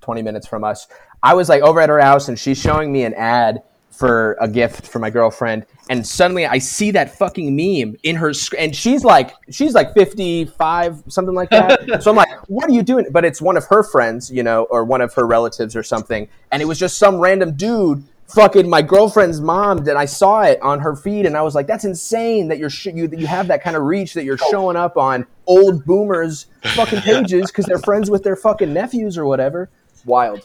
20 0.00 0.22
minutes 0.22 0.46
from 0.46 0.62
us 0.64 0.88
i 1.22 1.34
was 1.34 1.48
like 1.48 1.62
over 1.62 1.80
at 1.80 1.88
her 1.88 2.00
house 2.00 2.28
and 2.28 2.38
she's 2.38 2.58
showing 2.58 2.92
me 2.92 3.04
an 3.04 3.14
ad 3.14 3.62
for 3.98 4.36
a 4.40 4.46
gift 4.46 4.86
for 4.86 5.00
my 5.00 5.10
girlfriend, 5.10 5.66
and 5.90 6.06
suddenly 6.06 6.46
I 6.46 6.58
see 6.58 6.92
that 6.92 7.18
fucking 7.18 7.56
meme 7.56 7.96
in 8.04 8.14
her, 8.14 8.32
sc- 8.32 8.54
and 8.56 8.74
she's 8.74 9.02
like, 9.02 9.32
she's 9.50 9.74
like 9.74 9.92
fifty 9.92 10.44
five, 10.44 11.02
something 11.08 11.34
like 11.34 11.50
that. 11.50 12.00
so 12.02 12.12
I'm 12.12 12.16
like, 12.16 12.28
what 12.48 12.70
are 12.70 12.72
you 12.72 12.84
doing? 12.84 13.06
But 13.10 13.24
it's 13.24 13.42
one 13.42 13.56
of 13.56 13.64
her 13.66 13.82
friends, 13.82 14.30
you 14.30 14.44
know, 14.44 14.68
or 14.70 14.84
one 14.84 15.00
of 15.00 15.12
her 15.14 15.26
relatives 15.26 15.74
or 15.74 15.82
something, 15.82 16.28
and 16.52 16.62
it 16.62 16.66
was 16.66 16.78
just 16.78 16.96
some 16.96 17.18
random 17.18 17.56
dude. 17.56 18.04
Fucking 18.34 18.68
my 18.68 18.82
girlfriend's 18.82 19.40
mom, 19.40 19.78
and 19.78 19.90
I 19.90 20.04
saw 20.04 20.42
it 20.42 20.60
on 20.60 20.80
her 20.80 20.94
feed, 20.94 21.24
and 21.24 21.34
I 21.36 21.40
was 21.42 21.54
like, 21.54 21.66
"That's 21.66 21.84
insane 21.84 22.48
that 22.48 22.58
you're 22.58 22.68
sh- 22.68 22.86
you 22.86 23.08
that 23.08 23.18
you 23.18 23.26
have 23.26 23.48
that 23.48 23.62
kind 23.62 23.74
of 23.74 23.84
reach 23.84 24.12
that 24.14 24.24
you're 24.24 24.38
showing 24.50 24.76
up 24.76 24.98
on 24.98 25.26
old 25.46 25.84
boomers 25.86 26.46
fucking 26.74 27.00
pages 27.00 27.50
because 27.50 27.64
they're 27.64 27.78
friends 27.78 28.10
with 28.10 28.22
their 28.22 28.36
fucking 28.36 28.72
nephews 28.72 29.16
or 29.16 29.24
whatever." 29.24 29.70
Wild. 30.04 30.44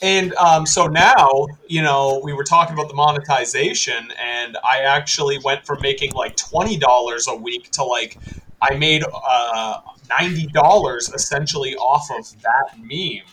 And 0.00 0.34
um, 0.34 0.66
so 0.66 0.86
now, 0.86 1.46
you 1.66 1.82
know, 1.82 2.20
we 2.22 2.32
were 2.32 2.44
talking 2.44 2.74
about 2.74 2.88
the 2.88 2.94
monetization, 2.94 4.12
and 4.18 4.56
I 4.64 4.80
actually 4.80 5.38
went 5.38 5.66
from 5.66 5.80
making 5.80 6.12
like 6.12 6.36
twenty 6.36 6.76
dollars 6.76 7.26
a 7.26 7.34
week 7.34 7.70
to 7.72 7.84
like 7.84 8.18
I 8.62 8.76
made 8.76 9.02
uh, 9.12 9.80
ninety 10.08 10.46
dollars 10.46 11.10
essentially 11.12 11.74
off 11.76 12.08
of 12.16 12.30
that 12.42 12.78
meme 12.78 13.24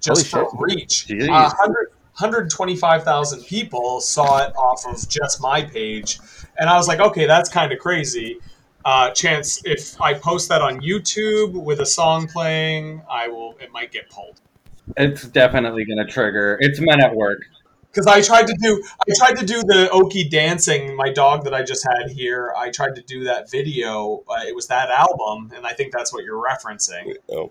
just 0.00 0.30
Holy 0.30 0.46
for 0.48 0.64
reach. 0.64 1.06
Jeez. 1.08 1.28
Uh, 1.28 1.52
100 1.58 1.92
125,000 2.18 3.44
people 3.44 4.00
saw 4.00 4.38
it 4.44 4.54
off 4.56 4.84
of 4.86 5.08
just 5.08 5.40
my 5.40 5.62
page, 5.62 6.18
and 6.58 6.68
I 6.68 6.76
was 6.76 6.88
like, 6.88 7.00
okay, 7.00 7.26
that's 7.26 7.48
kind 7.48 7.72
of 7.72 7.78
crazy. 7.78 8.38
Uh, 8.84 9.10
chance 9.10 9.60
if 9.64 10.00
I 10.00 10.14
post 10.14 10.48
that 10.48 10.62
on 10.62 10.80
YouTube 10.80 11.52
with 11.52 11.80
a 11.80 11.86
song 11.86 12.26
playing, 12.26 13.02
I 13.10 13.28
will. 13.28 13.54
It 13.60 13.70
might 13.72 13.92
get 13.92 14.08
pulled. 14.08 14.40
It's 14.96 15.24
definitely 15.28 15.84
going 15.84 15.98
to 15.98 16.10
trigger. 16.10 16.56
It's 16.60 16.80
men 16.80 17.00
at 17.02 17.14
work. 17.14 17.40
because 17.92 18.06
I 18.06 18.22
tried 18.22 18.46
to 18.46 18.54
do 18.60 18.82
I 19.02 19.12
tried 19.18 19.36
to 19.38 19.44
do 19.46 19.60
the 19.62 19.88
Okie 19.92 20.30
dancing. 20.30 20.96
My 20.96 21.12
dog 21.12 21.44
that 21.44 21.52
I 21.54 21.62
just 21.62 21.86
had 21.86 22.10
here. 22.10 22.54
I 22.56 22.70
tried 22.70 22.94
to 22.96 23.02
do 23.02 23.24
that 23.24 23.50
video. 23.50 24.22
Uh, 24.28 24.44
it 24.46 24.54
was 24.54 24.66
that 24.68 24.88
album, 24.90 25.52
and 25.54 25.66
I 25.66 25.72
think 25.72 25.92
that's 25.92 26.12
what 26.12 26.24
you're 26.24 26.42
referencing. 26.42 27.14
Oh, 27.30 27.50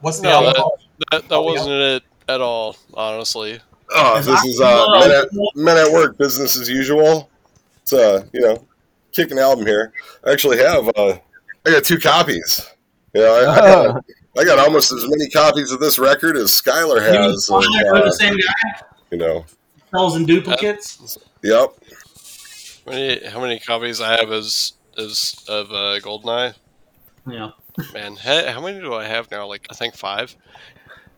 What's 0.00 0.18
the 0.18 0.24
No, 0.28 0.46
album? 0.46 0.52
that- 0.54 1.10
That, 1.10 1.28
that 1.28 1.34
Oh, 1.36 1.42
wasn't 1.42 1.74
it 1.76 2.02
at 2.28 2.40
all, 2.40 2.76
honestly. 2.94 3.60
Oh, 3.94 4.20
this 4.20 4.44
is 4.44 4.60
uh, 4.60 4.86
men, 5.00 5.10
at, 5.10 5.28
men 5.54 5.76
at 5.76 5.92
work, 5.92 6.18
business 6.18 6.58
as 6.58 6.68
usual. 6.68 7.30
It's 7.82 7.92
uh, 7.92 8.26
you 8.32 8.40
know, 8.40 8.66
kicking 9.12 9.38
album 9.38 9.66
here. 9.66 9.92
I 10.26 10.32
actually 10.32 10.58
have 10.58 10.88
uh, 10.96 11.18
I 11.66 11.70
got 11.70 11.84
two 11.84 11.98
copies. 11.98 12.68
Yeah, 13.12 13.22
I, 13.22 13.52
I, 13.52 13.56
got, 13.56 14.04
I 14.38 14.44
got 14.44 14.58
almost 14.58 14.90
as 14.92 15.06
many 15.08 15.30
copies 15.30 15.70
of 15.70 15.80
this 15.80 15.98
record 15.98 16.36
as 16.36 16.50
Skyler 16.50 17.00
has. 17.00 17.48
You 17.48 17.56
of, 17.56 17.64
know, 17.64 18.00
uh, 18.00 18.04
the 18.06 18.12
same 18.12 18.34
guy 18.34 18.86
you 19.10 19.18
know, 19.18 19.44
sells 19.90 20.16
in 20.16 20.26
duplicates. 20.26 21.18
yep. 21.42 21.68
How 22.84 22.92
many, 22.92 23.26
how 23.26 23.40
many 23.40 23.58
copies 23.60 24.00
I 24.00 24.18
have 24.18 24.32
is 24.32 24.74
is 24.96 25.44
of 25.48 25.70
uh, 25.70 26.00
Goldeneye? 26.00 26.54
Yeah. 27.26 27.50
Man, 27.92 28.16
how 28.16 28.60
many 28.60 28.80
do 28.80 28.94
I 28.94 29.04
have 29.04 29.30
now? 29.30 29.46
Like 29.46 29.66
I 29.70 29.74
think 29.74 29.94
five. 29.94 30.36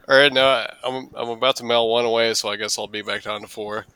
All 0.08 0.16
right, 0.16 0.32
no, 0.32 0.46
I- 0.46 0.72
I'm 0.84 1.10
I'm 1.16 1.28
about 1.30 1.56
to 1.56 1.64
mail 1.64 1.88
one 1.88 2.04
away, 2.04 2.32
so 2.34 2.48
I 2.48 2.56
guess 2.56 2.78
I'll 2.78 2.86
be 2.86 3.02
back 3.02 3.22
down 3.22 3.40
to 3.42 3.48
four. 3.48 3.86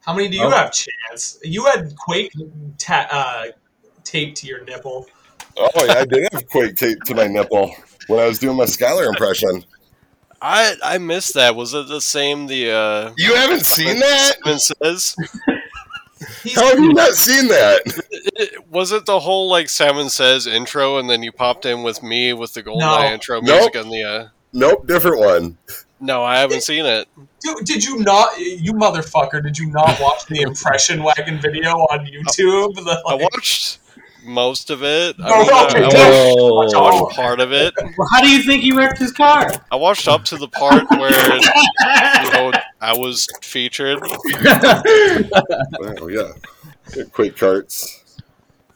How 0.00 0.14
many 0.14 0.28
do 0.28 0.36
you 0.36 0.44
Oh. 0.44 0.50
have, 0.50 0.72
Chance? 0.72 1.38
You 1.44 1.64
had 1.66 1.94
Quake 1.96 2.32
ta- 2.78 3.08
uh, 3.10 3.44
taped 4.04 4.36
to 4.38 4.46
your 4.46 4.64
nipple. 4.64 5.06
Oh 5.56 5.84
yeah, 5.84 5.92
I 5.98 6.04
did 6.04 6.28
have 6.32 6.48
Quake 6.48 6.76
taped 6.76 7.06
to 7.06 7.14
my 7.14 7.26
nipple 7.26 7.74
when 8.06 8.18
I 8.20 8.26
was 8.26 8.38
doing 8.38 8.56
my 8.56 8.64
Skyler 8.64 9.06
impression. 9.08 9.64
I 10.40 10.74
I 10.82 10.98
missed 10.98 11.34
that. 11.34 11.54
Was 11.56 11.72
it 11.74 11.88
the 11.88 12.00
same? 12.00 12.46
The 12.46 12.70
uh, 12.70 13.12
You 13.16 13.34
haven't 13.36 13.64
seen 13.66 13.98
that? 14.00 14.36
Simon 14.44 14.58
says. 14.58 15.16
He's, 16.44 16.54
How 16.54 16.66
have 16.68 16.78
you 16.78 16.92
not 16.92 17.12
seen 17.14 17.48
that? 17.48 17.82
It, 18.34 18.68
was 18.70 18.92
it 18.92 19.06
the 19.06 19.20
whole 19.20 19.48
like 19.48 19.68
Simon 19.68 20.08
says 20.08 20.46
intro, 20.46 20.98
and 20.98 21.10
then 21.10 21.22
you 21.22 21.32
popped 21.32 21.66
in 21.66 21.82
with 21.82 22.02
me 22.02 22.32
with 22.32 22.54
the 22.54 22.62
Goldeneye 22.62 22.78
No. 23.08 23.12
intro 23.12 23.40
Nope. 23.40 23.44
music 23.44 23.74
and 23.76 23.90
the? 23.92 24.02
Uh, 24.04 24.28
Nope, 24.52 24.86
different 24.86 25.18
one. 25.20 25.58
no, 26.00 26.22
I 26.22 26.38
haven't 26.38 26.62
seen 26.62 26.84
it. 26.84 27.08
Dude, 27.40 27.64
did 27.64 27.84
you 27.84 27.98
not, 28.00 28.38
you 28.38 28.72
motherfucker? 28.74 29.42
Did 29.42 29.58
you 29.58 29.68
not 29.70 29.98
watch 30.00 30.26
the 30.26 30.42
impression 30.42 31.02
wagon 31.02 31.40
video 31.40 31.70
on 31.72 32.06
YouTube? 32.06 32.74
The, 32.74 33.02
I 33.08 33.14
watched 33.14 33.78
most 34.24 34.70
of 34.70 34.82
it. 34.84 35.16
I, 35.20 35.30
Oh, 35.32 35.42
mean, 35.42 35.50
I- 35.52 35.66
okay. 35.66 35.82
I, 35.82 35.86
watched, 35.86 36.74
I 36.74 36.78
Oh. 36.78 37.02
watched 37.04 37.16
part 37.16 37.40
of 37.40 37.52
it. 37.52 37.72
Well, 37.96 38.08
how 38.12 38.20
do 38.20 38.28
you 38.30 38.42
think 38.42 38.62
he 38.62 38.72
wrecked 38.72 38.98
his 38.98 39.12
car? 39.12 39.50
I 39.72 39.76
watched 39.76 40.06
up 40.06 40.24
to 40.26 40.36
the 40.36 40.48
part 40.48 40.84
where 40.90 41.10
you 41.10 42.32
know 42.32 42.52
I 42.80 42.96
was 42.96 43.26
featured. 43.42 43.98
Oh 45.80 46.08
yeah, 46.08 46.32
Quake 47.12 47.36
carts. 47.36 48.02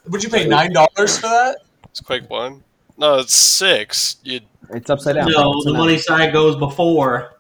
Would 0.09 0.23
you 0.25 0.31
pay 0.31 0.47
nine 0.47 0.73
dollars 0.73 1.17
for 1.19 1.29
that? 1.29 1.59
It's 1.91 2.01
Quake 2.01 2.29
One. 2.31 2.63
No, 2.99 3.19
it's 3.19 3.35
six. 3.35 4.17
You 4.25 4.41
It's 4.71 4.91
upside 4.91 5.17
down. 5.17 5.31
No, 5.31 5.53
It's 5.55 5.65
the 5.65 5.71
a 5.73 5.77
money 5.77 5.99
side 5.99 6.33
goes 6.33 6.57
before. 6.57 7.37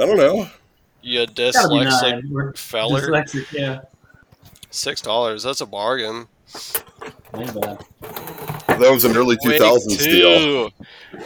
I 0.00 0.06
don't 0.06 0.16
know. 0.16 0.48
you 1.02 1.26
Gotta 1.26 1.32
dyslexic 1.34 2.56
feller. 2.58 3.00
dyslexic, 3.02 3.52
yeah. 3.52 3.80
Six 4.70 5.00
dollars. 5.00 5.42
That's 5.44 5.60
a 5.60 5.66
bargain. 5.66 6.26
That 7.32 8.90
was 8.90 9.04
an 9.04 9.16
early 9.16 9.36
2000s 9.36 9.98
deal. 9.98 10.70
2. 10.70 10.74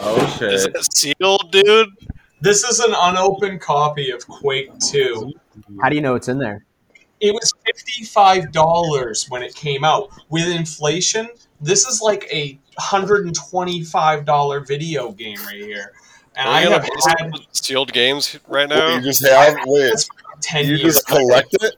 Oh 0.01 0.25
Is 0.25 0.63
shit! 0.65 0.75
it 0.75 0.95
sealed, 0.95 1.51
dude? 1.51 1.89
This 2.41 2.63
is 2.65 2.79
an 2.81 2.93
unopened 2.97 3.61
copy 3.61 4.11
of 4.11 4.27
Quake 4.29 4.71
2. 4.91 5.33
How 5.81 5.89
do 5.89 5.97
you 5.97 6.03
know 6.03 6.15
it's 6.15 6.29
in 6.29 6.39
there? 6.39 6.65
It 7.21 7.33
was 7.35 7.53
$55 7.67 9.31
when 9.31 9.43
it 9.43 9.55
came 9.55 9.83
out. 9.85 10.11
With 10.29 10.47
inflation, 10.49 11.29
this 11.61 11.87
is 11.87 12.01
like 12.01 12.29
a 12.33 12.59
$125 12.79 14.67
video 14.67 15.13
game 15.13 15.39
right 15.47 15.57
here. 15.61 15.93
And 16.37 16.49
I 16.49 16.61
have 16.63 16.83
post 16.83 17.09
had 17.19 17.31
sealed 17.53 17.93
games 17.93 18.39
right 18.47 18.69
now? 18.69 18.95
you 18.95 19.01
just 19.03 19.27
have 19.27 19.57
wait. 19.67 20.09
10 20.41 20.65
You 20.67 20.71
years. 20.77 20.83
just 20.95 21.07
collect 21.07 21.55
it. 21.61 21.75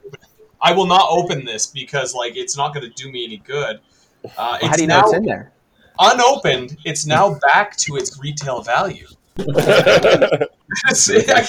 I 0.61 0.73
will 0.73 0.85
not 0.85 1.07
open 1.09 1.43
this 1.45 1.65
because 1.65 2.13
like 2.13 2.35
it's 2.37 2.55
not 2.55 2.71
going 2.73 2.87
to 2.87 2.93
do 3.03 3.11
me 3.11 3.25
any 3.25 3.37
good. 3.37 3.79
Uh, 4.23 4.29
Well, 4.37 4.55
it's 4.61 4.67
how 4.67 4.75
do 4.75 4.81
you 4.83 4.87
know 4.87 4.99
it's 4.99 5.13
in 5.13 5.25
there? 5.25 5.51
unopened. 5.99 6.77
It's 6.85 7.07
now 7.07 7.39
back 7.51 7.75
to 7.77 7.95
its 7.95 8.19
retail 8.21 8.61
value. 8.61 9.07
I 9.39 10.45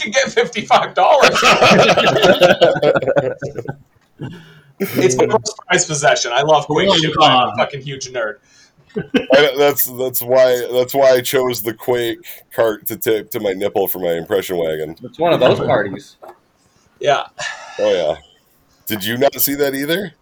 can 0.00 0.12
get 0.12 0.32
fifty-five 0.32 0.94
dollars. 0.94 1.30
it's 4.80 5.16
my 5.16 5.26
most 5.26 5.56
prized 5.68 5.88
possession. 5.88 6.32
I 6.32 6.42
love 6.42 6.66
Quake 6.66 6.88
Oh, 6.90 7.22
I'm 7.24 7.50
a 7.50 7.56
fucking 7.56 7.82
huge 7.82 8.08
nerd. 8.10 8.36
I- 9.34 9.54
that's 9.56 9.84
that's 9.98 10.22
why 10.22 10.66
that's 10.72 10.94
why 10.94 11.10
I 11.10 11.20
chose 11.20 11.62
the 11.62 11.74
Quake 11.74 12.18
cart 12.52 12.86
to 12.86 12.96
tape 12.96 13.30
to 13.30 13.40
my 13.40 13.52
nipple 13.52 13.88
for 13.88 13.98
my 13.98 14.12
impression 14.12 14.56
wagon. 14.58 14.96
It's 15.02 15.18
one 15.18 15.32
of 15.32 15.40
those 15.40 15.58
parties. 15.66 16.16
Yeah. 17.00 17.26
Oh 17.78 17.92
yeah. 17.92 18.16
Did 18.86 19.04
you 19.04 19.16
not 19.16 19.34
see 19.40 19.54
that 19.56 19.74
either? 19.74 20.12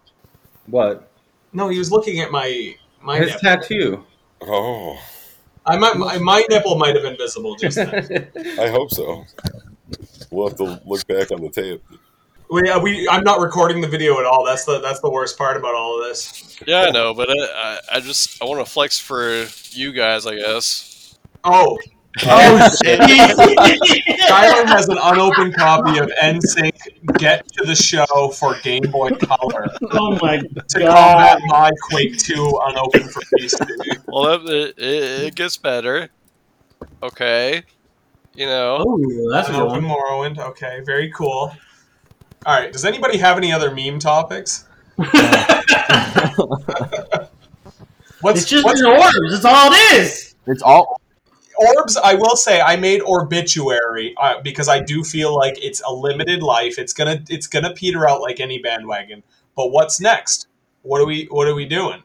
What? 0.67 1.09
No, 1.53 1.67
he 1.69 1.77
was 1.79 1.91
looking 1.91 2.19
at 2.21 2.31
my 2.31 2.75
my 3.01 3.17
His 3.17 3.27
nipple. 3.31 3.39
tattoo. 3.41 4.03
Oh, 4.41 4.97
I 5.65 5.77
might 5.77 5.95
my, 5.97 6.17
my 6.17 6.43
nipple 6.49 6.77
might 6.77 6.95
have 6.95 7.03
been 7.03 7.17
visible 7.17 7.55
just 7.55 7.75
then. 7.75 8.31
I 8.59 8.69
hope 8.69 8.91
so. 8.91 9.25
We'll 10.31 10.47
have 10.47 10.57
to 10.57 10.81
look 10.85 11.05
back 11.07 11.31
on 11.31 11.41
the 11.41 11.49
tape. 11.49 11.83
We, 12.51 12.69
uh, 12.69 12.81
we 12.81 13.07
I'm 13.07 13.23
not 13.23 13.39
recording 13.39 13.79
the 13.79 13.87
video 13.87 14.19
at 14.19 14.25
all. 14.25 14.45
That's 14.45 14.65
the 14.65 14.81
that's 14.81 14.99
the 14.99 15.09
worst 15.09 15.37
part 15.37 15.55
about 15.55 15.73
all 15.73 15.97
of 15.97 16.05
this. 16.05 16.57
Yeah, 16.67 16.81
I 16.81 16.89
know, 16.91 17.13
but 17.13 17.29
I, 17.29 17.33
I, 17.33 17.79
I 17.93 17.99
just 18.01 18.41
I 18.41 18.45
want 18.45 18.65
to 18.65 18.69
flex 18.69 18.99
for 18.99 19.45
you 19.69 19.93
guys, 19.93 20.25
I 20.25 20.35
guess. 20.35 21.17
Oh, 21.45 21.77
Oh 22.25 22.69
shit! 22.83 22.99
Skyler 22.99 24.67
has 24.67 24.89
an 24.89 24.97
unopened 25.01 25.55
copy 25.55 25.97
of 25.97 26.11
NSYNC 26.21 27.17
Get 27.17 27.47
to 27.53 27.63
the 27.63 27.73
Show 27.73 28.33
for 28.37 28.59
Game 28.59 28.83
Boy 28.91 29.11
Color 29.11 29.67
oh 29.91 30.19
my 30.21 30.41
god! 30.41 30.67
to 30.67 30.79
god! 30.79 31.37
combat 31.37 31.39
my 31.45 31.71
Quake 31.83 32.17
2 32.17 32.59
unopened 32.65 33.11
for 33.11 33.21
PC. 33.21 34.03
Well, 34.07 34.45
it, 34.49 34.77
it, 34.77 35.23
it 35.23 35.35
gets 35.35 35.55
better. 35.55 36.09
Okay, 37.01 37.63
you 38.35 38.45
know. 38.45 38.83
Oh, 38.85 39.31
that's 39.31 39.47
a 39.47 39.53
good 39.53 39.67
one. 39.67 39.83
Morrowind. 39.83 40.37
Okay, 40.37 40.81
very 40.85 41.09
cool. 41.11 41.55
All 42.45 42.59
right, 42.59 42.71
does 42.71 42.85
anybody 42.85 43.17
have 43.17 43.37
any 43.37 43.51
other 43.53 43.73
meme 43.73 43.99
topics? 43.99 44.65
What's, 48.21 48.41
It's 48.41 48.49
just 48.49 48.63
what's 48.65 48.81
orbs. 48.83 49.31
That's 49.31 49.45
all 49.45 49.71
it 49.71 49.93
is. 49.99 50.35
It's 50.47 50.61
all 50.61 51.01
Orbs, 51.57 51.97
I 51.97 52.13
will 52.15 52.35
say, 52.35 52.59
I 52.61 52.75
made 52.75 53.01
Orbituary 53.01 54.15
uh, 54.19 54.41
because 54.41 54.67
I 54.67 54.79
do 54.79 55.03
feel 55.03 55.35
like 55.35 55.63
it's 55.63 55.81
a 55.87 55.91
limited 55.93 56.41
life. 56.41 56.79
It's 56.79 56.93
gonna 56.93 57.21
it's 57.29 57.45
gonna 57.47 57.73
peter 57.73 58.07
out 58.09 58.21
like 58.21 58.39
any 58.39 58.57
bandwagon. 58.59 59.21
But 59.55 59.71
what's 59.71 59.99
next? 59.99 60.47
What 60.83 61.01
are 61.01 61.05
we 61.05 61.25
What 61.25 61.47
are 61.47 61.53
we 61.55 61.65
doing? 61.65 62.01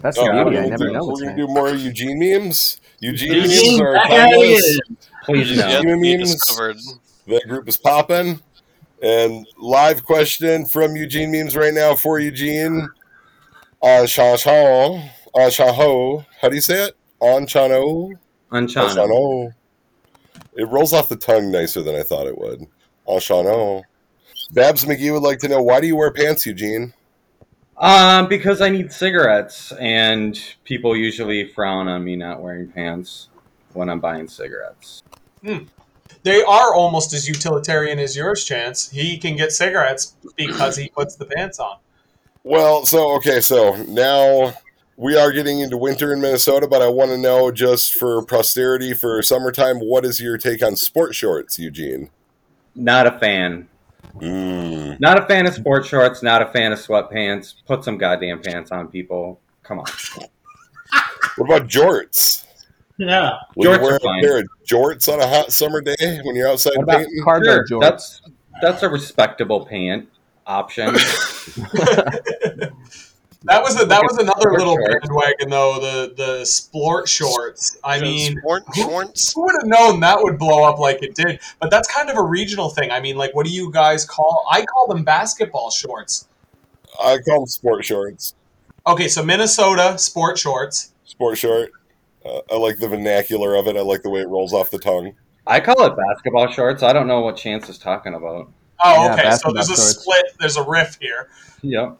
that's 0.00 0.16
the 0.16 0.22
Oh, 0.22 0.26
we're 0.44 0.44
beauty. 0.44 0.58
I 0.58 0.60
gonna 0.62 0.70
never 0.70 0.86
do, 0.86 0.92
know 0.92 1.06
We're 1.06 1.24
gonna 1.24 1.36
do 1.36 1.46
more 1.48 1.70
Eugene 1.70 2.18
memes. 2.18 2.80
Eugene, 3.00 3.32
Eugene, 3.34 3.78
memes 3.78 3.80
are 3.80 3.94
back 3.94 4.10
at 4.10 4.30
timeless. 4.30 4.64
it. 4.64 4.80
Please 5.24 5.48
Just 5.48 5.60
no. 5.60 5.68
yet 5.68 5.82
to 5.82 6.00
be 6.00 6.16
memes. 6.16 6.32
discovered. 6.34 6.76
That 7.28 7.42
group 7.46 7.68
is 7.68 7.76
popping. 7.76 8.40
And 9.00 9.46
live 9.56 10.04
question 10.04 10.66
from 10.66 10.96
Eugene 10.96 11.30
Memes 11.30 11.56
right 11.56 11.72
now 11.72 11.94
for 11.94 12.18
Eugene. 12.18 12.88
On 13.80 14.04
Chanchon. 14.06 15.10
On 15.34 15.50
Chanho. 15.50 16.26
How 16.40 16.48
do 16.48 16.54
you 16.54 16.60
say 16.60 16.86
it? 16.86 16.96
On 17.20 17.46
Chano. 17.46 18.12
On 18.50 18.66
Chano. 18.66 19.52
It 20.54 20.68
rolls 20.68 20.92
off 20.92 21.08
the 21.08 21.16
tongue 21.16 21.52
nicer 21.52 21.82
than 21.82 21.94
I 21.94 22.02
thought 22.02 22.26
it 22.26 22.36
would. 22.36 22.66
On 23.06 23.20
Chano. 23.20 23.82
Babs 24.52 24.84
McGee 24.84 25.12
would 25.12 25.22
like 25.22 25.38
to 25.40 25.48
know 25.48 25.62
why 25.62 25.80
do 25.80 25.86
you 25.86 25.94
wear 25.94 26.12
pants, 26.12 26.46
Eugene? 26.46 26.92
Um, 27.76 28.28
because 28.28 28.60
I 28.60 28.70
need 28.70 28.90
cigarettes, 28.92 29.72
and 29.78 30.40
people 30.64 30.96
usually 30.96 31.46
frown 31.52 31.86
on 31.86 32.02
me 32.02 32.16
not 32.16 32.42
wearing 32.42 32.66
pants 32.68 33.28
when 33.74 33.88
I'm 33.88 34.00
buying 34.00 34.26
cigarettes. 34.26 35.04
They 36.22 36.42
are 36.42 36.74
almost 36.74 37.12
as 37.12 37.28
utilitarian 37.28 37.98
as 37.98 38.16
yours, 38.16 38.44
Chance. 38.44 38.90
He 38.90 39.18
can 39.18 39.36
get 39.36 39.52
cigarettes 39.52 40.16
because 40.36 40.76
he 40.76 40.88
puts 40.88 41.16
the 41.16 41.26
pants 41.26 41.58
on. 41.58 41.76
Well, 42.42 42.86
so 42.86 43.14
okay, 43.16 43.40
so 43.40 43.76
now 43.88 44.54
we 44.96 45.16
are 45.16 45.30
getting 45.32 45.60
into 45.60 45.76
winter 45.76 46.12
in 46.12 46.20
Minnesota, 46.20 46.66
but 46.66 46.82
I 46.82 46.88
want 46.88 47.10
to 47.10 47.18
know 47.18 47.50
just 47.50 47.94
for 47.94 48.24
posterity 48.24 48.94
for 48.94 49.22
summertime, 49.22 49.78
what 49.78 50.04
is 50.04 50.20
your 50.20 50.38
take 50.38 50.62
on 50.62 50.74
sport 50.74 51.14
shorts, 51.14 51.58
Eugene? 51.58 52.10
Not 52.74 53.06
a 53.06 53.18
fan. 53.18 53.68
Mm. 54.16 54.98
Not 54.98 55.22
a 55.22 55.26
fan 55.26 55.46
of 55.46 55.54
sport 55.54 55.86
shorts. 55.86 56.22
Not 56.22 56.42
a 56.42 56.46
fan 56.46 56.72
of 56.72 56.78
sweatpants. 56.78 57.54
Put 57.66 57.84
some 57.84 57.98
goddamn 57.98 58.42
pants 58.42 58.72
on, 58.72 58.88
people. 58.88 59.40
Come 59.62 59.80
on. 59.80 59.86
What 61.36 61.46
about 61.46 61.68
jorts? 61.68 62.44
Yeah. 62.98 63.38
Will 63.56 63.72
you 63.72 63.78
Jorts 63.78 63.82
wear 63.82 63.92
are 63.94 63.96
a 64.18 64.20
pair 64.20 64.38
of 64.38 64.44
jorts 64.68 65.12
on 65.12 65.20
a 65.20 65.26
hot 65.26 65.52
summer 65.52 65.80
day 65.80 66.20
when 66.24 66.34
you're 66.36 66.48
outside 66.48 66.72
What 66.76 66.82
about 66.84 66.98
painting? 66.98 67.22
cargo 67.24 67.44
Sure, 67.44 67.64
jorts? 67.66 67.80
that's 67.80 68.22
that's 68.60 68.82
a 68.82 68.88
respectable 68.88 69.64
pant 69.66 70.08
option. 70.46 70.94
That 73.44 73.62
was 73.62 73.80
a, 73.80 73.84
that 73.86 74.02
was 74.02 74.18
another 74.18 74.50
little 74.58 74.74
shorts. 74.74 75.06
bandwagon 75.06 75.48
though. 75.50 75.78
The 75.78 76.12
the 76.16 76.44
sport 76.44 77.08
shorts. 77.08 77.78
I 77.84 78.00
mean, 78.00 78.36
Sport 78.40 78.64
shorts. 78.74 79.32
who 79.32 79.42
would 79.42 79.54
have 79.60 79.68
known 79.68 80.00
that 80.00 80.18
would 80.20 80.38
blow 80.40 80.64
up 80.64 80.80
like 80.80 81.04
it 81.04 81.14
did? 81.14 81.38
But 81.60 81.70
that's 81.70 81.86
kind 81.88 82.10
of 82.10 82.16
a 82.16 82.22
regional 82.22 82.68
thing. 82.68 82.90
I 82.90 83.00
mean, 83.00 83.16
like, 83.16 83.36
what 83.36 83.46
do 83.46 83.52
you 83.52 83.70
guys 83.70 84.04
call? 84.04 84.44
I 84.50 84.64
call 84.66 84.88
them 84.88 85.04
basketball 85.04 85.70
shorts. 85.70 86.26
I 87.00 87.18
call 87.18 87.40
them 87.42 87.46
sport 87.46 87.84
shorts. 87.84 88.34
Okay, 88.88 89.06
so 89.06 89.22
Minnesota 89.22 89.96
sport 89.98 90.36
shorts. 90.36 90.92
Sport 91.04 91.38
short. 91.38 91.70
Uh, 92.24 92.40
I 92.50 92.56
like 92.56 92.78
the 92.78 92.88
vernacular 92.88 93.54
of 93.54 93.66
it. 93.68 93.76
I 93.76 93.80
like 93.80 94.02
the 94.02 94.10
way 94.10 94.20
it 94.20 94.28
rolls 94.28 94.52
off 94.52 94.70
the 94.70 94.78
tongue. 94.78 95.14
I 95.46 95.60
call 95.60 95.82
it 95.84 95.96
basketball 95.96 96.48
shorts. 96.48 96.82
I 96.82 96.92
don't 96.92 97.06
know 97.06 97.20
what 97.20 97.36
Chance 97.36 97.68
is 97.68 97.78
talking 97.78 98.14
about. 98.14 98.50
Oh, 98.84 99.04
Yeah, 99.06 99.14
okay. 99.14 99.30
So 99.36 99.52
there's 99.52 99.70
a 99.70 99.76
shorts. 99.76 100.00
split. 100.02 100.24
There's 100.38 100.56
a 100.56 100.62
riff 100.62 100.98
here. 101.00 101.28
Yep. 101.62 101.98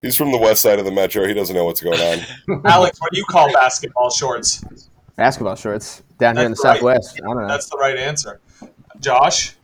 He's 0.00 0.16
from 0.16 0.32
the 0.32 0.38
west 0.38 0.62
side 0.62 0.78
of 0.78 0.84
the 0.84 0.90
metro. 0.90 1.26
He 1.26 1.34
doesn't 1.34 1.54
know 1.54 1.64
what's 1.64 1.80
going 1.80 2.00
on. 2.00 2.62
Alex, 2.64 3.00
what 3.00 3.12
do 3.12 3.18
you 3.18 3.24
call 3.24 3.52
basketball 3.52 4.10
shorts? 4.10 4.64
Basketball 5.16 5.54
shorts 5.56 6.02
down 6.18 6.36
here 6.36 6.46
in 6.46 6.52
the 6.52 6.56
That's 6.62 6.64
right. 6.64 6.76
Southwest. 7.00 7.20
I 7.22 7.26
don't 7.26 7.40
know. 7.42 7.48
That's 7.48 7.68
the 7.68 7.76
right 7.78 7.96
answer. 7.96 8.40
Josh, 9.00 9.54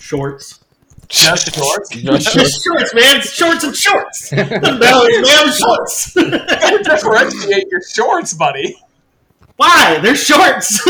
Shorts. 0.00 0.60
just 1.08 1.54
shorts. 1.54 1.88
Just 1.90 2.32
shorts. 2.32 2.62
shorts, 2.62 2.94
man. 2.94 3.20
Shorts 3.22 3.64
and 3.64 3.76
shorts. 3.76 4.30
Bellies, 4.30 5.22
man. 5.28 5.52
Shorts. 5.52 6.14
Differentiate 6.14 7.66
your 7.70 7.80
shorts, 7.88 8.34
buddy. 8.34 8.76
Why? 9.56 9.98
They're 10.02 10.16
shorts. 10.16 10.80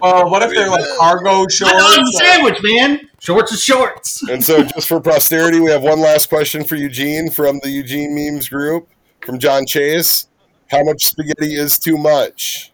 Well, 0.00 0.30
what 0.30 0.42
if 0.42 0.50
they're 0.50 0.68
like 0.68 0.84
cargo 0.98 1.42
Dog's 1.42 1.54
shorts? 1.54 2.18
sandwich, 2.18 2.58
man. 2.62 3.08
Shorts 3.20 3.52
is 3.52 3.62
shorts. 3.62 4.22
And 4.28 4.42
so, 4.42 4.64
just 4.64 4.88
for 4.88 5.00
posterity, 5.00 5.60
we 5.60 5.70
have 5.70 5.82
one 5.82 6.00
last 6.00 6.28
question 6.28 6.64
for 6.64 6.74
Eugene 6.76 7.30
from 7.30 7.60
the 7.62 7.70
Eugene 7.70 8.14
Memes 8.14 8.48
group 8.48 8.88
from 9.24 9.38
John 9.38 9.64
Chase. 9.66 10.28
How 10.70 10.82
much 10.82 11.04
spaghetti 11.06 11.54
is 11.54 11.78
too 11.78 11.96
much? 11.96 12.72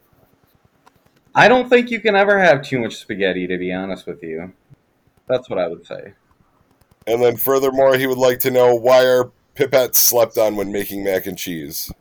I 1.34 1.48
don't 1.48 1.68
think 1.68 1.90
you 1.90 2.00
can 2.00 2.16
ever 2.16 2.38
have 2.38 2.62
too 2.62 2.78
much 2.80 2.96
spaghetti, 2.96 3.46
to 3.46 3.58
be 3.58 3.72
honest 3.72 4.06
with 4.06 4.22
you. 4.22 4.52
That's 5.26 5.50
what 5.50 5.58
I 5.58 5.68
would 5.68 5.86
say. 5.86 6.14
And 7.06 7.22
then, 7.22 7.36
furthermore, 7.36 7.96
he 7.96 8.06
would 8.06 8.18
like 8.18 8.38
to 8.40 8.50
know 8.50 8.74
why 8.74 9.04
are 9.04 9.30
pipettes 9.54 9.96
slept 9.96 10.38
on 10.38 10.56
when 10.56 10.72
making 10.72 11.04
mac 11.04 11.26
and 11.26 11.36
cheese? 11.36 11.92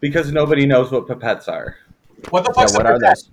Because 0.00 0.30
nobody 0.32 0.66
knows 0.66 0.92
what 0.92 1.06
pipettes 1.08 1.48
are. 1.48 1.76
What 2.30 2.44
the 2.44 2.52
Yeah, 2.56 2.62
fuck's 2.62 2.74
what 2.74 2.86
a 2.86 2.90
are 2.90 2.98
pipette? 2.98 3.18
those? 3.18 3.30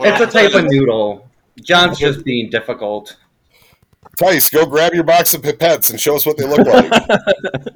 It's 0.00 0.20
a 0.20 0.26
type 0.26 0.54
of 0.54 0.64
noodle. 0.70 1.28
John's 1.62 1.98
just 1.98 2.24
being 2.24 2.50
difficult. 2.50 3.16
Theiss, 4.16 4.50
go 4.52 4.64
grab 4.66 4.94
your 4.94 5.04
box 5.04 5.34
of 5.34 5.42
pipettes 5.42 5.90
and 5.90 6.00
show 6.00 6.16
us 6.16 6.24
what 6.26 6.36
they 6.36 6.44
look 6.46 6.66
like. 6.66 6.90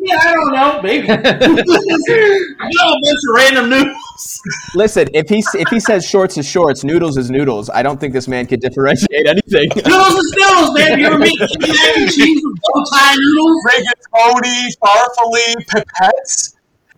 Yeah, 0.04 0.18
I 0.18 0.32
don't 0.34 0.52
know, 0.52 0.82
maybe. 0.82 1.08
I 1.10 1.14
know 1.14 1.22
a 1.22 2.98
bunch 3.00 3.22
of 3.28 3.34
random 3.36 3.70
noodles. 3.70 4.42
Listen, 4.74 5.06
if 5.14 5.28
he 5.28 5.44
if 5.54 5.68
he 5.68 5.78
says 5.78 6.04
shorts 6.08 6.36
is 6.36 6.46
shorts, 6.46 6.82
noodles 6.82 7.16
is 7.16 7.30
noodles, 7.30 7.70
I 7.70 7.82
don't 7.84 8.00
think 8.00 8.12
this 8.12 8.26
man 8.26 8.46
could 8.46 8.60
differentiate 8.60 9.26
anything. 9.28 9.68
Noodles 9.76 10.14
is 10.14 10.34
noodles, 10.36 10.74
man. 10.78 10.98
You 10.98 11.06
ever 11.06 11.18
make 11.18 11.38
mac 11.38 11.50
and 11.96 12.10
cheese 12.10 12.40
with 12.44 12.60
bow 12.60 12.84
tie 12.92 13.14
noodles? 13.16 13.64
Rigatoni, 13.70 14.76
farfalle, 14.82 15.66
pipettes. 15.66 16.51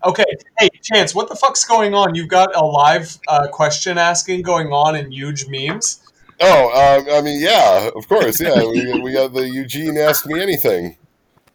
Okay, 0.04 0.24
hey, 0.58 0.68
Chance, 0.82 1.14
what 1.14 1.28
the 1.28 1.34
fuck's 1.34 1.64
going 1.64 1.94
on? 1.94 2.14
You've 2.14 2.28
got 2.28 2.54
a 2.54 2.64
live 2.64 3.18
uh, 3.28 3.48
question 3.48 3.96
asking 3.96 4.42
going 4.42 4.68
on 4.68 4.96
in 4.96 5.10
huge 5.10 5.46
memes. 5.48 6.00
oh, 6.40 6.98
um, 7.00 7.06
I 7.10 7.22
mean, 7.22 7.40
yeah, 7.40 7.88
of 7.96 8.06
course, 8.08 8.40
yeah. 8.40 8.62
We, 8.64 9.00
we 9.00 9.12
got 9.12 9.32
the 9.32 9.48
Eugene 9.48 9.96
Ask 9.96 10.26
Me 10.26 10.40
Anything. 10.42 10.96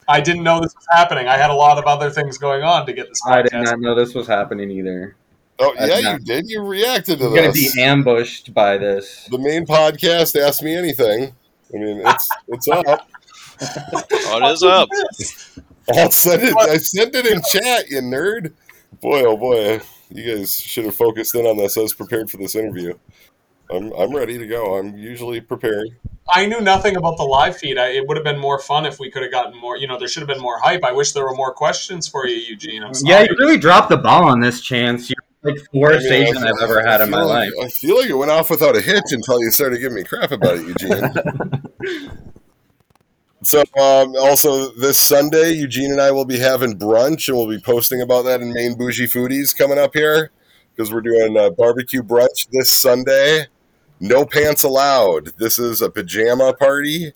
I 0.08 0.20
didn't 0.22 0.42
know 0.42 0.60
this 0.60 0.74
was 0.74 0.88
happening. 0.90 1.28
I 1.28 1.38
had 1.38 1.52
a 1.52 1.54
lot 1.54 1.78
of 1.78 1.86
other 1.86 2.10
things 2.10 2.40
going 2.40 2.64
on 2.64 2.88
to 2.88 2.94
get 2.94 3.08
this 3.10 3.22
I 3.28 3.44
did 3.44 3.54
not 3.54 3.80
know 3.80 3.94
this 3.94 4.16
was 4.16 4.26
happening 4.26 4.72
either. 4.72 5.16
Oh, 5.60 5.76
I 5.80 5.86
yeah, 5.86 6.00
not. 6.00 6.20
you 6.22 6.26
did. 6.26 6.50
You 6.50 6.64
reacted 6.64 7.20
to 7.20 7.26
this. 7.26 7.28
I'm 7.28 7.36
going 7.36 7.54
to 7.54 7.72
be 7.76 7.82
ambushed 7.82 8.54
by 8.54 8.78
this. 8.78 9.28
the 9.30 9.38
Mayne 9.38 9.68
podcast, 9.68 10.40
Ask 10.40 10.64
Me 10.64 10.76
Anything. 10.76 11.36
I 11.72 11.78
mean, 11.78 12.02
it's 12.04 12.30
it's 12.48 12.68
up. 12.68 13.10
Oh, 13.62 14.40
it 14.42 14.54
is 14.54 14.64
up. 14.64 14.88
I'll 15.96 16.12
send 16.12 16.44
it. 16.44 16.56
I 16.58 16.78
sent 16.78 17.16
it 17.16 17.26
in 17.26 17.42
chat, 17.52 17.90
you 17.90 18.02
nerd. 18.02 18.54
Boy, 19.02 19.24
oh 19.24 19.38
boy, 19.38 19.82
you 20.10 20.36
guys 20.36 20.60
should 20.60 20.86
have 20.86 20.96
focused 20.96 21.36
in 21.36 21.46
on 21.46 21.58
this. 21.58 21.78
I 21.78 21.82
was 21.82 21.94
prepared 21.94 22.30
for 22.30 22.38
this 22.38 22.56
interview. 22.56 22.94
I'm 23.72 23.92
I'm 23.94 24.16
ready 24.16 24.38
to 24.38 24.48
go. 24.48 24.78
I'm 24.78 24.98
usually 24.98 25.42
prepared. 25.42 25.90
I 26.34 26.46
knew 26.48 26.60
nothing 26.62 26.96
about 26.96 27.18
the 27.18 27.24
live 27.24 27.58
feed. 27.58 27.78
I, 27.78 27.90
it 27.90 28.08
would 28.08 28.18
have 28.18 28.24
been 28.24 28.40
more 28.40 28.60
fun 28.60 28.86
if 28.86 29.00
we 29.00 29.10
could 29.12 29.22
have 29.24 29.32
gotten 29.32 29.60
more. 29.60 29.78
You 29.78 29.88
know, 29.88 29.98
there 29.98 30.08
should 30.08 30.22
have 30.22 30.28
been 30.28 30.42
more 30.42 30.60
hype. 30.60 30.84
I 30.84 30.92
wish 30.92 31.12
there 31.14 31.24
were 31.24 31.36
more 31.36 31.54
questions 31.54 32.08
for 32.08 32.28
you, 32.28 32.36
Eugene. 32.36 32.84
I'm 32.84 32.94
sorry. 32.94 33.14
Yeah, 33.14 33.22
you 33.30 33.36
really 33.40 33.58
dropped 33.58 33.90
the 33.90 33.98
ball 33.98 34.26
on 34.26 34.40
this 34.40 34.62
chance. 34.62 35.10
You're 35.10 35.54
like 35.54 35.56
the 35.72 35.80
worst 35.80 36.08
I 36.08 36.10
mean, 36.10 36.24
agent 36.24 36.46
I- 36.46 36.50
I've 36.50 36.62
ever 36.62 36.82
had 36.86 37.02
in 37.02 37.10
my 37.12 37.22
like- 37.22 37.52
life. 37.58 37.66
I 37.66 37.68
feel 37.70 37.98
like 37.98 38.10
it 38.10 38.14
went 38.16 38.32
off 38.32 38.50
without 38.50 38.76
a 38.76 38.82
hitch 38.82 39.06
until 39.12 39.40
you 39.40 39.52
started 39.52 39.80
giving 39.80 39.96
me 39.96 40.04
crap 40.04 40.32
about 40.32 40.58
it, 40.58 40.68
Eugene. 40.68 42.22
so, 43.42 43.60
um, 43.80 44.16
also 44.18 44.72
this 44.72 45.00
Sunday, 45.00 45.52
Eugene 45.52 45.92
and 45.92 46.02
I 46.02 46.12
will 46.12 46.26
be 46.26 46.40
having 46.40 46.78
brunch, 46.78 47.28
and 47.28 47.38
we'll 47.38 47.48
be 47.48 47.60
posting 47.60 48.02
about 48.02 48.24
that 48.26 48.42
in 48.42 48.54
Mayne 48.54 48.76
Bougie 48.76 49.08
Foodies 49.08 49.58
coming 49.58 49.78
up 49.78 49.94
here 49.94 50.32
because 50.76 50.94
we're 50.94 51.02
doing 51.02 51.38
a 51.38 51.50
barbecue 51.50 52.02
brunch 52.02 52.48
this 52.52 52.70
Sunday. 52.70 53.48
No 54.00 54.26
pants 54.26 54.64
allowed. 54.64 55.34
This 55.38 55.60
is 55.60 55.82
a 55.82 55.90
pajama 55.90 56.54
party. 56.54 57.14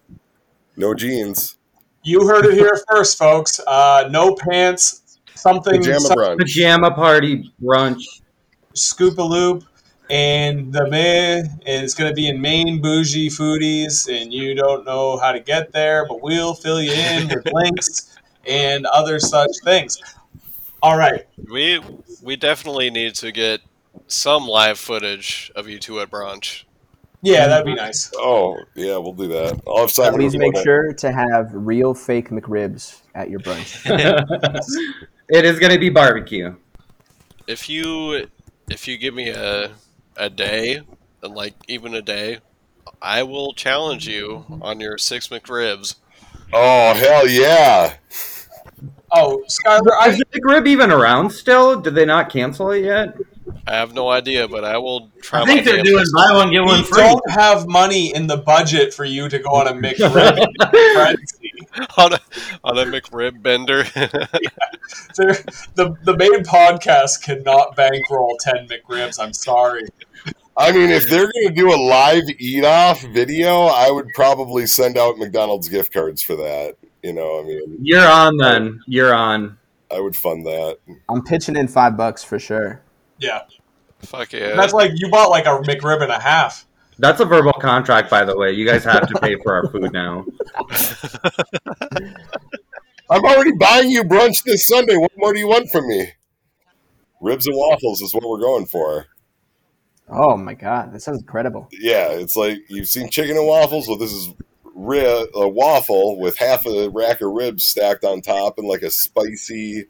No 0.76 0.94
jeans. 0.94 1.58
You 2.04 2.28
heard 2.28 2.46
it 2.46 2.56
here 2.56 2.78
first, 2.90 3.18
folks. 3.18 3.60
Uh, 3.66 4.10
no 4.12 4.36
pants, 4.36 5.20
something, 5.36 5.78
Pajama 5.78 6.00
some 6.00 6.18
brunch. 6.18 6.40
Pajama 6.40 6.92
party 6.92 7.54
brunch. 7.62 8.04
scoop 8.74 9.18
a 9.18 9.24
loop, 9.24 9.64
and 10.10 10.72
the 10.74 10.88
man 10.89 11.62
is 11.66 11.93
going 11.93 12.10
to 12.10 12.16
be 12.16 12.28
in 12.28 12.41
Mayne 12.41 12.82
Bougie 12.82 13.30
Foodies, 13.30 14.08
and 14.10 14.34
you 14.34 14.56
don't 14.56 14.86
know 14.86 15.18
how 15.18 15.32
to 15.32 15.39
get 15.39 15.72
there, 15.72 16.06
but 16.08 16.22
we'll 16.22 16.54
fill 16.54 16.82
you 16.82 16.91
in 16.91 17.28
with 17.28 17.45
links 17.54 18.16
and 18.45 18.86
other 18.88 19.20
such 19.20 19.51
things. 19.64 20.01
All 20.82 20.97
right. 20.97 21.26
We 21.49 21.82
we 22.22 22.36
definitely 22.36 22.89
need 22.89 23.16
to 23.16 23.32
get 23.32 23.62
some 24.08 24.47
live 24.47 24.78
footage 24.78 25.51
of 25.56 25.68
you 25.68 25.80
two 25.80 25.99
at 25.99 26.12
brunch. 26.12 26.66
Yeah, 27.22 27.47
that'd 27.47 27.66
be 27.66 27.74
nice. 27.74 28.12
Oh, 28.18 28.58
yeah, 28.76 28.97
we'll 28.97 29.14
do 29.14 29.30
that. 29.30 29.62
I'll 29.66 29.78
have 29.78 29.91
Simon 29.91 30.20
Please 30.20 30.36
make 30.36 30.54
record 30.54 30.60
it. 30.60 30.64
sure 30.64 30.93
to 30.93 31.12
have 31.14 31.51
real 31.54 31.93
fake 31.93 32.30
McRibs 32.30 33.01
at 33.16 33.30
your 33.30 33.39
brunch. 33.39 33.80
it 35.30 35.45
is 35.45 35.58
going 35.58 35.72
to 35.72 35.80
be 35.80 35.88
barbecue. 35.88 36.54
If 37.47 37.70
you 37.70 38.28
if 38.70 38.89
you 38.89 38.97
give 38.97 39.14
me 39.14 39.30
a 39.30 39.72
a 40.18 40.30
day, 40.30 40.82
and 41.22 41.34
like 41.34 41.55
even 41.68 41.93
a 41.93 42.01
day, 42.01 42.39
I 43.01 43.24
will 43.24 43.53
challenge 43.53 44.07
you 44.07 44.45
on 44.61 44.80
your 44.80 44.97
six 44.97 45.28
McRibs. 45.30 45.95
Oh, 46.51 46.93
hell 46.93 47.28
yeah. 47.28 47.95
Oh, 49.16 49.43
Skyler, 49.47 50.07
Is 50.07 50.18
the 50.18 50.26
McRib 50.34 50.68
even 50.68 50.91
around 50.91 51.30
still? 51.32 51.80
Did 51.80 51.95
they 51.95 52.05
not 52.05 52.30
cancel 52.30 52.72
it 52.72 52.84
yet? 52.84 53.16
I 53.68 53.76
have 53.76 53.93
no 53.93 54.09
idea, 54.09 54.47
but 54.47 54.64
I 54.64 54.78
will 54.78 55.09
try. 55.22 55.41
I 55.41 55.45
think 55.45 55.66
my 55.66 55.72
they're 55.72 55.84
doing 55.84 56.05
buy 56.16 56.32
one 56.34 56.49
get 56.51 56.61
we 56.61 56.68
one 56.68 56.84
free. 56.84 57.01
don't 57.03 57.30
have 57.30 57.68
money 57.68 58.14
in 58.14 58.28
the 58.28 58.38
budget 58.38 58.93
for 58.93 59.05
you 59.05 59.30
to 59.30 59.39
go 59.39 59.51
on 59.51 59.68
a 59.68 59.74
McRib. 59.74 61.16
Friends. 61.74 61.90
on 61.98 62.14
a 62.14 62.20
on 62.64 62.78
a 62.78 62.86
McRib 62.86 63.42
bender. 63.42 63.84
They're- 65.16 65.44
the 65.76 65.96
the 66.04 66.16
Mayne 66.18 66.44
podcast 66.44 67.24
cannot 67.24 67.76
bankroll 67.76 68.38
ten 68.40 68.68
McRibs. 68.68 69.20
I'm 69.22 69.34
sorry. 69.34 69.84
I 70.56 70.72
mean, 70.72 70.92
if 70.92 71.10
they're 71.10 71.32
going 71.32 71.48
to 71.48 71.54
do 71.54 71.74
a 71.74 71.80
live 71.82 72.24
eat 72.38 72.64
off 72.64 73.02
video, 73.02 73.64
I 73.66 73.90
would 73.90 74.08
probably 74.14 74.68
send 74.68 74.98
out 75.00 75.18
McDonald's 75.18 75.68
gift 75.68 75.92
cards 75.92 76.22
for 76.22 76.36
that. 76.36 76.76
You 77.02 77.12
know, 77.14 77.40
I 77.40 77.44
mean, 77.44 77.80
You're 77.82 78.08
on 78.08 78.38
then. 78.38 78.80
You're 78.86 79.14
on. 79.16 79.58
I 79.92 80.00
would 80.00 80.16
fund 80.16 80.46
that. 80.46 80.78
I'm 81.10 81.24
pitching 81.24 81.56
in 81.56 81.68
five 81.68 81.98
bucks 81.98 82.24
for 82.24 82.38
sure. 82.40 82.82
Yeah, 83.18 83.42
Fuck 84.00 84.34
yeah! 84.34 84.56
that's 84.56 84.74
like 84.74 84.92
you 84.96 85.10
bought 85.10 85.30
like 85.30 85.46
a 85.46 85.60
McRib 85.60 86.02
and 86.04 86.12
a 86.12 86.20
half. 86.20 86.66
That's 87.00 87.20
a 87.20 87.26
verbal 87.26 87.54
contract, 87.54 88.10
by 88.10 88.24
the 88.26 88.38
way. 88.38 88.52
You 88.52 88.66
guys 88.66 88.84
have 88.84 89.08
to 89.08 89.20
pay 89.20 89.36
for 89.38 89.54
our 89.56 89.68
food 89.70 89.91
now. 89.91 90.26
I'm 93.10 93.24
already 93.24 93.52
buying 93.52 93.89
you 93.89 94.04
brunch 94.04 94.44
this 94.44 94.68
Sunday. 94.68 94.98
What 94.98 95.12
more 95.18 95.34
do 95.34 95.39
you 95.39 95.48
want 95.48 95.70
from 95.70 95.88
me? 95.88 96.12
Ribs 97.22 97.48
and 97.48 97.56
waffles 97.56 98.02
is 98.02 98.14
what 98.14 98.28
we're 98.28 98.39
going 98.39 98.66
for. 98.66 99.08
Oh 100.10 100.36
my 100.38 100.54
god, 100.54 100.94
that 100.94 101.02
sounds 101.02 101.20
incredible. 101.20 101.70
Yeah, 101.72 102.10
it's 102.10 102.36
like 102.36 102.60
you've 102.68 102.88
seen 102.88 103.10
chicken 103.10 103.38
and 103.38 103.48
waffles. 103.48 103.88
Well, 103.88 103.98
this 103.98 104.12
is 104.12 104.34
ri- 104.76 105.28
a 105.34 105.48
waffle 105.48 106.20
with 106.20 106.38
half 106.38 106.66
a 106.66 106.89
rack 106.89 107.22
of 107.22 107.32
ribs 107.32 107.64
stacked 107.64 108.04
on 108.04 108.22
top 108.22 108.58
and 108.58 108.68
like 108.68 108.82
a 108.82 108.91
spicy, 108.91 109.86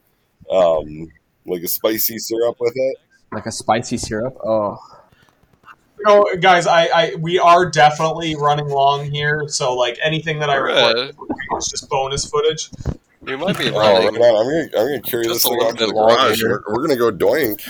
um, 0.52 1.08
like 1.46 1.64
a 1.64 1.68
spicy 1.68 2.20
syrup 2.20 2.58
with 2.60 2.74
it. 2.76 2.98
Like 3.32 3.48
a 3.48 3.52
spicy 3.52 3.98
syrup. 3.98 4.38
Oh, 4.46 4.78
You 6.06 6.14
know, 6.16 6.26
guys, 6.40 6.68
I, 6.68 6.86
I 6.88 7.16
we 7.16 7.40
are 7.40 7.70
definitely 7.70 8.36
running 8.36 8.68
long 8.68 9.10
here. 9.10 9.46
So 9.48 9.74
like 9.76 9.98
anything 10.04 10.40
that 10.40 10.50
I 10.50 10.56
record 10.56 10.98
Alright. 10.98 11.16
is 11.58 11.68
just 11.68 11.90
bonus 11.90 12.26
footage. 12.30 12.70
you 13.26 13.38
might 13.38 13.58
be 13.58 13.70
Oh, 13.70 13.80
right 13.80 14.04
running. 14.06 14.08
on. 14.08 14.16
I'm 14.16 14.70
gonna, 14.70 14.82
I'm 14.84 14.88
gonna 14.90 15.02
carry 15.02 15.24
Just 15.26 15.36
this 15.36 15.44
thing 15.44 15.54
little 15.54 15.68
out 15.70 15.78
to 15.78 15.86
the 15.88 15.94
garage. 15.94 16.44
We're, 16.44 16.62
we're 16.68 16.82
gonna 16.88 16.98
go 16.98 17.12
doink. 17.12 17.62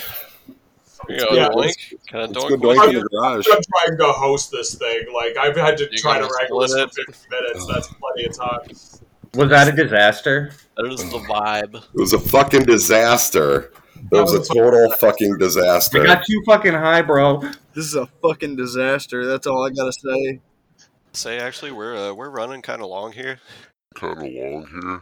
You 1.09 1.17
know, 1.17 1.27
Yeah. 1.31 1.49
doink. 1.49 1.75
Can 2.07 2.19
of 2.21 2.31
let's 2.31 2.43
doink 2.45 2.49
go 2.61 2.69
doink 2.73 2.87
in 2.89 2.95
the 2.95 3.09
garage. 3.09 3.45
I'm 3.51 3.59
trying 3.85 3.97
to 3.99 4.13
host 4.13 4.51
this 4.51 4.75
thing. 4.75 5.05
Like 5.13 5.37
I've 5.37 5.55
had 5.55 5.77
to 5.77 5.87
You 5.91 5.97
try 5.99 6.15
to 6.17 6.21
gonna 6.21 6.33
wrangle 6.39 6.59
this 6.61 6.73
for 6.73 6.79
it? 6.79 6.91
50 6.95 7.13
minutes. 7.29 7.67
That's 7.67 7.87
plenty 7.87 8.25
of 8.29 8.35
time. 8.37 8.75
Was 9.35 9.49
that 9.49 9.67
a 9.67 9.71
disaster? 9.71 10.53
That 10.77 10.87
was 10.89 11.03
the 11.09 11.17
vibe. 11.19 11.75
It 11.75 11.83
was 11.99 12.13
a 12.13 12.19
fucking 12.19 12.63
disaster. 12.63 13.73
That 14.11 14.21
was 14.21 14.33
a 14.33 14.53
total 14.53 14.91
fucking 14.97 15.37
disaster. 15.37 16.01
I 16.01 16.05
got 16.05 16.25
too 16.25 16.41
fucking 16.45 16.73
high, 16.73 17.01
bro 17.03 17.41
this 17.73 17.85
is 17.85 17.95
a 17.95 18.07
fucking 18.21 18.55
disaster. 18.55 19.25
That's 19.25 19.47
all 19.47 19.65
I 19.65 19.69
gotta 19.69 19.93
say. 19.93 20.39
Say, 21.13 21.39
actually, 21.39 21.71
we're 21.71 21.95
uh, 21.95 22.13
we're 22.13 22.29
running 22.29 22.61
kind 22.61 22.81
of 22.81 22.89
long 22.89 23.11
here. 23.11 23.39
Kind 23.95 24.17
of 24.17 24.23
long 24.23 24.31
here. 24.67 25.01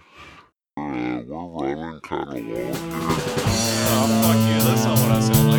Uh, 0.78 1.22
we're 1.28 1.76
running 1.76 2.00
kind 2.02 2.24
of 2.24 2.34
long 2.34 2.46
here. 2.46 2.72
Oh 2.74 4.08
fuck 4.24 4.38
you! 4.48 4.60
That's 4.68 4.86
not 4.86 5.00
what 5.00 5.12
I 5.12 5.20
said. 5.22 5.51